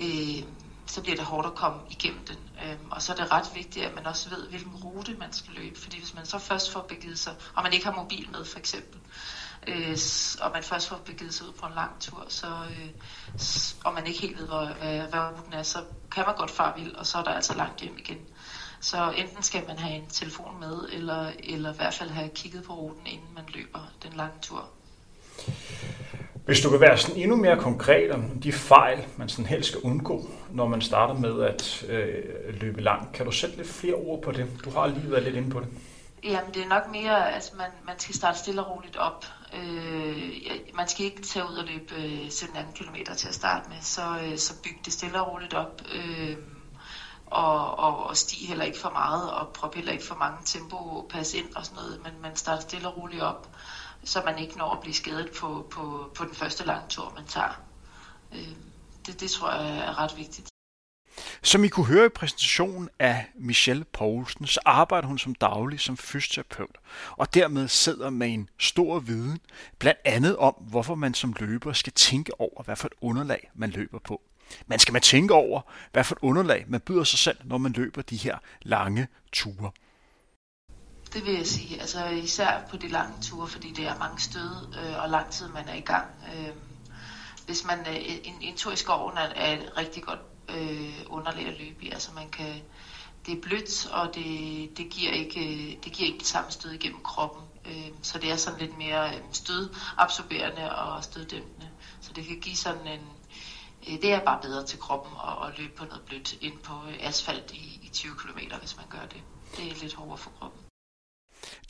øh, 0.00 0.42
så 0.86 1.02
bliver 1.02 1.16
det 1.16 1.24
hårdt 1.24 1.46
at 1.46 1.54
komme 1.54 1.80
igennem 1.90 2.26
den. 2.26 2.38
Øh, 2.64 2.76
og 2.90 3.02
så 3.02 3.12
er 3.12 3.16
det 3.16 3.32
ret 3.32 3.54
vigtigt, 3.54 3.86
at 3.86 3.94
man 3.94 4.06
også 4.06 4.30
ved, 4.30 4.48
hvilken 4.48 4.74
rute 4.74 5.14
man 5.14 5.32
skal 5.32 5.54
løbe, 5.54 5.80
fordi 5.80 5.98
hvis 5.98 6.14
man 6.14 6.26
så 6.26 6.38
først 6.38 6.72
får 6.72 6.80
begivet 6.80 7.18
sig, 7.18 7.34
og 7.54 7.62
man 7.62 7.72
ikke 7.72 7.84
har 7.84 7.92
mobil 7.92 8.30
med 8.30 8.44
for 8.44 8.58
eksempel, 8.58 9.00
øh, 9.66 9.96
og 10.40 10.50
man 10.52 10.62
først 10.62 10.88
får 10.88 11.00
begivet 11.04 11.34
sig 11.34 11.46
ud 11.46 11.52
på 11.52 11.66
en 11.66 11.72
lang 11.74 11.90
tur, 12.00 12.24
så, 12.28 12.46
øh, 12.46 12.88
og 13.84 13.94
man 13.94 14.06
ikke 14.06 14.20
helt 14.20 14.38
ved, 14.38 14.46
hvor, 14.46 14.64
hvad, 14.80 14.98
hvad 14.98 15.20
ruten 15.20 15.52
er, 15.52 15.62
så 15.62 15.78
kan 16.12 16.24
man 16.26 16.36
godt 16.36 16.50
fare 16.50 16.80
vild, 16.80 16.94
og 16.94 17.06
så 17.06 17.18
er 17.18 17.22
der 17.22 17.30
altså 17.30 17.56
langt 17.56 17.80
hjem 17.80 17.98
igen. 17.98 18.18
Så 18.80 19.12
enten 19.16 19.42
skal 19.42 19.62
man 19.68 19.78
have 19.78 19.94
en 19.94 20.06
telefon 20.08 20.60
med, 20.60 20.88
eller, 20.92 21.30
eller 21.38 21.72
i 21.72 21.76
hvert 21.76 21.94
fald 21.94 22.10
have 22.10 22.28
kigget 22.28 22.64
på 22.64 22.72
ruten, 22.72 23.06
inden 23.06 23.28
man 23.34 23.44
løber 23.54 23.92
den 24.02 24.12
lange 24.12 24.34
tur. 24.42 24.68
Hvis 26.46 26.60
du 26.60 26.70
kan 26.70 26.80
være 26.80 26.98
sådan 26.98 27.22
endnu 27.22 27.36
mere 27.36 27.56
konkret 27.56 28.10
om 28.10 28.40
de 28.40 28.52
fejl, 28.52 29.04
man 29.16 29.28
sådan 29.28 29.46
helst 29.46 29.68
skal 29.68 29.80
undgå, 29.80 30.30
når 30.50 30.68
man 30.68 30.80
starter 30.80 31.14
med 31.14 31.42
at 31.42 31.84
øh, 31.88 32.60
løbe 32.60 32.80
langt, 32.80 33.12
kan 33.12 33.26
du 33.26 33.32
sætte 33.32 33.56
lidt 33.56 33.68
flere 33.68 33.94
ord 33.94 34.22
på 34.22 34.32
det? 34.32 34.46
Du 34.64 34.70
har 34.70 34.86
lige 34.86 35.10
været 35.10 35.22
lidt 35.22 35.36
inde 35.36 35.50
på 35.50 35.60
det. 35.60 35.68
Jamen, 36.24 36.54
det 36.54 36.62
er 36.62 36.68
nok 36.68 36.90
mere, 36.90 37.34
at 37.34 37.52
man, 37.56 37.66
man 37.86 37.98
skal 37.98 38.14
starte 38.14 38.38
stille 38.38 38.64
og 38.64 38.76
roligt 38.76 38.96
op. 38.96 39.24
Øh, 39.52 40.32
man 40.74 40.88
skal 40.88 41.04
ikke 41.04 41.22
tage 41.22 41.44
ud 41.50 41.56
og 41.56 41.64
løbe 41.64 41.94
øh, 41.94 42.30
17 42.30 42.72
km 42.74 42.96
til 43.16 43.28
at 43.28 43.34
starte 43.34 43.68
med, 43.68 43.76
så, 43.80 44.18
øh, 44.18 44.38
så 44.38 44.54
byg 44.62 44.78
det 44.84 44.92
stille 44.92 45.20
og 45.20 45.32
roligt 45.32 45.54
op. 45.54 45.82
Øh, 45.92 46.36
og, 47.26 47.78
og, 47.78 48.06
og 48.06 48.16
stig 48.16 48.48
heller 48.48 48.64
ikke 48.64 48.78
for 48.78 48.90
meget, 48.90 49.32
og 49.32 49.52
prop 49.52 49.74
heller 49.74 49.92
ikke 49.92 50.04
for 50.04 50.14
mange 50.14 50.38
tempo 50.44 51.06
pas 51.10 51.34
ind 51.34 51.54
og 51.54 51.64
sådan 51.64 51.76
noget, 51.76 52.02
men 52.02 52.12
man 52.22 52.36
starter 52.36 52.62
stille 52.62 52.88
og 52.88 52.96
roligt 52.96 53.22
op, 53.22 53.56
så 54.04 54.22
man 54.24 54.38
ikke 54.38 54.58
når 54.58 54.70
at 54.70 54.80
blive 54.80 54.94
skadet 54.94 55.30
på, 55.40 55.66
på, 55.70 56.10
på 56.14 56.24
den 56.24 56.34
første 56.34 56.66
lange 56.66 56.88
tur, 56.88 57.12
man 57.16 57.26
tager. 57.26 57.60
Øh, 58.32 58.56
det, 59.06 59.20
det 59.20 59.30
tror 59.30 59.50
jeg 59.50 59.78
er 59.78 59.98
ret 59.98 60.16
vigtigt. 60.16 60.55
Som 61.42 61.64
I 61.64 61.68
kunne 61.68 61.86
høre 61.86 62.06
i 62.06 62.08
præsentationen 62.08 62.88
af 62.98 63.26
Michelle 63.34 63.84
Poulsen, 63.84 64.46
så 64.46 64.60
arbejder 64.64 65.08
hun 65.08 65.18
som 65.18 65.34
daglig 65.34 65.80
som 65.80 65.96
fysioterapeut, 65.96 66.76
og 67.10 67.34
dermed 67.34 67.68
sidder 67.68 68.10
med 68.10 68.28
en 68.28 68.48
stor 68.58 68.98
viden, 68.98 69.40
blandt 69.78 70.00
andet 70.04 70.36
om, 70.36 70.54
hvorfor 70.54 70.94
man 70.94 71.14
som 71.14 71.34
løber 71.40 71.72
skal 71.72 71.92
tænke 71.92 72.40
over, 72.40 72.62
hvad 72.62 72.76
for 72.76 72.86
et 72.86 72.94
underlag 73.00 73.50
man 73.54 73.70
løber 73.70 73.98
på. 73.98 74.20
Man 74.66 74.78
skal 74.78 74.92
man 74.92 75.02
tænke 75.02 75.34
over, 75.34 75.60
hvad 75.92 76.04
for 76.04 76.14
et 76.14 76.18
underlag 76.22 76.64
man 76.68 76.80
byder 76.80 77.04
sig 77.04 77.18
selv, 77.18 77.38
når 77.44 77.58
man 77.58 77.72
løber 77.72 78.02
de 78.02 78.16
her 78.16 78.38
lange 78.62 79.08
ture. 79.32 79.70
Det 81.12 81.24
vil 81.24 81.34
jeg 81.34 81.46
sige, 81.46 81.80
altså 81.80 82.06
især 82.06 82.62
på 82.70 82.76
de 82.76 82.88
lange 82.88 83.22
ture, 83.22 83.48
fordi 83.48 83.72
det 83.72 83.86
er 83.86 83.98
mange 83.98 84.20
stød 84.20 84.74
øh, 84.82 85.02
og 85.02 85.10
lang 85.10 85.30
tid 85.30 85.48
man 85.48 85.68
er 85.68 85.74
i 85.74 85.80
gang. 85.80 86.06
Øh, 86.34 86.48
hvis 87.46 87.64
man 87.64 87.78
øh, 87.78 87.96
en, 88.24 88.34
en 88.40 88.56
tur 88.56 88.72
i 88.72 88.76
skoven 88.76 89.16
er, 89.16 89.20
er 89.20 89.52
et 89.52 89.72
rigtig 89.76 90.02
godt 90.02 90.18
øh, 90.48 90.92
underlag 91.06 91.46
at 91.46 91.58
løbe 91.58 91.84
i, 91.84 91.90
altså 91.90 92.10
man 92.14 92.28
kan 92.30 92.54
det 93.26 93.38
er 93.38 93.42
blødt, 93.42 93.86
og 93.92 94.14
det, 94.14 94.78
det, 94.78 94.90
giver 94.90 95.12
ikke, 95.12 95.40
øh, 95.40 95.84
det 95.84 95.92
giver 95.92 96.06
ikke 96.06 96.18
det 96.18 96.26
samme 96.26 96.50
stød 96.50 96.70
igennem 96.70 97.02
kroppen. 97.02 97.42
Øh, 97.64 97.90
så 98.02 98.18
det 98.18 98.30
er 98.30 98.36
sådan 98.36 98.60
lidt 98.60 98.78
mere 98.78 99.14
øh, 99.14 99.20
stødabsorberende 99.32 100.76
og 100.76 101.04
støddæmpende. 101.04 101.68
Så 102.00 102.12
det 102.12 102.26
kan 102.26 102.40
give 102.40 102.56
sådan 102.56 102.86
en, 102.86 103.00
Øh, 103.88 104.02
det 104.02 104.12
er 104.12 104.20
bare 104.20 104.38
bedre 104.42 104.66
til 104.66 104.78
kroppen 104.78 105.12
at, 105.26 105.48
at 105.48 105.58
løbe 105.58 105.72
på 105.76 105.84
noget 105.84 106.02
blødt 106.06 106.38
end 106.40 106.58
på 106.62 106.72
øh, 106.88 107.08
asfalt 107.08 107.52
i, 107.52 107.80
i 107.82 107.90
20 107.92 108.14
km, 108.14 108.38
hvis 108.58 108.76
man 108.76 108.86
gør 108.90 109.06
det. 109.06 109.22
Det 109.56 109.72
er 109.72 109.82
lidt 109.82 109.94
hårdere 109.94 110.18
for 110.18 110.30
kroppen. 110.30 110.60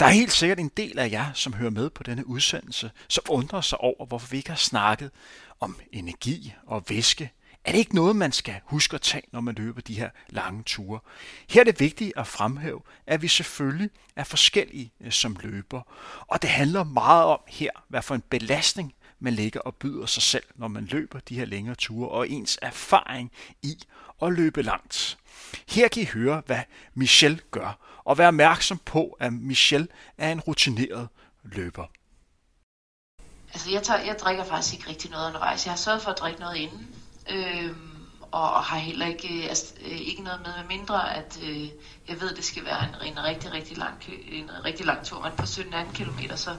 Der 0.00 0.06
er 0.06 0.10
helt 0.10 0.32
sikkert 0.32 0.58
en 0.58 0.70
del 0.76 0.98
af 0.98 1.10
jer, 1.10 1.32
som 1.32 1.52
hører 1.52 1.70
med 1.70 1.90
på 1.90 2.02
denne 2.02 2.26
udsendelse, 2.26 2.90
som 3.08 3.24
undrer 3.28 3.60
sig 3.60 3.80
over, 3.80 4.06
hvorfor 4.06 4.28
vi 4.30 4.36
ikke 4.36 4.48
har 4.48 4.56
snakket 4.56 5.10
om 5.60 5.80
energi 5.92 6.54
og 6.66 6.84
væske. 6.88 7.32
Er 7.66 7.72
det 7.72 7.78
ikke 7.78 7.94
noget, 7.94 8.16
man 8.16 8.32
skal 8.32 8.60
huske 8.64 8.94
at 8.94 9.00
tage, 9.00 9.22
når 9.32 9.40
man 9.40 9.54
løber 9.54 9.80
de 9.80 9.94
her 9.94 10.10
lange 10.28 10.62
ture? 10.62 11.00
Her 11.50 11.60
er 11.60 11.64
det 11.64 11.80
vigtigt 11.80 12.12
at 12.16 12.26
fremhæve, 12.26 12.80
at 13.06 13.22
vi 13.22 13.28
selvfølgelig 13.28 13.90
er 14.16 14.24
forskellige 14.24 14.92
øh, 15.00 15.12
som 15.12 15.36
løber. 15.42 15.82
Og 16.20 16.42
det 16.42 16.50
handler 16.50 16.84
meget 16.84 17.24
om 17.24 17.40
her, 17.48 17.70
hvad 17.88 18.02
for 18.02 18.14
en 18.14 18.22
belastning 18.30 18.94
man 19.18 19.32
lægger 19.32 19.60
og 19.60 19.74
byder 19.74 20.06
sig 20.06 20.22
selv, 20.22 20.44
når 20.54 20.68
man 20.68 20.84
løber 20.84 21.20
de 21.20 21.34
her 21.34 21.44
længere 21.44 21.74
ture, 21.74 22.08
og 22.08 22.28
ens 22.28 22.58
erfaring 22.62 23.32
i 23.62 23.78
at 24.22 24.32
løbe 24.32 24.62
langt. 24.62 25.18
Her 25.68 25.88
kan 25.88 26.02
I 26.02 26.06
høre, 26.06 26.42
hvad 26.46 26.60
Michel 26.94 27.42
gør, 27.50 28.00
og 28.04 28.18
vær 28.18 28.28
opmærksom 28.28 28.78
på, 28.78 29.16
at 29.20 29.32
Michel 29.32 29.88
er 30.18 30.32
en 30.32 30.40
rutineret 30.40 31.08
løber. 31.42 31.86
Altså, 33.52 33.70
jeg, 33.70 33.82
tager, 33.82 34.00
jeg 34.00 34.16
drikker 34.20 34.44
faktisk 34.44 34.74
ikke 34.74 34.88
rigtig 34.88 35.10
noget 35.10 35.26
undervejs. 35.26 35.66
Jeg 35.66 35.72
har 35.72 35.76
sørget 35.76 36.02
for 36.02 36.10
at 36.10 36.18
drikke 36.18 36.40
noget 36.40 36.56
inden, 36.56 36.88
øhm, 37.30 37.96
og 38.30 38.64
har 38.64 38.78
heller 38.78 39.06
ikke, 39.06 39.38
øh, 39.38 39.48
altså, 39.48 39.74
øh, 39.84 40.00
ikke 40.00 40.22
noget 40.22 40.40
med, 40.40 40.52
med 40.56 40.76
mindre, 40.76 41.16
at 41.16 41.38
øh, 41.42 41.68
jeg 42.08 42.20
ved, 42.20 42.30
at 42.30 42.36
det 42.36 42.44
skal 42.44 42.64
være 42.64 42.88
en, 42.88 43.12
en 43.12 43.24
rigtig, 43.24 43.52
rigtig 43.52 43.78
lang, 43.78 43.94
en 44.28 44.50
rigtig 44.64 44.86
lang 44.86 45.04
tur. 45.04 45.22
Men 45.22 45.32
på 45.36 45.42
17-18 45.42 45.92
km, 45.94 46.36
så, 46.36 46.56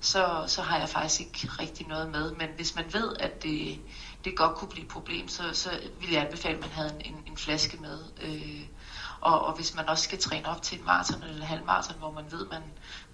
så, 0.00 0.44
så 0.46 0.62
har 0.62 0.78
jeg 0.78 0.88
faktisk 0.88 1.20
ikke 1.20 1.48
rigtig 1.60 1.86
noget 1.86 2.10
med. 2.10 2.32
Men 2.32 2.48
hvis 2.56 2.74
man 2.74 2.84
ved, 2.92 3.16
at 3.20 3.42
det, 3.42 3.80
det 4.24 4.36
godt 4.36 4.56
kunne 4.56 4.68
blive 4.68 4.84
et 4.84 4.90
problem, 4.90 5.28
så, 5.28 5.42
så 5.52 5.70
vil 6.00 6.10
jeg 6.10 6.22
anbefale, 6.22 6.54
at 6.54 6.60
man 6.60 6.70
havde 6.70 6.92
en, 7.00 7.14
en, 7.14 7.22
en 7.26 7.36
flaske 7.36 7.76
med. 7.76 7.98
Øh, 8.22 8.62
og, 9.20 9.44
og 9.44 9.56
hvis 9.56 9.74
man 9.74 9.88
også 9.88 10.04
skal 10.04 10.18
træne 10.18 10.48
op 10.48 10.62
til 10.62 10.78
en 10.78 10.84
maraton 10.84 11.22
eller 11.22 11.36
en 11.36 11.42
halvmaraton, 11.42 11.98
hvor 11.98 12.10
man 12.10 12.24
ved, 12.30 12.40
at 12.40 12.50
man, 12.50 12.62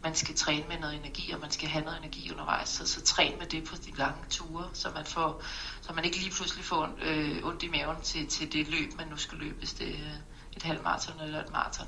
man 0.03 0.15
skal 0.15 0.35
træne 0.35 0.65
med 0.69 0.79
noget 0.79 0.95
energi, 0.95 1.31
og 1.33 1.41
man 1.41 1.51
skal 1.51 1.69
have 1.69 1.85
noget 1.85 1.99
energi 1.99 2.33
undervejs, 2.33 2.69
så, 2.69 2.87
så 2.87 3.03
træn 3.03 3.38
med 3.38 3.47
det 3.47 3.65
på 3.65 3.77
de 3.77 3.97
lange 3.97 4.25
ture, 4.31 4.69
så 4.73 4.91
man, 4.95 5.07
får, 5.07 5.43
så 5.81 5.93
man 5.93 6.05
ikke 6.05 6.19
lige 6.19 6.31
pludselig 6.31 6.65
får 6.65 6.88
øh, 7.03 7.45
ondt 7.45 7.62
i 7.62 7.69
maven 7.69 7.97
til, 8.03 8.27
til 8.27 8.53
det 8.53 8.69
løb, 8.69 8.97
man 8.97 9.07
nu 9.09 9.17
skal 9.17 9.38
løbe, 9.38 9.59
hvis 9.59 9.73
det 9.73 9.88
er 9.88 10.17
et 10.57 10.62
halvmaraton 10.62 11.21
eller 11.21 11.45
et 11.45 11.53
maraton. 11.53 11.87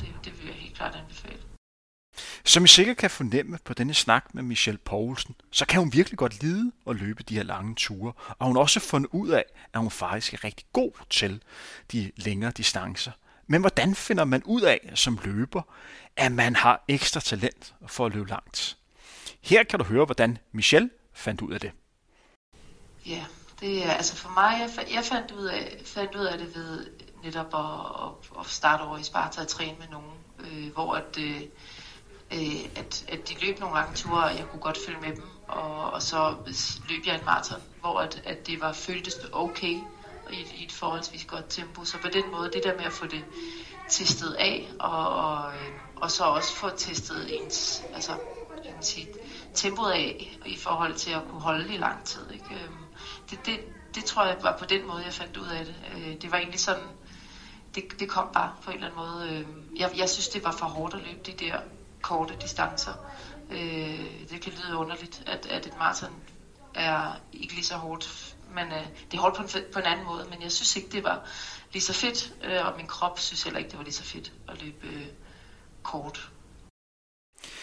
Det, 0.00 0.14
det 0.24 0.38
vil 0.38 0.46
jeg 0.46 0.54
helt 0.54 0.76
klart 0.76 0.94
anbefale. 0.94 1.49
Som 2.44 2.64
I 2.64 2.68
sikkert 2.68 2.96
kan 2.96 3.10
fornemme 3.10 3.58
på 3.64 3.74
denne 3.74 3.94
snak 3.94 4.24
med 4.34 4.42
Michelle 4.42 4.78
Poulsen, 4.78 5.34
så 5.50 5.66
kan 5.66 5.80
hun 5.80 5.92
virkelig 5.92 6.18
godt 6.18 6.42
lide 6.42 6.72
at 6.86 6.96
løbe 6.96 7.22
de 7.22 7.34
her 7.34 7.42
lange 7.42 7.74
ture, 7.74 8.12
og 8.38 8.46
hun 8.46 8.56
har 8.56 8.62
også 8.62 8.80
fundet 8.80 9.08
ud 9.12 9.28
af, 9.28 9.44
at 9.72 9.80
hun 9.80 9.90
faktisk 9.90 10.34
er 10.34 10.44
rigtig 10.44 10.66
god 10.72 10.92
til 11.10 11.42
de 11.92 12.12
længere 12.16 12.52
distancer. 12.56 13.12
Men 13.46 13.60
hvordan 13.60 13.94
finder 13.94 14.24
man 14.24 14.42
ud 14.44 14.62
af 14.62 14.92
som 14.94 15.18
løber, 15.24 15.62
at 16.16 16.32
man 16.32 16.56
har 16.56 16.84
ekstra 16.88 17.20
talent 17.20 17.74
for 17.86 18.06
at 18.06 18.14
løbe 18.14 18.28
langt? 18.28 18.76
Her 19.40 19.64
kan 19.64 19.78
du 19.78 19.84
høre, 19.84 20.04
hvordan 20.04 20.38
Michelle 20.52 20.90
fandt 21.12 21.40
ud 21.40 21.52
af 21.52 21.60
det. 21.60 21.72
Ja, 23.06 23.24
det 23.60 23.86
er 23.86 23.92
altså 23.92 24.16
for 24.16 24.28
mig, 24.28 24.60
jeg, 24.60 24.94
jeg 24.94 25.04
fandt, 25.04 25.30
ud 25.30 25.44
af, 25.44 25.80
fandt 25.84 26.14
ud 26.14 26.24
af 26.24 26.38
det 26.38 26.56
ved 26.56 26.86
netop 27.24 27.54
at, 27.54 28.04
at, 28.04 28.40
at 28.40 28.46
starte 28.46 28.82
over 28.82 28.98
i 28.98 29.02
Sparta 29.02 29.40
og 29.40 29.48
træne 29.48 29.76
med 29.78 29.88
nogen, 29.90 30.10
øh, 30.38 30.72
hvor 30.72 30.94
at, 30.94 31.18
øh, 31.18 31.42
øh, 32.32 32.64
at, 32.76 33.04
at 33.08 33.28
de 33.28 33.46
løb 33.46 33.60
nogle 33.60 33.76
lange 33.76 33.94
ture, 33.94 34.24
og 34.24 34.36
jeg 34.36 34.46
kunne 34.50 34.62
godt 34.62 34.78
følge 34.86 35.00
med 35.00 35.16
dem. 35.16 35.24
Og, 35.48 35.90
og 35.90 36.02
så 36.02 36.34
løb 36.88 37.06
jeg 37.06 37.14
en 37.14 37.24
maraton, 37.24 37.62
hvor 37.80 37.98
at, 37.98 38.22
at 38.24 38.46
det 38.46 38.60
var 38.60 38.72
føltes 38.72 39.16
okay 39.32 39.74
i, 40.30 40.46
i 40.54 40.64
et 40.64 40.72
forholdsvis 40.72 41.24
godt 41.24 41.44
tempo. 41.48 41.84
Så 41.84 41.98
på 41.98 42.08
den 42.08 42.30
måde, 42.30 42.50
det 42.52 42.64
der 42.64 42.76
med 42.76 42.84
at 42.84 42.92
få 42.92 43.06
det 43.06 43.24
testet 43.88 44.32
af, 44.32 44.70
og, 44.78 45.08
og, 45.08 45.52
øh, 45.54 45.72
og 45.96 46.10
så 46.10 46.24
også 46.24 46.56
få 46.56 46.70
testet 46.76 47.40
ens, 47.40 47.84
altså, 47.94 48.12
jeg 48.64 48.74
kan 48.74 48.82
sige, 48.82 49.08
tempoet 49.54 49.92
af 49.92 50.38
i 50.46 50.56
forhold 50.56 50.94
til 50.94 51.10
at 51.10 51.22
kunne 51.30 51.40
holde 51.40 51.74
i 51.74 51.78
lang 51.78 52.04
tid. 52.04 52.30
Ikke? 52.32 52.54
Øhm, 52.54 52.84
det, 53.30 53.46
det, 53.46 53.60
det 53.94 54.04
tror 54.04 54.24
jeg 54.24 54.36
var 54.42 54.56
på 54.58 54.64
den 54.64 54.86
måde, 54.86 55.02
jeg 55.04 55.12
fandt 55.12 55.36
ud 55.36 55.46
af 55.46 55.64
det. 55.64 55.74
Øh, 55.94 56.22
det 56.22 56.32
var 56.32 56.38
egentlig 56.38 56.60
sådan, 56.60 56.88
det, 57.74 58.00
det 58.00 58.08
kom 58.08 58.28
bare 58.32 58.52
på 58.62 58.70
en 58.70 58.76
eller 58.76 58.90
anden 58.90 59.04
måde. 59.04 59.28
Øhm, 59.30 59.76
jeg, 59.76 59.90
jeg 59.96 60.08
synes, 60.08 60.28
det 60.28 60.44
var 60.44 60.52
for 60.52 60.66
hårdt 60.66 60.94
at 60.94 61.00
løbe 61.00 61.20
de 61.26 61.32
der 61.32 61.60
korte 62.02 62.34
distancer. 62.42 62.92
Øh, 63.50 64.28
det 64.30 64.40
kan 64.40 64.52
lyde 64.52 64.76
underligt, 64.76 65.22
at, 65.26 65.46
at 65.46 65.66
et 65.66 65.78
maraton 65.78 66.14
er 66.74 67.20
ikke 67.32 67.54
lige 67.54 67.64
så 67.64 67.76
hårdt, 67.76 68.36
men 68.54 68.66
øh, 68.66 68.86
det 69.10 69.16
er 69.16 69.20
hårdt 69.20 69.36
på 69.36 69.42
en, 69.42 69.48
på 69.72 69.78
en 69.78 69.84
anden 69.84 70.06
måde, 70.06 70.26
men 70.30 70.42
jeg 70.42 70.52
synes 70.52 70.76
ikke, 70.76 70.88
det 70.88 71.04
var 71.04 71.26
lige 71.72 71.82
så 71.82 71.92
fedt, 71.92 72.34
øh, 72.44 72.66
og 72.66 72.76
min 72.76 72.86
krop 72.86 73.18
synes 73.18 73.42
heller 73.42 73.58
ikke, 73.58 73.70
det 73.70 73.78
var 73.78 73.84
lige 73.84 73.94
så 73.94 74.04
fedt 74.04 74.32
at 74.48 74.62
løbe 74.62 74.86
øh, 74.86 75.06
kort. 75.82 76.30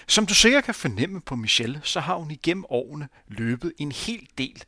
Som 0.07 0.25
du 0.25 0.33
sikkert 0.33 0.63
kan 0.63 0.75
fornemme 0.75 1.21
på 1.21 1.35
Michelle, 1.35 1.81
så 1.83 1.99
har 1.99 2.15
hun 2.15 2.31
igennem 2.31 2.65
årene 2.69 3.09
løbet 3.27 3.73
en 3.77 3.91
hel 3.91 4.27
del 4.38 4.63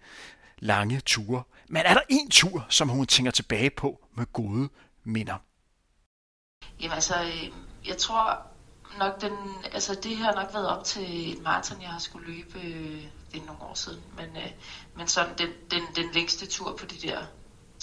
lange 0.59 0.99
ture. 0.99 1.43
Men 1.67 1.82
er 1.86 1.93
der 1.93 2.01
en 2.09 2.30
tur, 2.30 2.65
som 2.70 2.89
hun 2.89 3.07
tænker 3.07 3.32
tilbage 3.32 3.70
på 3.70 4.05
med 4.15 4.26
gode 4.34 4.70
minder? 5.03 5.38
Jamen 6.82 6.93
altså, 6.93 7.15
jeg 7.88 7.97
tror 7.97 8.47
nok, 8.98 9.22
den, 9.22 9.34
altså 9.74 10.00
det 10.04 10.18
har 10.18 10.36
nok 10.36 10.54
været 10.54 10.68
op 10.68 10.84
til 10.84 11.34
et 11.34 11.42
maraton, 11.44 11.82
jeg 11.82 11.90
har 11.90 12.00
skulle 12.00 12.34
løbe, 12.34 12.60
øh, 12.60 13.04
det 13.32 13.42
er 13.42 13.46
nogle 13.46 13.62
år 13.62 13.74
siden, 13.74 14.04
men, 14.18 14.38
øh, 14.38 14.52
men 14.96 15.08
sådan 15.08 15.38
den, 15.38 15.50
den, 15.72 15.82
den 15.96 16.12
længste 16.14 16.46
tur 16.46 16.76
på 16.76 16.86
de 16.86 17.08
der 17.08 17.20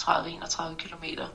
30-31 0.01 0.75
kilometer, 0.75 1.29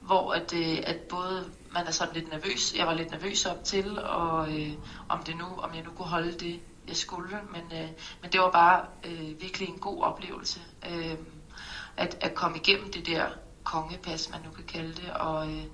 hvor 0.00 0.32
at, 0.32 0.52
øh, 0.52 0.78
at 0.82 0.96
både 0.96 1.50
man 1.70 1.86
er 1.86 1.90
sådan 1.90 2.14
lidt 2.14 2.30
nervøs, 2.30 2.74
jeg 2.74 2.86
var 2.86 2.94
lidt 2.94 3.10
nervøs 3.10 3.46
op 3.46 3.64
til, 3.64 3.98
og 3.98 4.60
øh, 4.60 4.72
om, 5.08 5.22
det 5.22 5.36
nu, 5.36 5.44
om 5.58 5.74
jeg 5.74 5.82
nu 5.82 5.90
kunne 5.90 6.08
holde 6.08 6.32
det, 6.32 6.60
jeg 6.88 6.96
skulle, 6.96 7.38
men, 7.50 7.82
øh, 7.82 7.88
men 8.22 8.32
det 8.32 8.40
var 8.40 8.50
bare 8.50 8.86
øh, 9.04 9.40
virkelig 9.40 9.68
en 9.68 9.78
god 9.78 10.02
oplevelse, 10.02 10.60
øh, 10.90 11.16
at, 11.96 12.16
at 12.20 12.34
komme 12.34 12.56
igennem 12.56 12.92
det 12.92 13.06
der 13.06 13.26
kongepas, 13.64 14.30
man 14.30 14.40
nu 14.44 14.50
kan 14.50 14.64
kalde 14.64 14.92
det, 14.92 15.10
og, 15.10 15.48
øh, 15.50 15.64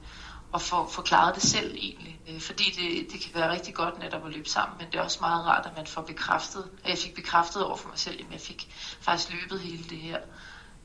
og 0.53 0.63
få 0.63 0.89
forklaret 0.89 1.35
det 1.35 1.43
selv 1.43 1.75
egentlig. 1.75 2.21
Øh, 2.29 2.41
fordi 2.41 2.65
det, 2.65 3.13
det 3.13 3.21
kan 3.21 3.31
være 3.35 3.53
rigtig 3.53 3.75
godt 3.75 3.99
netop 3.99 4.27
at 4.27 4.33
løbe 4.33 4.49
sammen, 4.49 4.79
men 4.79 4.87
det 4.93 4.99
er 4.99 5.03
også 5.03 5.19
meget 5.21 5.47
rart, 5.47 5.67
at 5.67 5.77
man 5.77 5.87
får 5.87 6.03
bekræftet, 6.03 6.71
at 6.85 6.91
jeg 6.91 6.99
fik 6.99 7.15
bekræftet 7.15 7.65
over 7.65 7.77
for 7.77 7.89
mig 7.89 7.99
selv, 7.99 8.21
at 8.21 8.33
jeg 8.33 8.41
fik 8.41 8.69
faktisk 9.01 9.33
løbet 9.33 9.61
hele 9.61 9.85
det 9.85 9.99
her 9.99 10.19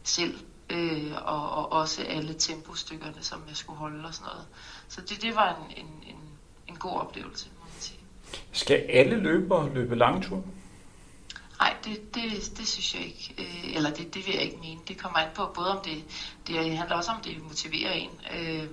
selv, 0.03 0.39
øh, 0.69 1.13
og, 1.21 1.51
og 1.51 1.71
også 1.71 2.03
alle 2.03 2.33
tempostykkerne, 2.33 3.21
som 3.21 3.43
jeg 3.47 3.57
skulle 3.57 3.79
holde 3.79 4.07
og 4.07 4.13
sådan 4.13 4.27
noget. 4.33 4.47
Så 4.87 5.01
det, 5.01 5.21
det 5.21 5.35
var 5.35 5.55
en, 5.55 5.85
en, 5.85 5.91
en, 6.07 6.21
en 6.67 6.75
god 6.75 6.99
oplevelse, 6.99 7.49
må 7.59 7.65
man 7.65 7.73
sige. 7.79 7.99
Skal 8.51 8.75
alle 8.75 9.15
løbere 9.15 9.73
løbe 9.73 9.95
langtur? 9.95 10.43
Nej, 11.59 11.75
det, 11.85 12.15
det, 12.15 12.57
det 12.57 12.67
synes 12.67 12.95
jeg 12.95 13.05
ikke. 13.05 13.35
Øh, 13.37 13.75
eller 13.75 13.89
det, 13.89 14.13
det 14.13 14.27
vil 14.27 14.33
jeg 14.33 14.43
ikke 14.43 14.57
mene. 14.57 14.81
Det 14.87 14.97
kommer 14.97 15.19
an 15.19 15.27
på 15.35 15.51
både 15.55 15.77
om 15.77 15.83
det, 15.85 16.03
det 16.47 16.77
handler 16.77 16.95
også 16.95 17.11
om, 17.11 17.21
det 17.21 17.43
motiverer 17.43 17.91
en 17.91 18.09
øh, 18.37 18.67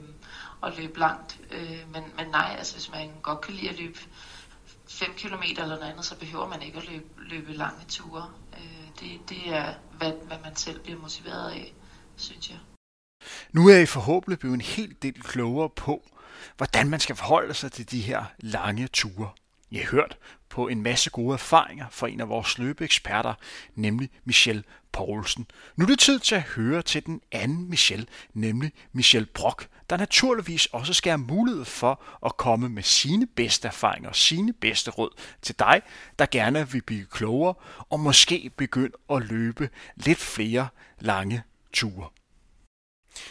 at 0.63 0.79
løbe 0.79 0.99
langt. 0.99 1.41
Øh, 1.51 1.93
men, 1.93 2.05
men 2.17 2.27
nej, 2.31 2.55
altså 2.59 2.75
hvis 2.75 2.91
man 2.91 3.11
godt 3.23 3.41
kan 3.41 3.55
lide 3.55 3.69
at 3.69 3.79
løbe 3.79 3.99
5 4.89 5.09
km 5.17 5.43
eller 5.43 5.67
noget 5.67 5.91
andet, 5.91 6.05
så 6.05 6.19
behøver 6.19 6.49
man 6.49 6.63
ikke 6.63 6.79
at 6.79 6.89
løbe, 6.89 7.07
løbe 7.19 7.53
lange 7.53 7.85
ture. 7.89 8.31
Øh, 8.53 8.89
det, 9.01 9.21
det 9.29 9.55
er, 9.55 9.75
hvad, 9.99 10.13
hvad 10.27 10.37
man 10.45 10.57
selv 10.57 10.81
bliver 10.81 10.99
motiveret 10.99 11.51
af, 11.51 11.75
synes 12.17 12.51
jeg. 12.51 12.59
Nu 13.53 13.69
er 13.69 13.79
I 13.79 13.87
forhåbentlig 13.87 14.39
blevet 14.39 14.55
en 14.55 14.61
helt 14.61 15.03
del 15.03 15.23
klogere 15.23 15.71
på, 15.71 16.09
hvordan 16.57 16.91
man 16.91 17.01
skal 17.01 17.17
forholde 17.17 17.55
sig 17.55 17.73
til 17.73 17.91
de 17.91 18.01
her 18.01 18.25
lange 18.39 18.87
ture. 18.87 19.31
Jeg 19.73 19.81
har 19.81 19.91
hørt 19.91 20.19
på 20.49 20.69
en 20.69 20.83
masse 20.83 21.11
gode 21.11 21.35
erfaringer 21.35 21.87
fra 21.91 22.09
en 22.09 22.21
af 22.21 22.29
vores 22.29 22.59
løbeeksperter, 22.59 23.35
nemlig 23.75 24.11
Michelle 24.25 24.63
Poulsen. 24.93 25.47
Nu 25.77 25.85
er 25.85 25.89
det 25.89 25.99
tid 25.99 26.19
til 26.19 26.35
at 26.35 26.43
høre 26.43 26.83
til 26.83 27.07
den 27.07 27.21
anden 27.33 27.71
Michelle, 27.71 28.07
nemlig 28.35 28.73
Michelle 28.93 29.27
Brock, 29.27 29.69
der 29.91 29.97
naturligvis 29.97 30.67
også 30.67 30.95
skal 30.95 31.11
have 31.11 31.19
mulighed 31.19 31.65
for 31.65 32.03
at 32.27 32.37
komme 32.37 32.69
med 32.69 32.83
sine 32.83 33.27
bedste 33.27 33.69
erfaringer 33.69 34.09
og 34.09 34.17
sine 34.17 34.53
bedste 34.53 34.91
råd 34.91 35.21
til 35.43 35.59
dig, 35.59 35.83
der 36.19 36.27
gerne 36.27 36.71
vil 36.71 36.83
blive 36.83 37.07
klogere 37.07 37.55
og 37.91 38.01
måske 38.01 38.51
begynde 38.57 38.97
at 39.11 39.23
løbe 39.23 39.71
lidt 39.97 40.19
flere 40.19 40.69
lange 41.01 41.43
ture. 41.73 42.09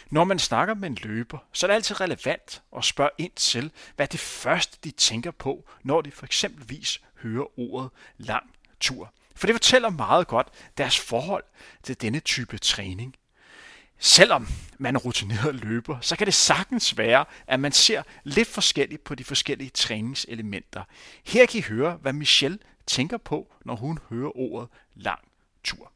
Når 0.10 0.24
man 0.24 0.40
snakker 0.40 0.74
med 0.74 0.90
en 0.90 0.98
løber, 1.04 1.38
så 1.54 1.66
er 1.66 1.68
det 1.68 1.76
altid 1.76 2.02
relevant 2.02 2.62
at 2.78 2.86
spørge 2.86 3.10
ind 3.18 3.32
til, 3.36 3.72
hvad 3.96 4.08
det 4.08 4.20
første 4.20 4.78
de 4.84 4.92
tænker 4.92 5.32
på, 5.32 5.70
når 5.84 6.02
de 6.02 6.12
for 6.12 6.26
eksempelvis 6.26 7.02
hører 7.22 7.60
ordet 7.60 7.90
lang 8.18 8.44
tur. 8.80 9.14
For 9.36 9.48
det 9.48 9.54
fortæller 9.54 9.90
meget 9.90 10.28
godt 10.28 10.48
deres 10.78 11.00
forhold 11.00 11.44
til 11.84 12.02
denne 12.02 12.20
type 12.20 12.58
træning. 12.58 13.16
Selvom 14.00 14.48
man 14.78 14.96
er 14.96 15.00
rutineret 15.00 15.56
løber, 15.56 15.98
så 16.02 16.16
kan 16.16 16.28
det 16.28 16.34
sagtens 16.34 16.98
være, 16.98 17.26
at 17.48 17.60
man 17.60 17.72
ser 17.72 18.04
lidt 18.24 18.48
forskelligt 18.48 19.04
på 19.04 19.16
de 19.16 19.24
forskellige 19.24 19.70
træningselementer. 19.70 20.84
Her 21.26 21.46
kan 21.46 21.60
I 21.60 21.62
høre, 21.62 21.98
hvad 22.02 22.14
Michelle 22.14 22.60
tænker 22.88 23.18
på, 23.18 23.54
når 23.66 23.76
hun 23.76 24.00
hører 24.10 24.38
ordet 24.38 24.70
lang 24.96 25.20
tur. 25.64 25.92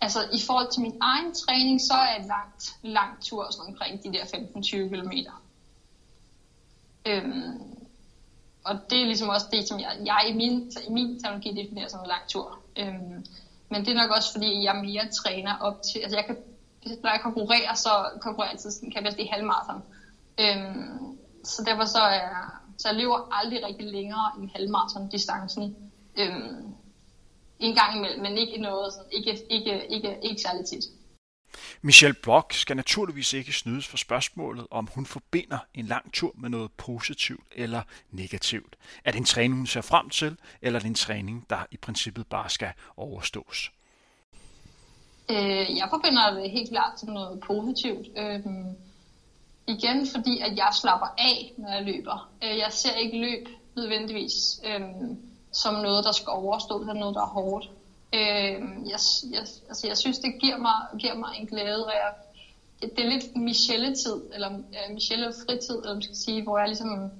Altså 0.00 0.20
i 0.32 0.40
forhold 0.46 0.72
til 0.72 0.82
min 0.82 0.96
egen 1.00 1.34
træning, 1.34 1.80
så 1.80 1.94
er 1.94 2.16
en 2.20 2.26
langt, 2.26 2.76
lang 2.82 3.22
tur 3.22 3.50
sådan 3.50 3.72
omkring 3.72 4.02
de 4.04 4.12
der 4.12 4.24
15-20 4.24 4.88
km. 4.88 5.12
Øhm, 7.06 7.74
og 8.64 8.74
det 8.90 9.00
er 9.00 9.06
ligesom 9.06 9.28
også 9.28 9.46
det, 9.52 9.68
som 9.68 9.80
jeg, 9.80 9.98
jeg 10.04 10.26
i 10.28 10.32
min, 10.32 10.72
i 10.88 10.92
min 10.92 11.20
terminologi 11.20 11.62
definerer 11.62 11.88
som 11.88 12.00
en 12.00 12.06
lang 12.06 12.22
tur. 12.28 12.58
Øhm, 12.76 13.26
men 13.70 13.84
det 13.84 13.88
er 13.88 14.02
nok 14.02 14.10
også 14.10 14.32
fordi, 14.32 14.64
jeg 14.64 14.76
mere 14.76 15.08
træner 15.22 15.58
op 15.58 15.82
til, 15.82 15.98
altså 15.98 16.16
jeg 16.16 16.26
kan, 16.26 16.36
når 17.02 17.10
jeg 17.10 17.20
konkurrerer, 17.22 17.74
så 17.74 17.90
konkurrerer 18.20 18.50
jeg 18.50 18.52
altid, 18.52 18.80
kan 18.80 18.94
jeg 18.94 19.02
bedst 19.02 19.18
i 19.18 19.30
halvmarathon. 19.32 19.82
Øhm, 20.40 21.18
så 21.44 21.64
derfor 21.66 21.84
så 21.84 21.98
er, 21.98 22.30
så 22.78 22.88
jeg 22.88 22.96
løber 22.96 23.28
aldrig 23.32 23.66
rigtig 23.66 23.86
længere 23.86 24.32
end 24.38 24.50
halvmarathon 24.54 25.08
distancen. 25.08 25.76
Øhm, 26.18 26.74
en 27.58 27.74
gang 27.74 27.96
imellem, 27.96 28.22
men 28.22 28.38
ikke 28.38 28.58
noget, 28.58 28.92
sådan, 28.92 29.10
ikke, 29.12 29.42
ikke, 29.50 29.86
ikke, 29.86 30.18
ikke 30.22 30.42
særlig 30.42 30.66
tit. 30.66 30.84
Michelle 31.82 32.16
Brock 32.22 32.52
skal 32.52 32.76
naturligvis 32.76 33.32
ikke 33.32 33.52
snydes 33.52 33.86
for 33.86 33.96
spørgsmålet, 33.96 34.66
om 34.70 34.88
hun 34.94 35.06
forbinder 35.06 35.58
en 35.74 35.86
lang 35.86 36.12
tur 36.12 36.32
med 36.34 36.50
noget 36.50 36.72
positivt 36.72 37.46
eller 37.52 37.82
negativt. 38.10 38.76
Er 39.04 39.10
det 39.10 39.18
en 39.18 39.24
træning, 39.24 39.56
hun 39.56 39.66
ser 39.66 39.80
frem 39.80 40.10
til, 40.10 40.36
eller 40.62 40.78
er 40.78 40.82
det 40.82 40.88
en 40.88 40.94
træning, 40.94 41.46
der 41.50 41.66
i 41.70 41.76
princippet 41.76 42.26
bare 42.26 42.50
skal 42.50 42.72
overstås? 42.96 43.72
Øh, 45.30 45.76
jeg 45.76 45.86
forbinder 45.90 46.34
det 46.34 46.50
helt 46.50 46.70
klart 46.70 47.00
som 47.00 47.08
noget 47.08 47.40
positivt. 47.40 48.06
Øh, 48.16 48.40
igen 49.66 50.06
fordi, 50.06 50.40
at 50.40 50.56
jeg 50.56 50.68
slapper 50.80 51.06
af, 51.18 51.52
når 51.56 51.72
jeg 51.72 51.82
løber. 51.82 52.30
Øh, 52.44 52.58
jeg 52.58 52.72
ser 52.72 52.94
ikke 52.94 53.18
løb 53.18 53.48
nødvendigvis. 53.76 54.60
Øh, 54.64 54.80
som 55.54 55.74
noget, 55.74 56.04
der 56.04 56.12
skal 56.12 56.30
overstå, 56.30 56.80
eller 56.80 56.94
noget, 56.94 57.14
der 57.14 57.22
er 57.22 57.34
hårdt. 57.38 57.70
Øh, 58.14 58.56
jeg, 58.92 59.00
jeg, 59.30 59.44
altså, 59.68 59.86
jeg 59.86 59.98
synes, 59.98 60.18
det 60.18 60.40
giver 60.40 60.58
mig, 60.58 60.78
giver 60.98 61.14
mig 61.14 61.30
en 61.40 61.46
glæde, 61.46 61.86
og 61.86 61.92
jeg, 61.92 62.12
det, 62.80 62.96
det 62.96 63.04
er 63.04 63.10
lidt 63.10 63.36
Michelle-tid, 63.36 64.22
eller 64.34 64.48
uh, 64.50 64.94
Michelle-fritid, 64.94 65.76
eller 65.76 65.94
man 65.94 66.02
skal 66.02 66.16
sige, 66.16 66.42
hvor 66.42 66.58
jeg 66.58 66.68
ligesom 66.68 67.10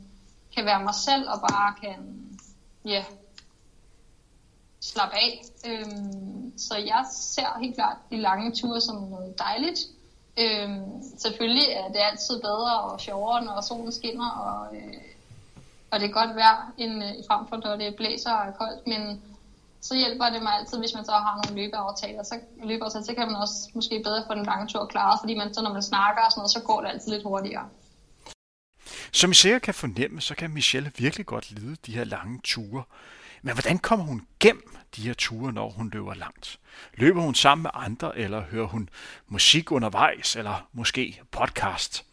kan 0.55 0.64
være 0.64 0.82
mig 0.82 0.94
selv, 0.94 1.28
og 1.28 1.40
bare 1.40 1.74
kan, 1.82 1.98
ja, 2.84 3.05
slappe 4.91 5.16
af. 5.16 5.45
Øhm, 5.68 6.59
så 6.59 6.74
jeg 6.76 7.03
ser 7.12 7.59
helt 7.61 7.74
klart 7.74 7.97
de 8.11 8.16
lange 8.16 8.53
ture 8.53 8.80
som 8.80 8.97
noget 8.97 9.39
dejligt. 9.39 9.80
Øhm, 10.43 11.03
selvfølgelig 11.18 11.68
er 11.80 11.89
det 11.89 12.01
altid 12.11 12.41
bedre 12.41 12.80
og 12.80 13.01
sjovere, 13.01 13.45
når 13.45 13.61
solen 13.61 13.93
skinner, 13.93 14.30
og 14.30 14.76
øh, 14.76 15.14
og 15.95 16.01
det 16.01 16.09
er 16.09 16.12
godt 16.12 16.37
vejr 16.37 16.72
end 16.78 16.95
øh, 17.05 17.11
frem 17.28 17.43
for, 17.49 17.57
når 17.57 17.76
det 17.76 17.97
blæser 17.97 18.32
og 18.32 18.49
er 18.49 18.53
koldt, 18.53 18.87
men 18.87 19.22
så 19.80 19.95
hjælper 19.97 20.24
det 20.24 20.43
mig 20.43 20.53
altid, 20.59 20.78
hvis 20.78 20.95
man 20.95 21.05
så 21.05 21.12
har 21.12 21.35
nogle 21.41 21.62
løbeaftaler, 21.62 22.22
så, 22.22 22.35
løbeaftaler, 22.64 23.05
så 23.05 23.14
kan 23.14 23.26
man 23.26 23.37
også 23.37 23.70
måske 23.74 24.03
bedre 24.05 24.24
få 24.26 24.35
den 24.35 24.45
lange 24.45 24.66
tur 24.66 24.87
klaret, 24.87 25.20
fordi 25.22 25.35
man 25.35 25.55
så 25.55 25.62
når 25.62 25.72
man 25.72 25.82
snakker 25.82 26.22
og 26.22 26.30
sådan 26.32 26.41
noget, 26.41 26.51
så 26.51 26.61
går 26.61 26.80
det 26.80 26.89
altid 26.89 27.12
lidt 27.12 27.22
hurtigere. 27.22 27.66
Som 29.12 29.30
I 29.30 29.35
sikkert 29.35 29.62
kan 29.62 29.74
fornemme, 29.74 30.20
så 30.20 30.35
kan 30.35 30.51
Michelle 30.51 30.93
virkelig 30.99 31.26
godt 31.26 31.51
lide 31.51 31.76
de 31.87 31.93
her 31.93 32.05
lange 32.05 32.41
ture. 32.45 32.82
Men 33.47 33.55
hvordan 33.55 33.78
kommer 33.78 34.05
hun 34.05 34.26
gennem 34.40 34.76
de 34.97 35.03
her 35.03 35.14
ture, 35.14 35.53
når 35.53 35.70
hun 35.70 35.90
løber 35.90 36.14
langt? 36.14 36.59
Løber 36.95 37.22
hun 37.22 37.34
sammen 37.34 37.62
med 37.62 37.70
andre, 37.74 38.18
eller 38.18 38.40
hører 38.40 38.66
hun 38.66 38.88
musik 39.28 39.72
undervejs, 39.72 40.36
eller 40.36 40.68
måske 40.72 41.20
podcast? 41.30 42.05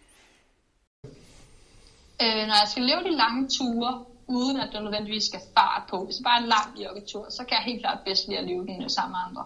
Øh, 2.21 2.41
når 2.47 2.57
jeg 2.61 2.67
skal 2.71 2.83
løbe 2.83 3.03
de 3.03 3.15
lange 3.15 3.49
ture, 3.49 4.05
uden 4.27 4.57
at 4.57 4.69
der 4.73 4.81
nødvendigvis 4.81 5.23
skal 5.23 5.39
fart 5.57 5.83
på, 5.89 6.05
hvis 6.05 6.15
det 6.15 6.23
bare 6.23 6.39
er 6.39 6.43
en 6.43 6.49
lang 6.49 6.79
joggetur, 6.83 7.29
så 7.29 7.43
kan 7.43 7.57
jeg 7.57 7.63
helt 7.63 7.81
klart 7.81 7.99
bedst 8.05 8.27
lide 8.27 8.39
at 8.39 8.47
løbe 8.47 8.65
den 8.67 8.89
sammen 8.89 9.15
med 9.15 9.21
andre. 9.27 9.45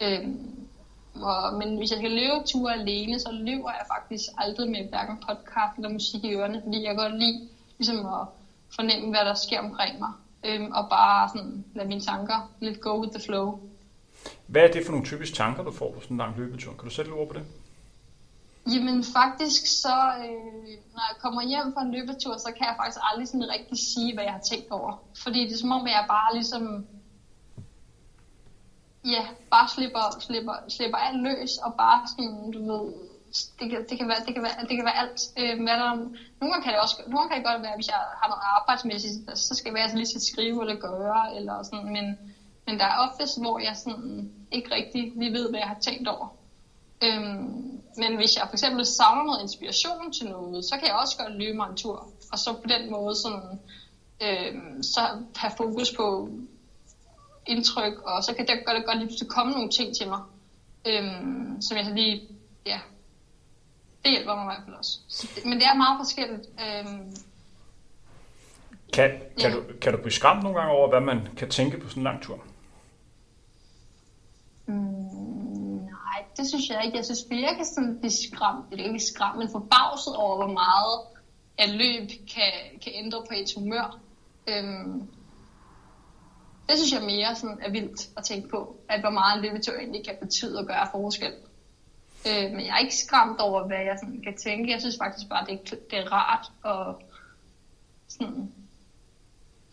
Øh, 0.00 0.28
og, 1.22 1.54
men 1.58 1.76
hvis 1.76 1.90
jeg 1.90 1.98
skal 1.98 2.10
løbe 2.10 2.46
ture 2.46 2.72
alene, 2.74 3.20
så 3.20 3.30
løber 3.32 3.70
jeg 3.70 3.86
faktisk 3.94 4.24
aldrig 4.38 4.70
med 4.70 4.88
hverken 4.88 5.16
podcast 5.28 5.76
eller 5.76 5.88
musik 5.88 6.24
i 6.24 6.34
ørerne, 6.34 6.62
fordi 6.64 6.84
jeg 6.84 6.96
godt 6.96 7.18
lide 7.18 7.48
ligesom 7.78 8.06
at 8.06 8.26
fornemme, 8.76 9.08
hvad 9.10 9.24
der 9.24 9.34
sker 9.34 9.60
omkring 9.60 9.98
mig. 9.98 10.12
Øh, 10.44 10.60
og 10.72 10.90
bare 10.90 11.28
sådan 11.28 11.64
lade 11.74 11.88
mine 11.88 12.00
tanker 12.00 12.50
lidt 12.60 12.80
go 12.80 13.00
with 13.00 13.12
the 13.12 13.22
flow. 13.26 13.60
Hvad 14.46 14.62
er 14.62 14.72
det 14.72 14.84
for 14.84 14.92
nogle 14.92 15.06
typiske 15.06 15.36
tanker, 15.36 15.62
du 15.62 15.72
får 15.72 15.92
på 15.92 16.00
sådan 16.00 16.14
en 16.14 16.18
lang 16.18 16.38
løbetur? 16.38 16.72
Kan 16.72 16.84
du 16.88 16.94
sætte 16.94 17.10
ord 17.10 17.28
på 17.28 17.34
det? 17.34 17.44
Jamen 18.66 19.04
faktisk 19.04 19.80
så, 19.82 19.96
øh, 20.24 20.68
når 20.94 21.02
jeg 21.10 21.16
kommer 21.20 21.42
hjem 21.42 21.74
fra 21.74 21.82
en 21.82 21.92
løbetur, 21.92 22.36
så 22.36 22.52
kan 22.56 22.66
jeg 22.66 22.74
faktisk 22.78 23.00
aldrig 23.10 23.28
sådan 23.28 23.50
rigtig 23.56 23.78
sige, 23.78 24.14
hvad 24.14 24.24
jeg 24.24 24.32
har 24.32 24.44
tænkt 24.50 24.70
over. 24.70 25.02
Fordi 25.22 25.40
det 25.44 25.52
er 25.52 25.58
som 25.58 25.72
om, 25.72 25.86
at 25.86 25.92
jeg 25.92 26.04
bare 26.08 26.34
ligesom, 26.34 26.86
ja, 29.04 29.22
bare 29.50 29.68
slipper, 29.68 30.20
slipper, 30.20 30.56
slipper 30.68 30.98
alt 30.98 31.22
løs, 31.22 31.52
og 31.64 31.74
bare 31.74 32.08
sådan, 32.08 32.50
du 32.52 32.60
ved, 32.72 32.92
det, 33.58 33.70
kan, 33.70 33.78
det, 33.88 33.98
kan 33.98 34.08
være, 34.08 34.20
det, 34.26 34.34
kan 34.34 34.42
være, 34.42 34.56
det 34.68 34.74
kan 34.78 34.84
være 34.84 34.98
alt. 35.02 35.20
Øh, 35.38 35.58
men 35.58 35.66
der, 35.66 35.94
nogle 36.40 36.50
gange 36.52 36.62
kan 36.64 36.72
det 36.72 36.80
også 36.80 36.96
nogle 37.06 37.18
gange 37.18 37.30
kan 37.30 37.38
det 37.38 37.50
godt 37.50 37.62
være, 37.62 37.76
hvis 37.78 37.88
jeg 37.88 38.00
har 38.20 38.28
noget 38.28 38.44
arbejdsmæssigt, 38.56 39.38
så 39.38 39.54
skal 39.54 39.68
jeg 39.70 39.74
være 39.74 39.90
så 39.90 39.96
lige 39.96 40.06
til 40.06 40.22
at 40.22 40.28
skrive 40.32 40.60
eller 40.64 40.76
gøre, 40.88 41.36
eller 41.36 41.62
sådan, 41.62 41.92
men, 41.96 42.06
men 42.66 42.78
der 42.80 42.84
er 42.84 42.96
oftest, 43.06 43.40
hvor 43.42 43.58
jeg 43.58 43.76
sådan 43.76 44.32
ikke 44.52 44.74
rigtig 44.74 45.12
lige 45.16 45.32
ved, 45.32 45.50
hvad 45.50 45.60
jeg 45.60 45.68
har 45.68 45.80
tænkt 45.88 46.08
over. 46.08 46.28
Øhm, 47.04 47.80
men 47.96 48.16
hvis 48.16 48.36
jeg 48.36 48.44
for 48.46 48.52
eksempel 48.52 48.86
savner 48.86 49.24
noget 49.24 49.42
inspiration 49.42 50.12
til 50.12 50.26
noget, 50.28 50.64
så 50.64 50.74
kan 50.78 50.86
jeg 50.88 50.96
også 51.02 51.16
godt 51.18 51.34
løbe 51.42 51.56
mig 51.56 51.68
en 51.70 51.76
tur. 51.76 51.98
Og 52.32 52.38
så 52.38 52.52
på 52.52 52.68
den 52.74 52.90
måde 52.90 53.14
sådan, 53.16 53.60
øhm, 54.26 54.82
så 54.82 55.00
have 55.36 55.52
fokus 55.56 55.92
på 55.96 56.28
indtryk, 57.46 57.94
og 58.04 58.24
så 58.24 58.34
kan 58.34 58.46
det 58.46 58.66
godt, 58.66 58.86
godt 58.86 58.98
lige 58.98 59.28
komme 59.28 59.52
nogle 59.52 59.70
ting 59.70 59.96
til 59.96 60.08
mig, 60.08 60.20
øhm, 60.86 61.62
som 61.62 61.76
jeg 61.76 61.84
så 61.84 61.94
lige, 61.94 62.28
ja, 62.66 62.80
det 64.04 64.10
hjælper 64.10 64.34
mig 64.34 64.42
i 64.42 64.46
hvert 64.46 64.64
fald 64.64 64.76
også. 64.76 64.98
Så, 65.08 65.28
men 65.44 65.52
det 65.52 65.66
er 65.66 65.74
meget 65.74 65.98
forskelligt. 65.98 66.46
Øhm, 66.64 67.16
kan, 68.92 69.10
kan, 69.40 69.50
ja. 69.50 69.56
du, 69.56 69.62
kan 69.80 69.92
du 69.92 69.98
blive 69.98 70.12
skræmt 70.12 70.42
nogle 70.42 70.58
gange 70.58 70.72
over, 70.72 70.88
hvad 70.88 71.00
man 71.00 71.28
kan 71.36 71.50
tænke 71.50 71.78
på 71.78 71.88
sådan 71.88 72.00
en 72.00 72.04
lang 72.04 72.22
tur? 72.22 72.40
Mm, 74.66 74.74
nej, 75.96 76.18
det 76.36 76.48
synes 76.48 76.68
jeg 76.70 76.84
ikke. 76.84 76.96
Jeg 76.96 77.04
synes, 77.04 77.20
jeg 77.30 77.54
kan 77.56 77.64
sådan 77.64 77.98
blive 77.98 78.10
skræmt, 78.10 78.64
eller 78.72 78.84
ikke 78.84 79.00
skræmt, 79.00 79.38
men 79.38 79.48
forbavset 79.52 80.16
over, 80.16 80.36
hvor 80.36 80.52
meget 80.52 80.94
at 81.58 81.70
løb 81.70 82.08
kan, 82.34 82.52
kan 82.82 82.92
ændre 82.94 83.18
på 83.18 83.34
et 83.36 83.52
humør. 83.56 83.98
Øhm, 84.48 85.08
det 86.68 86.76
synes 86.78 86.92
jeg 86.92 87.02
mere 87.02 87.34
sådan 87.34 87.58
er 87.62 87.70
vildt 87.70 88.08
at 88.16 88.24
tænke 88.24 88.48
på, 88.48 88.76
at 88.88 89.00
hvor 89.00 89.10
meget 89.10 89.36
en 89.36 89.42
løbetur 89.44 89.74
egentlig 89.74 90.04
kan 90.04 90.16
betyde 90.20 90.58
og 90.58 90.66
gøre 90.66 90.88
forskel. 90.92 91.32
Øh, 92.26 92.50
men 92.50 92.60
jeg 92.60 92.74
er 92.74 92.78
ikke 92.78 92.96
skræmt 92.96 93.40
over, 93.40 93.66
hvad 93.66 93.78
jeg 93.78 93.98
sådan 93.98 94.22
kan 94.24 94.36
tænke. 94.36 94.72
Jeg 94.72 94.80
synes 94.80 94.96
faktisk 95.02 95.28
bare, 95.28 95.46
det 95.46 95.52
er, 95.54 95.76
det 95.90 95.98
er 95.98 96.12
rart 96.12 96.46
og 96.62 97.02
sådan 98.08 98.52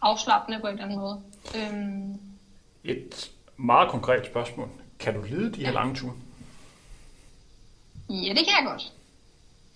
afslappende 0.02 0.60
på 0.60 0.68
en 0.68 0.74
eller 0.74 0.84
anden 0.84 1.00
måde. 1.00 1.22
Øhm. 1.56 2.20
Et 2.84 3.32
meget 3.58 3.90
konkret 3.90 4.26
spørgsmål. 4.26 4.70
Kan 5.00 5.14
du 5.14 5.22
lide 5.22 5.54
de 5.54 5.60
her 5.60 5.68
ja. 5.68 5.72
lange 5.72 5.96
ture? 5.96 6.14
Ja, 8.10 8.30
det 8.30 8.46
kan 8.46 8.56
jeg 8.60 8.66
godt. 8.66 8.94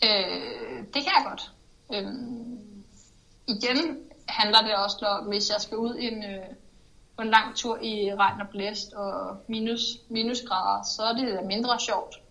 Øh, 0.03 0.77
det 0.93 1.03
kan 1.03 1.11
jeg 1.17 1.25
godt. 1.25 1.51
Øh, 1.93 2.13
igen 3.47 3.99
handler 4.27 4.61
det 4.61 4.75
også 4.75 5.05
om, 5.05 5.25
hvis 5.25 5.49
jeg 5.49 5.61
skal 5.61 5.77
ud 5.77 5.95
en, 5.99 6.23
øh, 6.23 6.45
på 7.17 7.21
en 7.21 7.29
lang 7.29 7.55
tur 7.55 7.77
i 7.81 8.15
regn 8.15 8.41
og 8.41 8.47
blæst 8.47 8.93
og 8.93 9.37
minus, 9.47 9.81
minusgrader, 10.09 10.83
så 10.83 11.03
er 11.03 11.13
det 11.13 11.45
mindre 11.45 11.79
sjovt. 11.79 12.22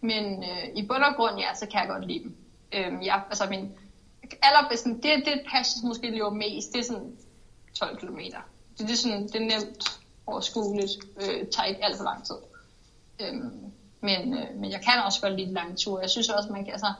Men 0.00 0.44
øh, 0.44 0.68
i 0.74 0.86
bund 0.86 1.02
og 1.02 1.14
grund, 1.16 1.38
ja, 1.38 1.54
så 1.54 1.66
kan 1.66 1.80
jeg 1.80 1.88
godt 1.88 2.06
lide 2.06 2.24
dem. 2.24 2.36
Øh, 2.72 3.06
jeg, 3.06 3.22
altså 3.28 3.46
min 3.46 3.72
allerbedste, 4.42 4.88
det, 4.88 5.26
det 5.26 5.42
passer 5.52 5.86
måske 5.86 6.10
lige 6.10 6.30
mest, 6.30 6.72
det 6.72 6.78
er 6.78 6.84
sådan 6.84 7.16
12 7.74 7.98
km. 7.98 8.18
Det, 8.18 8.34
det, 8.78 8.90
er 8.90 8.96
sådan, 8.96 9.22
det 9.22 9.34
er 9.34 9.40
nemt 9.40 10.00
overskueligt, 10.26 10.92
øh, 11.16 11.46
tager 11.46 11.64
ikke 11.64 11.84
alt 11.84 11.96
for 11.96 12.04
lang 12.04 12.24
tid. 12.24 12.36
Øh, 13.20 13.34
men, 14.00 14.38
øh, 14.38 14.56
men 14.60 14.70
jeg 14.70 14.80
kan 14.80 15.04
også 15.04 15.20
godt 15.20 15.36
lide 15.40 15.52
lange 15.52 15.76
ture. 15.76 16.00
Jeg 16.00 16.10
synes 16.10 16.28
også, 16.28 16.52
man 16.52 16.64
kan, 16.64 16.72
altså, 16.72 16.92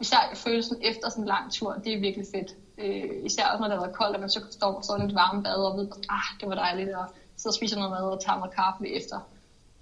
især 0.00 0.30
følelsen 0.34 0.76
efter 0.82 1.08
sådan 1.08 1.24
en 1.24 1.28
lang 1.28 1.52
tur, 1.52 1.72
det 1.72 1.92
er 1.92 2.00
virkelig 2.00 2.26
fedt. 2.34 2.50
Øh, 2.78 3.24
især 3.24 3.46
også 3.46 3.60
når 3.60 3.68
det 3.68 3.76
har 3.76 3.84
været 3.84 3.96
koldt, 3.96 4.14
at 4.14 4.20
man 4.20 4.30
så 4.30 4.40
står 4.50 4.80
sådan 4.80 5.06
et 5.06 5.14
varmt 5.14 5.44
bad 5.44 5.54
og 5.54 5.76
ved, 5.78 5.88
ah, 6.08 6.40
det 6.40 6.48
var 6.48 6.54
dejligt, 6.54 6.94
og 6.94 7.06
så 7.36 7.52
spiser 7.52 7.76
noget 7.76 7.90
mad 7.90 8.02
og 8.02 8.20
tager 8.24 8.38
noget 8.38 8.54
kaffe 8.54 8.88
efter. 8.88 9.18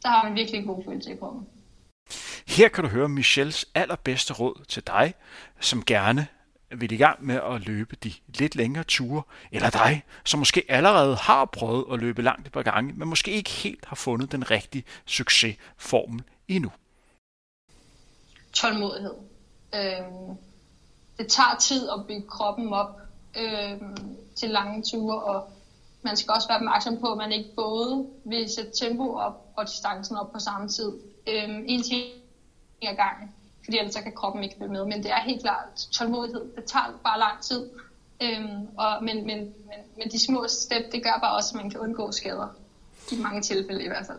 Der 0.02 0.08
har 0.08 0.24
man 0.24 0.34
virkelig 0.34 0.60
en 0.60 0.66
god 0.66 0.84
følelse 0.84 1.12
i 1.12 1.16
kroppen. 1.16 1.46
Her 2.48 2.68
kan 2.68 2.84
du 2.84 2.90
høre 2.90 3.08
Michels 3.08 3.66
allerbedste 3.74 4.34
råd 4.34 4.64
til 4.68 4.86
dig, 4.86 5.14
som 5.60 5.84
gerne 5.84 6.26
vil 6.70 6.92
i 6.92 6.96
gang 6.96 7.26
med 7.26 7.34
at 7.34 7.66
løbe 7.66 7.96
de 7.96 8.12
lidt 8.26 8.56
længere 8.56 8.84
ture, 8.84 9.22
eller 9.52 9.70
dig, 9.70 10.02
som 10.24 10.38
måske 10.38 10.64
allerede 10.68 11.16
har 11.16 11.44
prøvet 11.44 11.84
at 11.92 11.98
løbe 11.98 12.22
langt 12.22 12.46
et 12.46 12.52
par 12.52 12.62
gange, 12.62 12.92
men 12.92 13.08
måske 13.08 13.30
ikke 13.30 13.50
helt 13.50 13.84
har 13.84 13.96
fundet 13.96 14.32
den 14.32 14.50
rigtige 14.50 14.84
succesformel 15.06 16.22
endnu. 16.48 16.70
Tålmodighed. 18.52 19.14
Øhm, 19.74 20.36
det 21.18 21.28
tager 21.28 21.56
tid 21.60 21.88
at 21.88 22.06
bygge 22.06 22.28
kroppen 22.28 22.72
op 22.72 23.00
øhm, 23.36 24.16
til 24.36 24.50
lange 24.50 24.82
ture, 24.82 25.22
og 25.22 25.52
man 26.02 26.16
skal 26.16 26.32
også 26.32 26.48
være 26.48 26.58
opmærksom 26.58 27.00
på, 27.00 27.12
at 27.12 27.18
man 27.18 27.32
ikke 27.32 27.50
både 27.56 28.06
vil 28.24 28.50
sætte 28.50 28.70
tempo 28.80 29.16
op 29.16 29.52
og 29.56 29.66
distancen 29.66 30.16
op 30.16 30.32
på 30.32 30.38
samme 30.38 30.68
tid. 30.68 30.92
Øhm, 31.26 31.64
en 31.66 31.82
ting 31.82 32.04
ad 32.82 32.96
gangen, 32.96 33.32
fordi 33.64 33.78
ellers 33.78 33.94
så 33.94 34.02
kan 34.02 34.12
kroppen 34.12 34.44
ikke 34.44 34.56
følge 34.58 34.72
med. 34.72 34.84
Men 34.84 35.02
det 35.02 35.10
er 35.10 35.20
helt 35.20 35.42
klart 35.42 35.68
tålmodighed. 35.92 36.56
Det 36.56 36.64
tager 36.64 37.00
bare 37.04 37.18
lang 37.18 37.42
tid. 37.42 37.70
Øhm, 38.22 38.66
og, 38.78 39.04
men, 39.04 39.26
men, 39.26 39.38
men, 39.38 39.80
men 39.98 40.10
de 40.12 40.18
små 40.26 40.44
step, 40.48 40.92
det 40.92 41.02
gør 41.02 41.18
bare 41.22 41.36
også, 41.36 41.50
at 41.54 41.62
man 41.62 41.70
kan 41.70 41.80
undgå 41.80 42.12
skader. 42.12 42.48
I 43.12 43.16
mange 43.16 43.40
tilfælde 43.40 43.84
i 43.84 43.88
hvert 43.88 44.06
fald. 44.06 44.18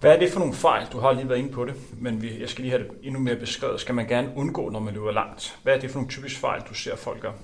Hvad 0.00 0.14
er 0.14 0.18
det 0.18 0.32
for 0.32 0.38
nogle 0.38 0.54
fejl? 0.54 0.86
Du 0.92 0.98
har 0.98 1.12
lige 1.12 1.28
været 1.28 1.38
inde 1.38 1.52
på 1.52 1.64
det, 1.64 1.74
men 2.00 2.22
vi, 2.22 2.40
jeg 2.40 2.48
skal 2.48 2.62
lige 2.62 2.72
have 2.72 2.82
det 2.82 2.92
endnu 3.02 3.20
mere 3.20 3.36
beskrevet. 3.36 3.80
Skal 3.80 3.94
man 3.94 4.08
gerne 4.08 4.32
undgå, 4.36 4.68
når 4.70 4.80
man 4.80 4.94
løber 4.94 5.12
langt? 5.12 5.58
Hvad 5.62 5.74
er 5.74 5.80
det 5.80 5.90
for 5.90 5.98
nogle 5.98 6.10
typiske 6.10 6.40
fejl, 6.40 6.62
du 6.62 6.74
ser 6.74 6.96
folk 6.96 7.20
gøre? 7.20 7.34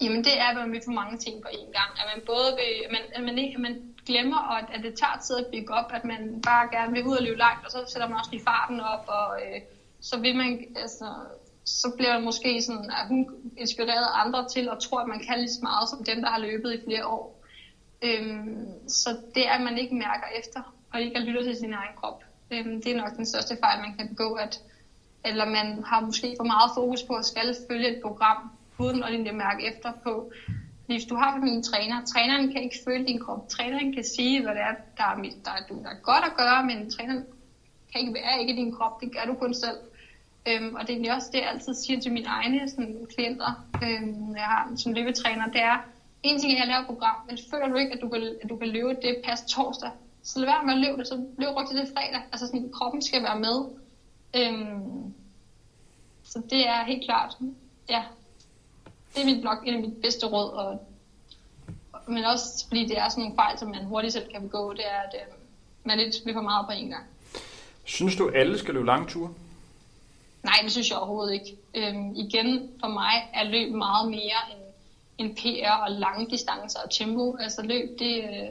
Jamen 0.00 0.24
det 0.24 0.38
er, 0.38 0.44
at 0.44 0.56
man 0.56 0.72
vil 0.72 0.80
for 0.84 0.92
mange 0.92 1.18
ting 1.18 1.42
på 1.42 1.48
én 1.52 1.72
gang. 1.72 1.90
At 2.00 2.04
man 2.14 2.22
både 2.26 2.56
vil, 2.56 2.92
man, 2.92 3.00
at 3.12 3.22
man, 3.22 3.38
ikke, 3.38 3.54
at 3.54 3.60
man 3.60 3.82
glemmer, 4.06 4.38
og 4.50 4.58
at, 4.58 4.68
at 4.74 4.82
det 4.82 4.94
tager 4.94 5.18
tid 5.26 5.36
at 5.36 5.46
bygge 5.52 5.74
op, 5.74 5.90
at 5.94 6.04
man 6.04 6.40
bare 6.48 6.68
gerne 6.68 6.92
vil 6.92 7.06
ud 7.06 7.16
og 7.16 7.22
løbe 7.22 7.38
langt, 7.38 7.64
og 7.64 7.70
så 7.70 7.78
sætter 7.92 8.08
man 8.08 8.18
også 8.18 8.30
lige 8.30 8.44
farten 8.44 8.80
op, 8.80 9.04
og 9.08 9.28
øh, 9.42 9.60
så 10.00 10.18
vil 10.18 10.36
man, 10.36 10.50
altså, 10.76 11.08
så 11.64 11.92
bliver 11.96 12.12
man 12.12 12.24
måske 12.24 12.62
sådan, 12.62 12.90
at 13.00 13.06
hun 13.08 13.28
inspireret 13.56 14.08
andre 14.14 14.48
til 14.54 14.68
og 14.68 14.78
tror, 14.82 15.00
at 15.00 15.06
man 15.06 15.20
kan 15.26 15.38
lige 15.38 15.56
så 15.58 15.62
meget 15.62 15.88
som 15.88 16.04
dem, 16.04 16.22
der 16.22 16.30
har 16.30 16.38
løbet 16.38 16.72
i 16.74 16.84
flere 16.86 17.06
år. 17.06 17.42
Øhm, 18.02 18.88
så 18.88 19.16
det 19.34 19.48
er, 19.48 19.52
at 19.52 19.60
man 19.60 19.78
ikke 19.78 19.94
mærker 19.94 20.26
efter, 20.40 20.60
og 20.92 21.00
ikke 21.00 21.20
lytter 21.20 21.42
til 21.42 21.56
sin 21.56 21.72
egen 21.72 21.94
krop. 22.00 22.18
Øhm, 22.50 22.80
det 22.82 22.92
er 22.92 22.96
nok 22.96 23.16
den 23.16 23.26
største 23.26 23.56
fejl, 23.62 23.80
man 23.80 23.94
kan 23.98 24.08
begå, 24.08 24.32
at, 24.32 24.60
eller 25.24 25.44
man 25.44 25.82
har 25.84 26.00
måske 26.00 26.34
for 26.36 26.44
meget 26.44 26.70
fokus 26.74 27.02
på 27.02 27.14
at 27.14 27.24
skal 27.24 27.54
følge 27.70 27.88
et 27.88 28.00
program, 28.02 28.50
uden 28.78 29.02
at 29.02 29.12
lige 29.12 29.32
mærke 29.32 29.66
efter 29.66 29.92
på, 30.02 30.30
hvis 30.86 31.04
du 31.04 31.14
har 31.16 31.36
en 31.36 31.62
træner, 31.62 32.04
træneren 32.04 32.52
kan 32.52 32.62
ikke 32.62 32.76
føle 32.84 33.06
din 33.06 33.20
krop. 33.20 33.48
Træneren 33.48 33.92
kan 33.92 34.04
sige, 34.04 34.42
hvad 34.42 34.54
det 34.54 34.60
er, 34.60 34.74
der 34.96 35.04
er, 35.04 35.14
der 35.44 35.50
er, 35.50 35.82
der 35.82 35.90
er 35.90 36.00
godt 36.02 36.24
at 36.24 36.36
gøre, 36.36 36.64
men 36.64 36.90
træneren 36.90 37.24
kan 37.92 38.00
ikke 38.00 38.14
være 38.14 38.40
ikke 38.40 38.56
din 38.56 38.72
krop. 38.72 39.00
Det 39.00 39.12
gør 39.12 39.24
du 39.26 39.34
kun 39.34 39.54
selv. 39.54 39.78
Øhm, 40.48 40.74
og 40.74 40.88
det 40.88 41.06
er 41.06 41.14
også 41.14 41.28
det, 41.32 41.38
jeg 41.38 41.48
altid 41.48 41.74
siger 41.74 42.00
til 42.00 42.12
mine 42.12 42.26
egne 42.26 42.68
sådan, 42.68 43.06
klienter, 43.14 43.66
øhm, 43.82 44.36
jeg 44.36 44.44
har 44.44 44.72
som 44.76 44.92
løbetræner, 44.92 45.46
det 45.46 45.62
er, 45.62 45.76
en 46.22 46.38
ting 46.40 46.52
er, 46.52 46.56
at 46.56 46.60
jeg 46.60 46.68
laver 46.68 46.80
et 46.80 46.86
program, 46.86 47.16
men 47.26 47.38
føler 47.50 47.68
du 47.68 47.76
ikke, 47.76 47.92
at 47.92 48.00
du 48.00 48.08
kan, 48.08 48.22
at 48.42 48.48
du 48.48 48.56
kan 48.56 48.68
løbe 48.68 48.88
det 48.88 49.16
pas 49.24 49.40
torsdag, 49.48 49.90
så 50.22 50.38
lad 50.38 50.46
være 50.46 50.64
med 50.64 50.74
at 50.74 50.80
løbe 50.80 50.98
det, 50.98 51.06
så 51.06 51.16
løb 51.38 51.48
ryk 51.56 51.66
til 51.68 51.76
det 51.76 51.88
fredag. 51.88 52.22
Altså 52.32 52.46
sådan, 52.46 52.70
kroppen 52.72 53.02
skal 53.02 53.22
være 53.22 53.38
med. 53.38 53.56
Øhm, 54.36 55.14
så 56.24 56.42
det 56.50 56.68
er 56.68 56.84
helt 56.84 57.04
klart, 57.04 57.32
ja, 57.88 58.02
det 59.16 59.22
er 59.22 59.34
mit 59.34 59.44
nok 59.44 59.58
en 59.66 59.74
af 59.74 59.80
mine 59.80 59.94
bedste 60.02 60.26
råd, 60.26 60.50
og, 60.50 60.78
men 62.08 62.24
også 62.24 62.66
fordi 62.68 62.86
det 62.86 62.98
er 62.98 63.08
sådan 63.08 63.22
nogle 63.22 63.36
fejl, 63.36 63.58
som 63.58 63.68
man 63.68 63.84
hurtigt 63.84 64.12
selv 64.12 64.32
kan 64.32 64.42
begå, 64.42 64.72
det 64.72 64.86
er, 64.86 64.98
at 64.98 65.14
øh, 65.14 65.34
man 65.84 65.98
lidt 65.98 66.16
bliver 66.22 66.36
for 66.36 66.42
meget 66.42 66.66
på 66.66 66.72
en 66.72 66.90
gang. 66.90 67.04
Synes 67.84 68.16
du, 68.16 68.30
alle 68.34 68.58
skal 68.58 68.74
løbe 68.74 68.86
lange 68.86 69.08
ture? 69.08 69.34
Nej, 70.42 70.54
det 70.62 70.72
synes 70.72 70.90
jeg 70.90 70.98
overhovedet 70.98 71.34
ikke. 71.34 71.56
Øhm, 71.74 72.14
igen, 72.14 72.70
for 72.80 72.88
mig 72.88 73.30
er 73.34 73.44
løb 73.44 73.72
meget 73.74 74.10
mere 74.10 74.40
end, 74.52 74.62
end 75.18 75.36
PR 75.36 75.72
og 75.86 75.90
lange 75.90 76.30
distancer 76.30 76.80
og 76.84 76.90
tempo. 76.90 77.36
Altså 77.40 77.62
løb, 77.62 77.98
det, 77.98 78.16
øh, 78.16 78.48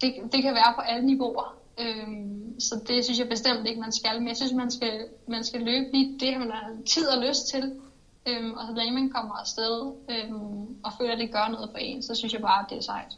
det, 0.00 0.32
det 0.32 0.42
kan 0.42 0.54
være 0.54 0.74
på 0.74 0.80
alle 0.80 1.06
niveauer. 1.06 1.54
Øhm, 1.78 2.60
så 2.60 2.80
det 2.88 3.04
synes 3.04 3.18
jeg 3.18 3.28
bestemt 3.28 3.66
ikke, 3.66 3.80
man 3.80 3.92
skal. 3.92 4.18
Men 4.18 4.28
jeg 4.28 4.36
synes, 4.36 4.52
man 4.52 4.70
skal, 4.70 5.08
man 5.28 5.44
skal 5.44 5.60
løbe 5.60 5.92
lige 5.92 6.18
det, 6.20 6.38
man 6.38 6.50
har 6.50 6.76
tid 6.86 7.08
og 7.08 7.22
lyst 7.28 7.48
til. 7.48 7.80
Øhm, 8.26 8.52
og 8.52 8.66
så 8.66 8.72
længe 8.76 8.92
man 8.92 9.10
kommer 9.10 9.34
afsted 9.34 9.92
øhm, 10.10 10.82
og 10.84 10.92
føler, 11.00 11.12
at 11.12 11.18
det 11.18 11.32
gør 11.32 11.48
noget 11.48 11.70
for 11.70 11.78
en, 11.78 12.02
så 12.02 12.14
synes 12.14 12.32
jeg 12.32 12.40
bare, 12.40 12.64
at 12.64 12.70
det 12.70 12.78
er 12.78 12.82
sejt. 12.82 13.12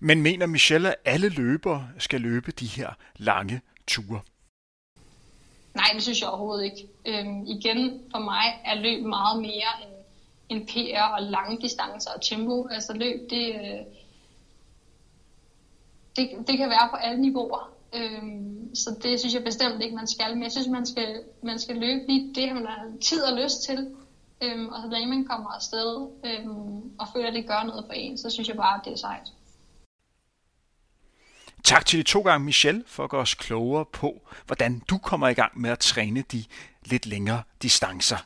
Men 0.00 0.22
mener 0.22 0.46
Michelle, 0.46 0.88
at 0.88 0.96
alle 1.04 1.28
løbere 1.28 1.88
skal 1.98 2.20
løbe 2.20 2.52
de 2.52 2.66
her 2.66 2.90
lange 3.16 3.60
ture? 3.86 4.20
Nej, 5.74 5.90
det 5.94 6.02
synes 6.02 6.20
jeg 6.20 6.28
overhovedet 6.28 6.64
ikke. 6.64 6.88
Øhm, 7.06 7.46
igen, 7.46 8.00
for 8.10 8.18
mig 8.18 8.60
er 8.64 8.74
løb 8.74 9.04
meget 9.04 9.40
mere 9.40 9.70
end, 9.82 9.94
end 10.48 10.68
PR 10.68 11.02
og 11.02 11.22
lange 11.22 11.60
distancer 11.60 12.10
og 12.10 12.22
tempo. 12.22 12.68
Altså 12.70 12.92
løb, 12.92 13.30
det, 13.30 13.48
øh, 13.54 13.80
det, 16.16 16.48
det 16.48 16.58
kan 16.58 16.70
være 16.70 16.88
på 16.90 16.96
alle 16.96 17.20
niveauer. 17.20 17.79
Øhm, 17.94 18.74
så 18.74 18.96
det 19.02 19.18
synes 19.18 19.34
jeg 19.34 19.44
bestemt 19.44 19.82
ikke, 19.82 19.96
man 19.96 20.08
skal. 20.08 20.34
Men 20.34 20.42
jeg 20.42 20.52
synes, 20.52 20.68
man 20.68 20.86
skal, 20.86 21.22
man 21.42 21.58
skal 21.58 21.76
løbe 21.76 22.00
lige 22.08 22.34
det, 22.34 22.54
man 22.54 22.66
har 22.66 22.86
tid 23.00 23.22
og 23.22 23.42
lyst 23.42 23.62
til. 23.62 23.78
Øhm, 24.42 24.68
og 24.68 24.82
så 24.82 24.88
længe 24.90 25.08
man 25.08 25.24
kommer 25.24 25.50
afsted 25.50 26.08
øhm, 26.24 26.98
og 27.00 27.06
føler, 27.14 27.28
at 27.28 27.34
det 27.34 27.46
gør 27.46 27.62
noget 27.62 27.84
for 27.86 27.92
en, 27.92 28.18
så 28.18 28.30
synes 28.30 28.48
jeg 28.48 28.56
bare, 28.56 28.78
at 28.78 28.84
det 28.84 28.92
er 28.92 28.96
sejt. 28.96 29.28
tak 31.64 31.86
til 31.86 31.98
de 31.98 32.02
to 32.02 32.20
gange 32.20 32.44
Michelle 32.44 32.84
for 32.86 33.04
at 33.04 33.10
gøre 33.10 33.20
os 33.20 33.34
klogere 33.34 33.84
på, 33.84 34.20
hvordan 34.46 34.82
du 34.90 34.98
kommer 34.98 35.28
i 35.28 35.34
gang 35.34 35.60
med 35.60 35.70
at 35.70 35.78
træne 35.78 36.24
de 36.32 36.44
lidt 36.84 37.06
længere 37.06 37.42
distancer. 37.62 38.16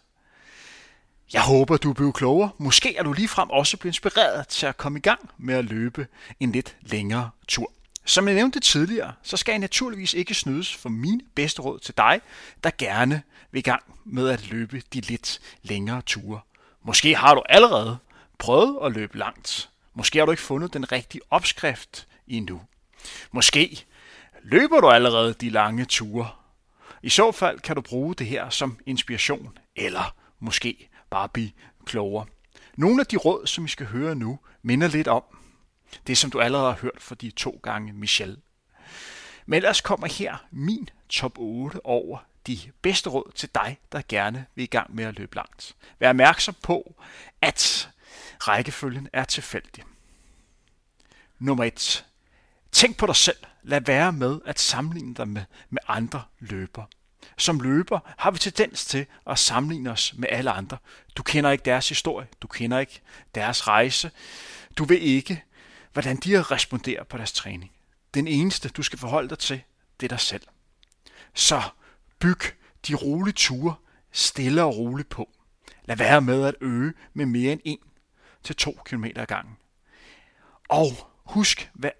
Jeg 1.33 1.43
håber, 1.43 1.77
du 1.77 1.91
er 1.91 1.95
blevet 1.95 2.15
klogere. 2.15 2.51
Måske 2.59 2.97
er 2.97 3.03
du 3.03 3.12
ligefrem 3.12 3.51
også 3.51 3.77
blevet 3.77 3.91
inspireret 3.91 4.49
til 4.49 4.67
at 4.67 4.77
komme 4.77 4.99
i 4.99 5.03
gang 5.03 5.31
med 5.39 5.55
at 5.55 5.65
løbe 5.65 6.07
en 6.41 6.53
lidt 6.53 6.77
længere 6.81 7.31
tur. 7.49 7.73
Som 8.05 8.29
jeg 8.29 8.35
nævnte 8.35 8.61
tidligere, 8.61 9.13
så 9.23 9.37
skal 9.37 9.53
jeg 9.53 9.59
naturligvis 9.59 10.15
ikke 10.15 10.35
snydes 10.35 10.75
for 10.75 10.89
mine 10.89 11.21
bedste 11.35 11.63
råd 11.63 11.79
til 11.79 11.95
dig, 11.97 12.21
der 12.65 12.71
gerne 12.79 13.23
vil 13.51 13.59
i 13.59 13.63
gang 13.63 13.83
med 14.05 14.29
at 14.29 14.51
løbe 14.51 14.83
de 14.93 15.01
lidt 15.01 15.41
længere 15.63 16.03
ture. 16.03 16.41
Måske 16.83 17.17
har 17.17 17.35
du 17.35 17.43
allerede 17.49 17.99
prøvet 18.39 18.79
at 18.87 18.93
løbe 18.93 19.19
langt. 19.19 19.71
Måske 19.95 20.19
har 20.19 20.27
du 20.27 20.31
ikke 20.31 20.43
fundet 20.43 20.73
den 20.73 20.93
rigtige 20.93 21.21
opskrift 21.31 22.09
endnu. 22.29 22.61
Måske 23.33 23.85
løber 24.43 24.81
du 24.81 24.89
allerede 24.89 25.35
de 25.35 25.51
lange 25.51 25.85
ture. 25.85 26.29
I 27.03 27.09
så 27.09 27.33
fald 27.33 27.61
kan 27.61 27.77
du 27.77 27.83
bruge 27.83 28.15
det 28.15 28.27
her 28.27 28.51
som 28.51 28.79
inspiration, 28.87 29.59
eller 29.77 30.15
måske 30.41 30.89
bare 31.11 31.29
blive 31.29 31.51
klogere. 31.85 32.27
Nogle 32.77 33.01
af 33.01 33.07
de 33.07 33.17
råd, 33.17 33.47
som 33.47 33.65
vi 33.65 33.69
skal 33.69 33.87
høre 33.87 34.15
nu, 34.15 34.39
minder 34.63 34.89
lidt 34.89 35.09
om 35.09 35.23
det, 36.07 36.19
som 36.19 36.31
du 36.31 36.41
allerede 36.41 36.73
har 36.73 36.81
hørt 36.81 37.03
for 37.03 37.15
de 37.15 37.31
to 37.31 37.61
gange 37.63 37.93
Michelle. 37.93 38.37
Men 39.47 39.57
ellers 39.57 39.81
kommer 39.81 40.07
her 40.07 40.37
min 40.51 40.89
top 41.09 41.39
8 41.39 41.87
over 41.87 42.19
de 42.47 42.59
bedste 42.83 43.11
råd 43.11 43.33
til 43.35 43.49
dig, 43.55 43.79
der 43.93 44.03
gerne 44.09 44.47
vil 44.55 44.63
i 44.63 44.67
gang 44.67 44.95
med 44.95 45.05
at 45.05 45.19
løbe 45.19 45.37
langt. 45.37 45.77
Vær 45.99 46.09
opmærksom 46.09 46.55
på, 46.63 47.03
at 47.43 47.91
rækkefølgen 48.39 49.09
er 49.13 49.25
tilfældig. 49.25 49.85
Nummer 51.39 51.65
1. 51.65 52.05
Tænk 52.73 52.97
på 52.97 53.07
dig 53.07 53.17
selv. 53.17 53.37
Lad 53.63 53.81
være 53.81 54.13
med 54.13 54.41
at 54.45 54.61
sammenligne 54.61 55.15
dig 55.15 55.29
med, 55.29 55.43
med 55.71 55.83
andre 55.89 56.23
løber. 56.39 56.85
Som 57.39 57.61
løber 57.61 58.15
har 58.19 58.31
vi 58.31 58.39
tendens 58.39 58.85
til 58.85 59.07
at 59.27 59.39
sammenligne 59.39 59.91
os 59.91 60.15
med 60.17 60.29
alle 60.31 60.51
andre. 60.51 60.77
Du 61.17 61.23
kender 61.23 61.51
ikke 61.51 61.65
deres 61.65 61.89
historie, 61.89 62.27
du 62.41 62.47
kender 62.47 62.79
ikke 62.79 63.01
deres 63.35 63.69
rejse, 63.69 64.11
du 64.79 64.85
ved 64.85 64.97
ikke, 64.97 65.43
hvordan 65.95 66.17
de 66.17 66.43
responderer 66.43 67.05
på 67.05 67.17
deres 67.17 67.33
træning. 67.33 67.73
Den 68.15 68.29
eneste, 68.29 68.69
du 68.69 68.83
skal 68.83 68.99
forholde 68.99 69.29
dig 69.29 69.39
til, 69.39 69.63
det 70.01 70.07
er 70.07 70.09
dig 70.09 70.21
selv. 70.21 70.43
Så 71.35 71.63
byg 72.19 72.41
de 72.89 72.95
rolige 72.95 73.35
ture 73.35 73.75
stille 74.13 74.63
og 74.63 74.77
roligt 74.77 75.09
på. 75.09 75.31
Lad 75.85 75.97
være 75.97 76.21
med 76.21 76.45
at 76.45 76.55
øge 76.61 76.93
med 77.15 77.27
mere 77.27 77.53
end 77.53 77.61
1 77.65 77.79
til 78.43 78.57
2 78.57 78.79
km 78.85 79.05
ad 79.17 79.27
gangen. 79.27 79.57
Og 80.69 80.87
husk, 81.25 81.71
hver, 81.75 81.91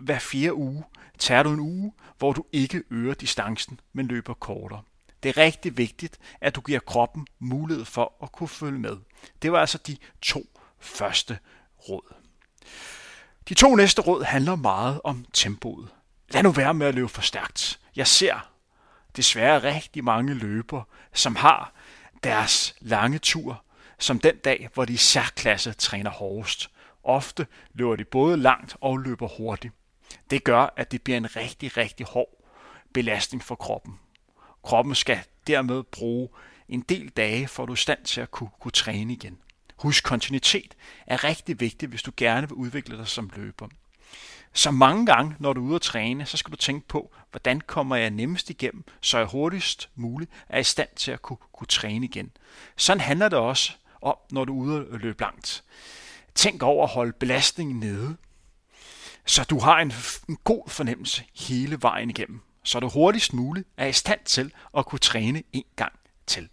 hver 0.00 0.18
fjerde 0.18 0.54
uge 0.54 0.84
tager 1.18 1.42
du 1.42 1.52
en 1.52 1.60
uge, 1.60 1.92
hvor 2.18 2.32
du 2.32 2.44
ikke 2.52 2.82
øger 2.90 3.14
distancen, 3.14 3.80
men 3.92 4.06
løber 4.06 4.34
kortere. 4.34 4.82
Det 5.22 5.28
er 5.28 5.36
rigtig 5.36 5.76
vigtigt, 5.76 6.18
at 6.40 6.54
du 6.54 6.60
giver 6.60 6.80
kroppen 6.80 7.26
mulighed 7.38 7.84
for 7.84 8.14
at 8.22 8.32
kunne 8.32 8.48
følge 8.48 8.78
med. 8.78 8.96
Det 9.42 9.52
var 9.52 9.60
altså 9.60 9.78
de 9.78 9.96
to 10.22 10.60
første 10.78 11.38
råd. 11.88 12.14
De 13.48 13.54
to 13.54 13.74
næste 13.74 14.02
råd 14.02 14.24
handler 14.24 14.56
meget 14.56 15.00
om 15.04 15.26
tempoet. 15.32 15.88
Lad 16.30 16.42
nu 16.42 16.50
være 16.50 16.74
med 16.74 16.86
at 16.86 16.94
løbe 16.94 17.08
for 17.08 17.22
stærkt. 17.22 17.80
Jeg 17.96 18.06
ser 18.06 18.50
desværre 19.16 19.62
rigtig 19.62 20.04
mange 20.04 20.34
løber, 20.34 20.82
som 21.12 21.36
har 21.36 21.72
deres 22.22 22.74
lange 22.80 23.18
tur 23.18 23.64
som 23.98 24.18
den 24.18 24.36
dag, 24.36 24.68
hvor 24.74 24.84
de 24.84 24.92
i 24.92 24.96
særklasse 24.96 25.72
træner 25.72 26.10
hårdest. 26.10 26.70
Ofte 27.04 27.46
løber 27.74 27.96
de 27.96 28.04
både 28.04 28.36
langt 28.36 28.76
og 28.80 28.98
løber 28.98 29.28
hurtigt. 29.28 29.74
Det 30.30 30.44
gør, 30.44 30.74
at 30.76 30.92
det 30.92 31.02
bliver 31.02 31.16
en 31.16 31.36
rigtig, 31.36 31.76
rigtig 31.76 32.06
hård 32.06 32.44
belastning 32.94 33.44
for 33.44 33.54
kroppen. 33.54 33.98
Kroppen 34.62 34.94
skal 34.94 35.20
dermed 35.46 35.82
bruge 35.82 36.28
en 36.68 36.80
del 36.80 37.08
dage, 37.08 37.48
for 37.48 37.62
at 37.62 37.66
du 37.66 37.72
er 37.72 37.76
stand 37.76 38.04
til 38.04 38.20
at 38.20 38.30
kunne, 38.30 38.50
kunne 38.60 38.72
træne 38.72 39.12
igen. 39.12 39.38
Husk, 39.76 40.04
kontinuitet 40.04 40.74
er 41.06 41.24
rigtig 41.24 41.60
vigtigt, 41.60 41.90
hvis 41.90 42.02
du 42.02 42.12
gerne 42.16 42.48
vil 42.48 42.54
udvikle 42.54 42.98
dig 42.98 43.08
som 43.08 43.30
løber. 43.36 43.68
Så 44.52 44.70
mange 44.70 45.06
gange, 45.06 45.36
når 45.38 45.52
du 45.52 45.60
er 45.60 45.66
ude 45.66 45.74
at 45.74 45.82
træne, 45.82 46.26
så 46.26 46.36
skal 46.36 46.52
du 46.52 46.56
tænke 46.56 46.88
på, 46.88 47.14
hvordan 47.30 47.60
kommer 47.60 47.96
jeg 47.96 48.10
nemmest 48.10 48.50
igennem, 48.50 48.84
så 49.00 49.18
jeg 49.18 49.26
hurtigst 49.26 49.90
muligt 49.94 50.30
er 50.48 50.58
i 50.58 50.64
stand 50.64 50.88
til 50.96 51.10
at 51.10 51.22
kunne, 51.22 51.36
kunne 51.52 51.66
træne 51.66 52.06
igen. 52.06 52.30
Sådan 52.76 53.00
handler 53.00 53.28
det 53.28 53.38
også 53.38 53.72
om, 54.02 54.16
når 54.30 54.44
du 54.44 54.60
er 54.60 54.64
ude 54.66 54.86
at 54.92 55.00
løbe 55.00 55.20
langt. 55.20 55.64
Tænk 56.34 56.62
over 56.62 56.84
at 56.84 56.90
holde 56.92 57.12
belastningen 57.12 57.80
nede, 57.80 58.16
så 59.26 59.44
du 59.44 59.58
har 59.58 59.78
en, 59.78 59.92
en 60.28 60.38
god 60.44 60.68
fornemmelse 60.68 61.24
hele 61.34 61.82
vejen 61.82 62.10
igennem, 62.10 62.40
så 62.62 62.80
du 62.80 62.88
hurtigst 62.88 63.32
muligt 63.32 63.68
er 63.76 63.86
i 63.86 63.92
stand 63.92 64.20
til 64.24 64.52
at 64.76 64.86
kunne 64.86 64.98
træne 64.98 65.42
en 65.52 65.64
gang 65.76 65.92
til. 66.26 66.48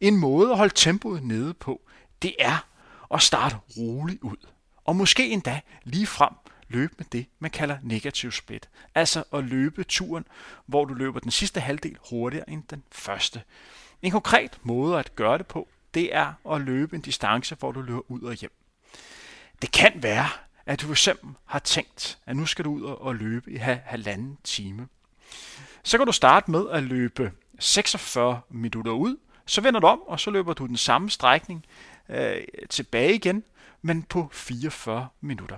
En 0.00 0.16
måde 0.16 0.50
at 0.50 0.56
holde 0.56 0.74
tempoet 0.74 1.22
nede 1.22 1.54
på, 1.54 1.80
det 2.22 2.34
er 2.38 2.66
at 3.14 3.22
starte 3.22 3.56
roligt 3.76 4.22
ud. 4.22 4.36
Og 4.84 4.96
måske 4.96 5.30
endda 5.30 5.60
lige 5.84 6.06
frem 6.06 6.32
løbe 6.68 6.94
med 6.98 7.06
det, 7.12 7.26
man 7.38 7.50
kalder 7.50 7.78
negativ 7.82 8.32
split. 8.32 8.68
Altså 8.94 9.24
at 9.32 9.44
løbe 9.44 9.84
turen, 9.84 10.24
hvor 10.66 10.84
du 10.84 10.94
løber 10.94 11.20
den 11.20 11.30
sidste 11.30 11.60
halvdel 11.60 11.98
hurtigere 12.10 12.50
end 12.50 12.62
den 12.70 12.82
første. 12.92 13.42
En 14.02 14.10
konkret 14.10 14.58
måde 14.62 14.98
at 14.98 15.16
gøre 15.16 15.38
det 15.38 15.46
på, 15.46 15.68
det 15.94 16.14
er 16.14 16.32
at 16.50 16.60
løbe 16.60 16.96
en 16.96 17.02
distance, 17.02 17.54
hvor 17.54 17.72
du 17.72 17.80
løber 17.80 18.10
ud 18.10 18.22
og 18.22 18.34
hjem. 18.34 18.52
Det 19.62 19.72
kan 19.72 19.92
være, 19.94 20.28
at 20.66 20.80
du 20.80 20.94
fx 20.94 21.08
har 21.44 21.58
tænkt, 21.58 22.18
at 22.26 22.36
nu 22.36 22.46
skal 22.46 22.64
du 22.64 22.72
ud 22.72 22.82
og 22.82 23.14
løbe 23.14 23.50
i 23.50 23.56
halvanden 23.84 24.38
time. 24.44 24.88
Så 25.82 25.98
kan 25.98 26.06
du 26.06 26.12
starte 26.12 26.50
med 26.50 26.70
at 26.70 26.82
løbe 26.82 27.32
46 27.58 28.40
minutter 28.50 28.92
ud, 28.92 29.16
så 29.46 29.60
vender 29.60 29.80
du 29.80 29.86
om, 29.86 30.02
og 30.06 30.20
så 30.20 30.30
løber 30.30 30.52
du 30.52 30.66
den 30.66 30.76
samme 30.76 31.10
strækning 31.10 31.64
øh, 32.08 32.42
tilbage 32.70 33.14
igen, 33.14 33.44
men 33.82 34.02
på 34.02 34.28
44 34.32 35.08
minutter. 35.20 35.56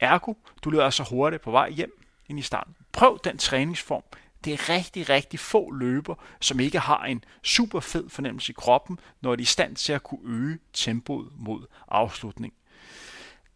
Ergo, 0.00 0.34
du 0.62 0.70
løber 0.70 0.84
altså 0.84 1.02
hurtigt 1.02 1.42
på 1.42 1.50
vej 1.50 1.70
hjem 1.70 2.02
ind 2.28 2.38
i 2.38 2.42
starten. 2.42 2.76
Prøv 2.92 3.18
den 3.24 3.38
træningsform. 3.38 4.02
Det 4.44 4.52
er 4.52 4.68
rigtig, 4.68 5.08
rigtig 5.08 5.40
få 5.40 5.70
løber, 5.70 6.14
som 6.40 6.60
ikke 6.60 6.78
har 6.78 7.04
en 7.04 7.24
super 7.42 7.80
fed 7.80 8.08
fornemmelse 8.08 8.50
i 8.50 8.54
kroppen, 8.58 9.00
når 9.20 9.36
de 9.36 9.40
er 9.40 9.42
i 9.42 9.44
stand 9.44 9.76
til 9.76 9.92
at 9.92 10.02
kunne 10.02 10.20
øge 10.24 10.58
tempoet 10.72 11.28
mod 11.36 11.66
afslutning. 11.88 12.54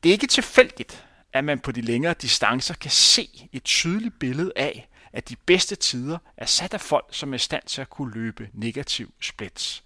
Det 0.02 0.08
er 0.08 0.12
ikke 0.12 0.26
tilfældigt, 0.26 1.06
at 1.32 1.44
man 1.44 1.58
på 1.58 1.72
de 1.72 1.80
længere 1.80 2.14
distancer 2.14 2.74
kan 2.74 2.90
se 2.90 3.48
et 3.52 3.64
tydeligt 3.64 4.18
billede 4.18 4.52
af, 4.56 4.88
at 5.12 5.28
de 5.28 5.36
bedste 5.46 5.76
tider 5.76 6.18
er 6.36 6.46
sat 6.46 6.74
af 6.74 6.80
folk, 6.80 7.06
som 7.10 7.32
er 7.32 7.34
i 7.34 7.38
stand 7.38 7.62
til 7.66 7.80
at 7.80 7.90
kunne 7.90 8.14
løbe 8.14 8.48
negativ 8.52 9.14
splits. 9.20 9.84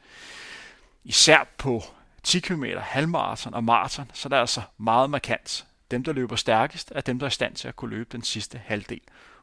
Især 1.05 1.49
på 1.59 1.83
10 2.25 2.41
km, 2.41 2.65
halvmarathon 2.79 3.55
og 3.55 3.65
maraton, 3.65 4.11
så 4.15 4.29
der 4.29 4.37
er 4.37 4.41
altså 4.41 4.63
meget 4.79 5.11
markant. 5.11 5.67
Dem, 5.91 6.05
der 6.05 6.13
løber 6.13 6.37
stærkest, 6.37 6.93
er 6.95 7.01
dem, 7.01 7.19
der 7.19 7.27
er 7.27 7.29
i 7.29 7.31
stand 7.31 7.55
til 7.55 7.69
at 7.69 7.77
kunne 7.77 7.91
løbe 7.91 8.09
den 8.13 8.23
sidste 8.23 8.59
halvdel 8.59 9.01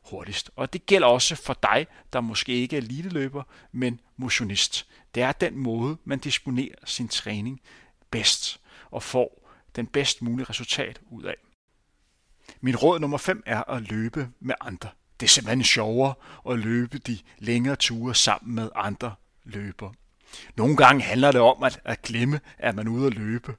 hurtigst. 0.09 0.51
Og 0.55 0.73
det 0.73 0.85
gælder 0.85 1.07
også 1.07 1.35
for 1.35 1.57
dig, 1.63 1.87
der 2.13 2.21
måske 2.21 2.51
ikke 2.51 2.77
er 2.77 2.81
eliteløber, 2.81 3.43
men 3.71 3.99
motionist. 4.17 4.87
Det 5.15 5.23
er 5.23 5.31
den 5.31 5.57
måde, 5.57 5.97
man 6.05 6.19
disponerer 6.19 6.75
sin 6.85 7.07
træning 7.07 7.61
bedst 8.11 8.59
og 8.91 9.03
får 9.03 9.49
den 9.75 9.87
bedst 9.87 10.21
mulige 10.21 10.45
resultat 10.49 11.01
ud 11.09 11.23
af. 11.23 11.35
Min 12.61 12.75
råd 12.75 12.99
nummer 12.99 13.17
5 13.17 13.43
er 13.45 13.69
at 13.69 13.81
løbe 13.81 14.29
med 14.39 14.55
andre. 14.61 14.89
Det 15.19 15.25
er 15.25 15.29
simpelthen 15.29 15.63
sjovere 15.63 16.13
at 16.49 16.59
løbe 16.59 16.97
de 16.97 17.19
længere 17.39 17.75
ture 17.75 18.15
sammen 18.15 18.55
med 18.55 18.69
andre 18.75 19.15
løber. 19.43 19.91
Nogle 20.55 20.77
gange 20.77 21.03
handler 21.03 21.31
det 21.31 21.41
om 21.41 21.63
at, 21.63 21.79
at 21.85 22.01
glemme, 22.01 22.39
at 22.57 22.75
man 22.75 22.87
er 22.87 22.91
ude 22.91 23.07
at 23.07 23.13
løbe. 23.13 23.55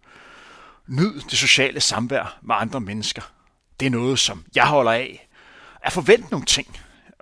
Nyd 0.86 1.20
det 1.20 1.38
sociale 1.38 1.80
samvær 1.80 2.38
med 2.42 2.54
andre 2.58 2.80
mennesker. 2.80 3.32
Det 3.80 3.86
er 3.86 3.90
noget, 3.90 4.18
som 4.18 4.44
jeg 4.54 4.66
holder 4.66 4.92
af. 4.92 5.28
At 5.82 5.92
forvente 5.92 6.30
nogle 6.30 6.46
ting. 6.46 6.78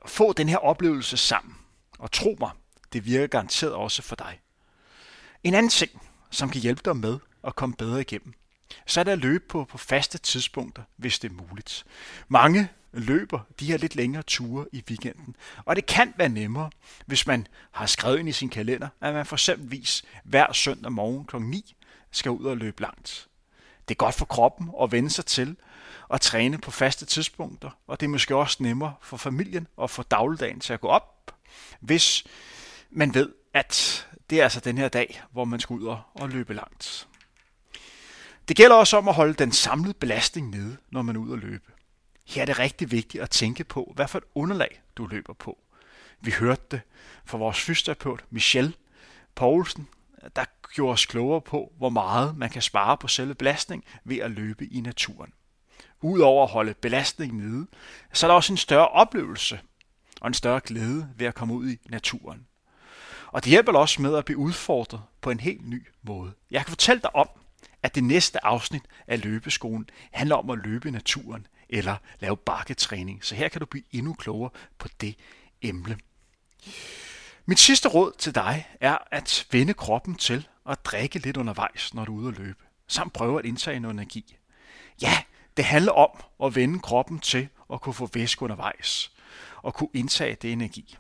Få 0.07 0.33
den 0.33 0.49
her 0.49 0.57
oplevelse 0.57 1.17
sammen. 1.17 1.55
Og 1.99 2.13
tro 2.13 2.37
mig, 2.41 2.51
det 2.93 3.05
virker 3.05 3.27
garanteret 3.27 3.73
også 3.73 4.03
for 4.03 4.17
dig. 4.17 4.41
En 5.45 5.55
anden 5.55 5.71
ting, 5.71 5.91
som 6.31 6.51
kan 6.51 6.61
hjælpe 6.61 6.83
dig 6.85 6.97
med 6.97 7.19
at 7.45 7.57
komme 7.57 7.75
bedre 7.75 8.01
igennem, 8.01 8.35
så 8.87 9.01
er 9.01 9.05
det 9.05 9.13
at 9.13 9.19
løbe 9.19 9.45
på, 9.49 9.65
på 9.65 9.79
faste 9.79 10.19
tidspunkter, 10.19 10.83
hvis 10.97 11.19
det 11.19 11.31
er 11.31 11.35
muligt. 11.49 11.85
Mange 12.29 12.69
løber 12.93 13.41
de 13.61 13.67
her 13.67 13.77
lidt 13.77 13.97
længere 13.97 14.23
ture 14.23 14.67
i 14.73 14.85
weekenden. 14.89 15.37
Og 15.65 15.77
det 15.77 15.87
kan 15.87 16.15
være 16.17 16.29
nemmere, 16.29 16.71
hvis 17.07 17.27
man 17.27 17.47
har 17.71 17.87
skrevet 17.87 18.19
ind 18.19 18.29
i 18.29 18.33
sin 18.33 18.49
kalender, 18.49 18.89
at 19.01 19.15
man 19.15 19.27
for 19.27 19.37
eksempelvis 19.37 20.05
hver 20.25 20.53
søndag 20.53 20.93
morgen 20.93 21.25
kl. 21.25 21.37
9 21.37 21.75
skal 22.11 22.31
ud 22.31 22.45
og 22.45 22.57
løbe 22.57 22.83
langt. 22.83 23.29
Det 23.89 23.95
er 23.95 23.99
godt 23.99 24.15
for 24.15 24.25
kroppen 24.25 24.71
at 24.83 24.93
vende 24.93 25.11
sig 25.11 25.27
til 25.27 25.57
at 26.13 26.21
træne 26.21 26.59
på 26.59 26.71
faste 26.71 27.07
tidspunkter, 27.07 27.71
og 27.87 28.01
det 28.01 28.07
er 28.07 28.11
måske 28.11 28.37
også 28.37 28.57
nemmere 28.61 28.95
for 29.03 29.17
familien 29.17 29.67
at 29.83 29.91
få 29.91 30.03
dagligdagen 30.03 30.61
til 30.61 30.73
at 30.73 30.81
gå 30.81 30.89
op, 30.89 31.35
hvis 31.81 32.25
man 32.91 33.15
ved, 33.15 33.33
at 33.55 34.07
det 34.31 34.41
er 34.41 34.43
altså 34.43 34.61
den 34.61 34.79
her 34.79 34.89
dag, 34.89 35.23
hvor 35.33 35.45
man 35.45 35.61
skal 35.61 35.75
ud 35.75 35.97
og 36.15 36.29
løbe 36.29 36.55
langt. 36.55 37.09
Det 38.49 38.57
gælder 38.57 38.77
også 38.77 38.97
om 38.97 39.09
at 39.09 39.15
holde 39.15 39.35
den 39.35 39.53
samlede 39.53 39.95
belastning 39.95 40.51
nede, 40.51 40.77
når 40.91 41.03
man 41.03 41.17
er 41.17 41.21
ude 41.21 41.33
at 41.33 41.39
løbe. 41.39 41.73
Her 42.31 42.43
er 42.43 42.47
det 42.47 42.59
rigtig 42.59 42.91
vigtigt 42.91 43.23
at 43.23 43.31
tænke 43.31 43.65
på, 43.65 43.93
hvad 43.97 44.09
for 44.09 44.19
et 44.19 44.25
underlag 44.35 44.83
du 44.97 45.07
løber 45.07 45.33
på. 45.33 45.59
Vi 46.21 46.31
hørte 46.31 46.63
det 46.71 46.81
fra 47.25 47.39
vores 47.39 47.61
fysioterapeut 47.61 48.25
Michel 48.31 48.77
Poulsen, 49.35 49.89
der 50.37 50.45
gjorde 50.75 50.93
os 50.93 51.07
klogere 51.07 51.41
på, 51.41 51.73
hvor 51.79 51.89
meget 51.89 52.37
man 52.37 52.51
kan 52.51 52.63
spare 52.63 52.97
på 52.97 53.09
selve 53.09 53.35
belastning 53.35 53.85
ved 54.05 54.19
at 54.19 54.31
løbe 54.31 54.67
i 54.67 54.81
naturen. 54.81 55.33
Udover 56.01 56.45
at 56.45 56.51
holde 56.51 56.75
belastningen 56.75 57.39
nede, 57.39 57.67
så 58.13 58.27
er 58.27 58.29
der 58.29 58.35
også 58.35 58.53
en 58.53 58.57
større 58.57 58.89
oplevelse 58.89 59.61
og 60.21 60.29
en 60.29 60.35
større 60.35 60.61
glæde 60.61 61.09
ved 61.17 61.27
at 61.27 61.35
komme 61.35 61.55
ud 61.55 61.71
i 61.71 61.79
naturen. 61.89 62.47
Og 63.27 63.45
det 63.45 63.51
hjælper 63.51 63.73
også 63.73 64.03
med 64.03 64.17
at 64.17 64.25
blive 64.25 64.39
udfordret 64.39 65.03
på 65.21 65.31
en 65.31 65.41
helt 65.41 65.69
ny 65.69 65.87
måde. 66.03 66.33
Jeg 66.51 66.65
kan 66.65 66.71
fortælle 66.71 67.03
dig 67.03 67.17
om, 67.17 67.29
at 67.83 67.95
det 67.95 68.05
næste 68.05 68.45
afsnit 68.45 68.83
af 69.07 69.25
løbeskolen 69.25 69.89
handler 70.13 70.37
om 70.37 70.51
at 70.51 70.59
løbe 70.59 70.89
i 70.89 70.91
naturen 70.91 71.47
eller 71.71 71.97
lave 72.21 72.37
bakketræning. 72.37 73.25
Så 73.25 73.35
her 73.35 73.49
kan 73.49 73.61
du 73.61 73.67
blive 73.67 73.85
endnu 73.93 74.15
klogere 74.15 74.51
på 74.79 74.89
det 75.01 75.15
emne. 75.63 75.99
Mit 77.47 77.59
sidste 77.59 77.89
råd 77.89 78.13
til 78.19 78.35
dig 78.35 78.69
er 78.81 78.99
at 79.11 79.47
vende 79.51 79.75
kroppen 79.75 80.15
til 80.15 80.49
at 80.69 80.85
drikke 80.85 81.19
lidt 81.19 81.37
undervejs, 81.37 81.95
når 81.95 82.05
du 82.05 82.17
er 82.17 82.21
ude 82.21 82.29
at 82.29 82.39
løbe, 82.39 82.59
samt 82.87 83.13
prøve 83.13 83.39
at 83.39 83.45
indtage 83.45 83.81
noget 83.81 83.95
energi. 83.95 84.37
Ja, 85.03 85.19
det 85.57 85.65
handler 85.65 85.93
om 85.93 86.11
at 86.45 86.55
vende 86.55 86.79
kroppen 86.79 87.19
til 87.19 87.49
at 87.73 87.81
kunne 87.81 87.95
få 87.95 88.11
væske 88.15 88.43
undervejs 88.43 89.13
og 89.63 89.75
kunne 89.75 89.89
indtage 89.95 90.37
det 90.43 90.53
energi. 90.53 90.97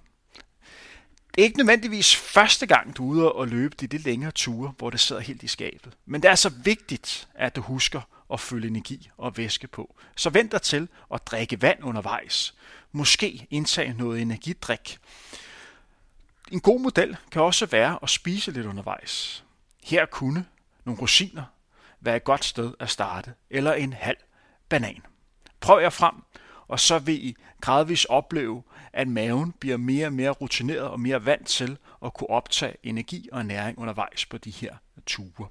Det 1.35 1.43
er 1.43 1.45
ikke 1.45 1.59
nødvendigvis 1.59 2.16
første 2.16 2.66
gang, 2.66 2.97
du 2.97 3.05
er 3.05 3.14
ude 3.14 3.33
og 3.33 3.49
løbe 3.49 3.77
de 3.81 3.87
lidt 3.87 4.05
længere 4.05 4.31
ture, 4.31 4.73
hvor 4.79 4.91
det 4.91 5.01
sidder 5.01 5.23
helt 5.23 5.43
i 5.43 5.49
skabet. 5.49 5.97
Men 6.07 6.23
det 6.23 6.31
er 6.31 6.35
så 6.35 6.49
vigtigt, 6.49 7.29
at 7.35 7.57
du 7.57 7.61
husker 7.61 8.01
at 8.33 8.41
fylde 8.41 8.68
energi 8.68 9.11
og 9.16 9.37
væske 9.37 9.66
på. 9.66 9.95
Så 10.16 10.31
vent 10.31 10.53
dig 10.53 10.62
til 10.62 10.89
at 11.14 11.26
drikke 11.26 11.62
vand 11.62 11.85
undervejs. 11.85 12.55
Måske 12.93 13.47
indtage 13.51 13.95
noget 13.99 14.22
energidrik. 14.22 14.99
En 16.51 16.61
god 16.61 16.81
model 16.81 17.16
kan 17.31 17.43
også 17.43 17.66
være 17.66 17.99
at 18.03 18.11
spise 18.11 18.51
lidt 18.51 18.66
undervejs. 18.66 19.45
Her 19.85 20.07
kunne 20.07 20.47
nogle 20.85 21.01
rosiner 21.01 21.45
være 22.01 22.16
et 22.16 22.24
godt 22.24 22.45
sted 22.45 22.74
at 22.81 22.91
starte, 22.91 23.35
eller 23.51 23.72
en 23.72 23.93
halv 23.93 24.18
banan. 24.68 25.03
Prøv 25.61 25.81
jer 25.81 25.91
frem, 25.91 26.14
og 26.68 26.81
så 26.81 26.99
vil 26.99 27.26
I 27.26 27.37
gradvist 27.61 28.07
opleve, 28.09 28.62
at 28.93 29.09
maven 29.09 29.53
bliver 29.53 29.76
mere 29.76 30.07
og 30.07 30.12
mere 30.12 30.31
rutineret 30.31 30.89
og 30.89 31.01
mere 31.01 31.24
vant 31.24 31.47
til 31.47 31.78
at 32.05 32.14
kunne 32.14 32.31
optage 32.31 32.76
energi 32.83 33.28
og 33.33 33.47
næring 33.47 33.78
undervejs 33.78 34.26
på 34.26 34.39
de 34.39 34.51
her 34.51 34.76
ture. 35.07 35.49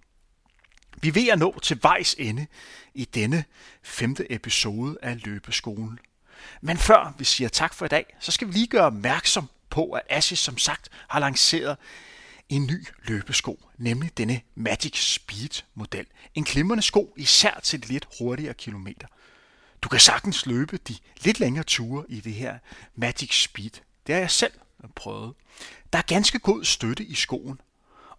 Vi 1.01 1.07
er 1.07 1.11
ved 1.11 1.27
at 1.27 1.39
nå 1.39 1.59
til 1.59 1.79
vejs 1.81 2.15
ende 2.19 2.47
i 2.93 3.05
denne 3.05 3.43
femte 3.83 4.31
episode 4.31 4.97
af 5.01 5.25
Løbeskolen. 5.25 5.99
Men 6.61 6.77
før 6.77 7.13
vi 7.17 7.23
siger 7.23 7.49
tak 7.49 7.73
for 7.73 7.85
i 7.85 7.89
dag, 7.89 8.15
så 8.19 8.31
skal 8.31 8.47
vi 8.47 8.53
lige 8.53 8.67
gøre 8.67 8.85
opmærksom 8.85 9.49
på, 9.69 9.91
at 9.91 10.01
Asics 10.09 10.41
som 10.41 10.57
sagt 10.57 10.89
har 11.07 11.19
lanceret 11.19 11.77
en 12.49 12.67
ny 12.67 12.87
løbesko, 13.03 13.69
nemlig 13.77 14.17
denne 14.17 14.41
Magic 14.55 15.13
Speed 15.13 15.63
model. 15.73 16.05
En 16.35 16.43
glimrende 16.43 16.83
sko, 16.83 17.13
især 17.17 17.59
til 17.63 17.83
de 17.83 17.87
lidt 17.87 18.07
hurtigere 18.19 18.53
kilometer. 18.53 19.07
Du 19.81 19.89
kan 19.89 19.99
sagtens 19.99 20.45
løbe 20.45 20.77
de 20.77 20.95
lidt 21.23 21.39
længere 21.39 21.63
ture 21.63 22.05
i 22.09 22.19
det 22.19 22.33
her 22.33 22.57
Magic 22.95 23.43
Speed. 23.43 23.71
Det 24.07 24.15
har 24.15 24.19
jeg 24.19 24.31
selv 24.31 24.53
prøvet. 24.95 25.33
Der 25.93 25.99
er 25.99 26.03
ganske 26.03 26.39
god 26.39 26.63
støtte 26.63 27.03
i 27.03 27.15
skoen, 27.15 27.61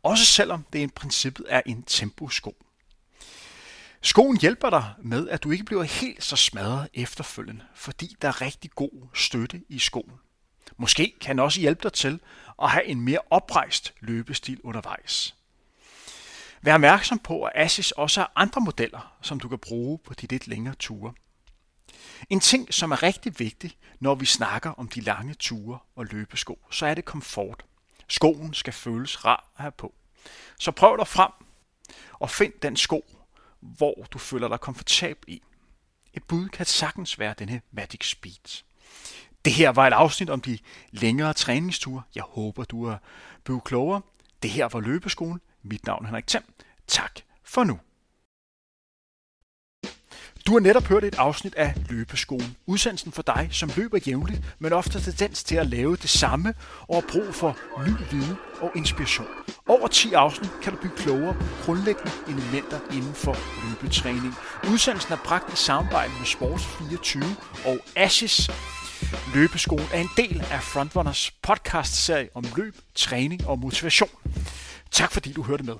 også 0.02 0.24
selvom 0.24 0.64
det 0.72 0.78
i 0.78 0.86
princippet 0.86 1.46
er 1.48 1.62
en 1.66 1.82
temposko. 1.82 2.56
Skoen 4.02 4.36
hjælper 4.36 4.70
dig 4.70 4.94
med, 5.02 5.28
at 5.28 5.42
du 5.42 5.50
ikke 5.50 5.64
bliver 5.64 5.82
helt 5.82 6.24
så 6.24 6.36
smadret 6.36 6.88
efterfølgende, 6.94 7.64
fordi 7.74 8.16
der 8.22 8.28
er 8.28 8.40
rigtig 8.40 8.70
god 8.70 9.08
støtte 9.14 9.62
i 9.68 9.78
skoen. 9.78 10.14
Måske 10.76 11.14
kan 11.20 11.30
den 11.30 11.38
også 11.38 11.60
hjælpe 11.60 11.82
dig 11.82 11.92
til 11.92 12.20
at 12.62 12.70
have 12.70 12.84
en 12.84 13.00
mere 13.00 13.18
oprejst 13.30 13.94
løbestil 14.00 14.60
undervejs. 14.64 15.34
Vær 16.62 16.74
opmærksom 16.74 17.18
på, 17.18 17.42
at 17.42 17.52
Asics 17.54 17.90
også 17.90 18.20
har 18.20 18.32
andre 18.36 18.60
modeller, 18.60 19.16
som 19.22 19.40
du 19.40 19.48
kan 19.48 19.58
bruge 19.58 19.98
på 19.98 20.14
de 20.14 20.26
lidt 20.26 20.46
længere 20.46 20.74
ture. 20.74 21.12
En 22.30 22.40
ting, 22.40 22.74
som 22.74 22.90
er 22.90 23.02
rigtig 23.02 23.38
vigtig, 23.38 23.76
når 24.00 24.14
vi 24.14 24.26
snakker 24.26 24.70
om 24.70 24.88
de 24.88 25.00
lange 25.00 25.34
ture 25.34 25.78
og 25.96 26.06
løbesko, 26.06 26.58
så 26.70 26.86
er 26.86 26.94
det 26.94 27.04
komfort. 27.04 27.64
Skoen 28.08 28.54
skal 28.54 28.72
føles 28.72 29.24
rar 29.24 29.50
at 29.56 29.62
have 29.62 29.72
på. 29.72 29.94
Så 30.58 30.70
prøv 30.70 30.96
dig 30.98 31.06
frem 31.06 31.32
og 32.12 32.30
find 32.30 32.52
den 32.62 32.76
sko, 32.76 33.19
hvor 33.60 34.06
du 34.10 34.18
føler 34.18 34.48
dig 34.48 34.60
komfortabel 34.60 35.34
i. 35.34 35.42
Et 36.14 36.24
bud 36.24 36.48
kan 36.48 36.66
sagtens 36.66 37.18
være 37.18 37.34
denne 37.38 37.60
Magic 37.72 38.10
Speed. 38.10 38.62
Det 39.44 39.52
her 39.52 39.70
var 39.70 39.86
et 39.86 39.92
afsnit 39.92 40.30
om 40.30 40.40
de 40.40 40.58
længere 40.90 41.32
træningsture. 41.32 42.02
Jeg 42.14 42.22
håber, 42.22 42.64
du 42.64 42.84
er 42.84 42.96
blevet 43.44 43.64
klogere. 43.64 44.02
Det 44.42 44.50
her 44.50 44.68
var 44.68 44.80
Løbeskolen. 44.80 45.40
Mit 45.62 45.86
navn 45.86 46.04
er 46.04 46.06
Henrik 46.06 46.26
Thiem. 46.26 46.44
Tak 46.86 47.20
for 47.44 47.64
nu. 47.64 47.78
Du 50.46 50.52
har 50.52 50.60
netop 50.60 50.84
hørt 50.84 51.04
et 51.04 51.14
afsnit 51.14 51.54
af 51.54 51.74
Løbeskolen. 51.88 52.56
Udsendelsen 52.66 53.12
for 53.12 53.22
dig, 53.22 53.48
som 53.52 53.70
løber 53.76 53.98
jævnligt, 54.06 54.42
men 54.58 54.72
ofte 54.72 54.92
har 54.92 55.00
tendens 55.00 55.44
til 55.44 55.56
at 55.56 55.66
lave 55.66 55.96
det 55.96 56.10
samme 56.10 56.54
og 56.88 56.94
har 56.94 57.08
brug 57.12 57.34
for 57.34 57.58
ny 57.86 57.92
viden 58.10 58.36
og 58.60 58.70
inspiration. 58.76 59.26
Over 59.68 59.88
10 59.88 60.12
afsnit 60.12 60.50
kan 60.62 60.72
du 60.72 60.78
blive 60.78 60.96
klogere 60.96 61.34
på 61.34 61.44
grundlæggende 61.64 62.12
elementer 62.28 62.80
inden 62.92 63.14
for 63.14 63.36
løbetræning. 63.68 64.34
Udsendelsen 64.72 65.12
er 65.12 65.18
bragt 65.24 65.52
i 65.52 65.56
samarbejde 65.56 66.12
med 66.18 66.26
Sports24 66.26 67.24
og 67.68 67.78
Ashes. 67.96 68.50
Løbeskolen 69.34 69.86
er 69.92 70.00
en 70.00 70.10
del 70.16 70.44
af 70.50 70.62
Frontrunners 70.62 71.30
podcast-serie 71.42 72.28
om 72.34 72.44
løb, 72.56 72.76
træning 72.94 73.46
og 73.46 73.58
motivation. 73.58 74.10
Tak 74.90 75.12
fordi 75.12 75.32
du 75.32 75.42
hørte 75.42 75.64
med. 75.64 75.74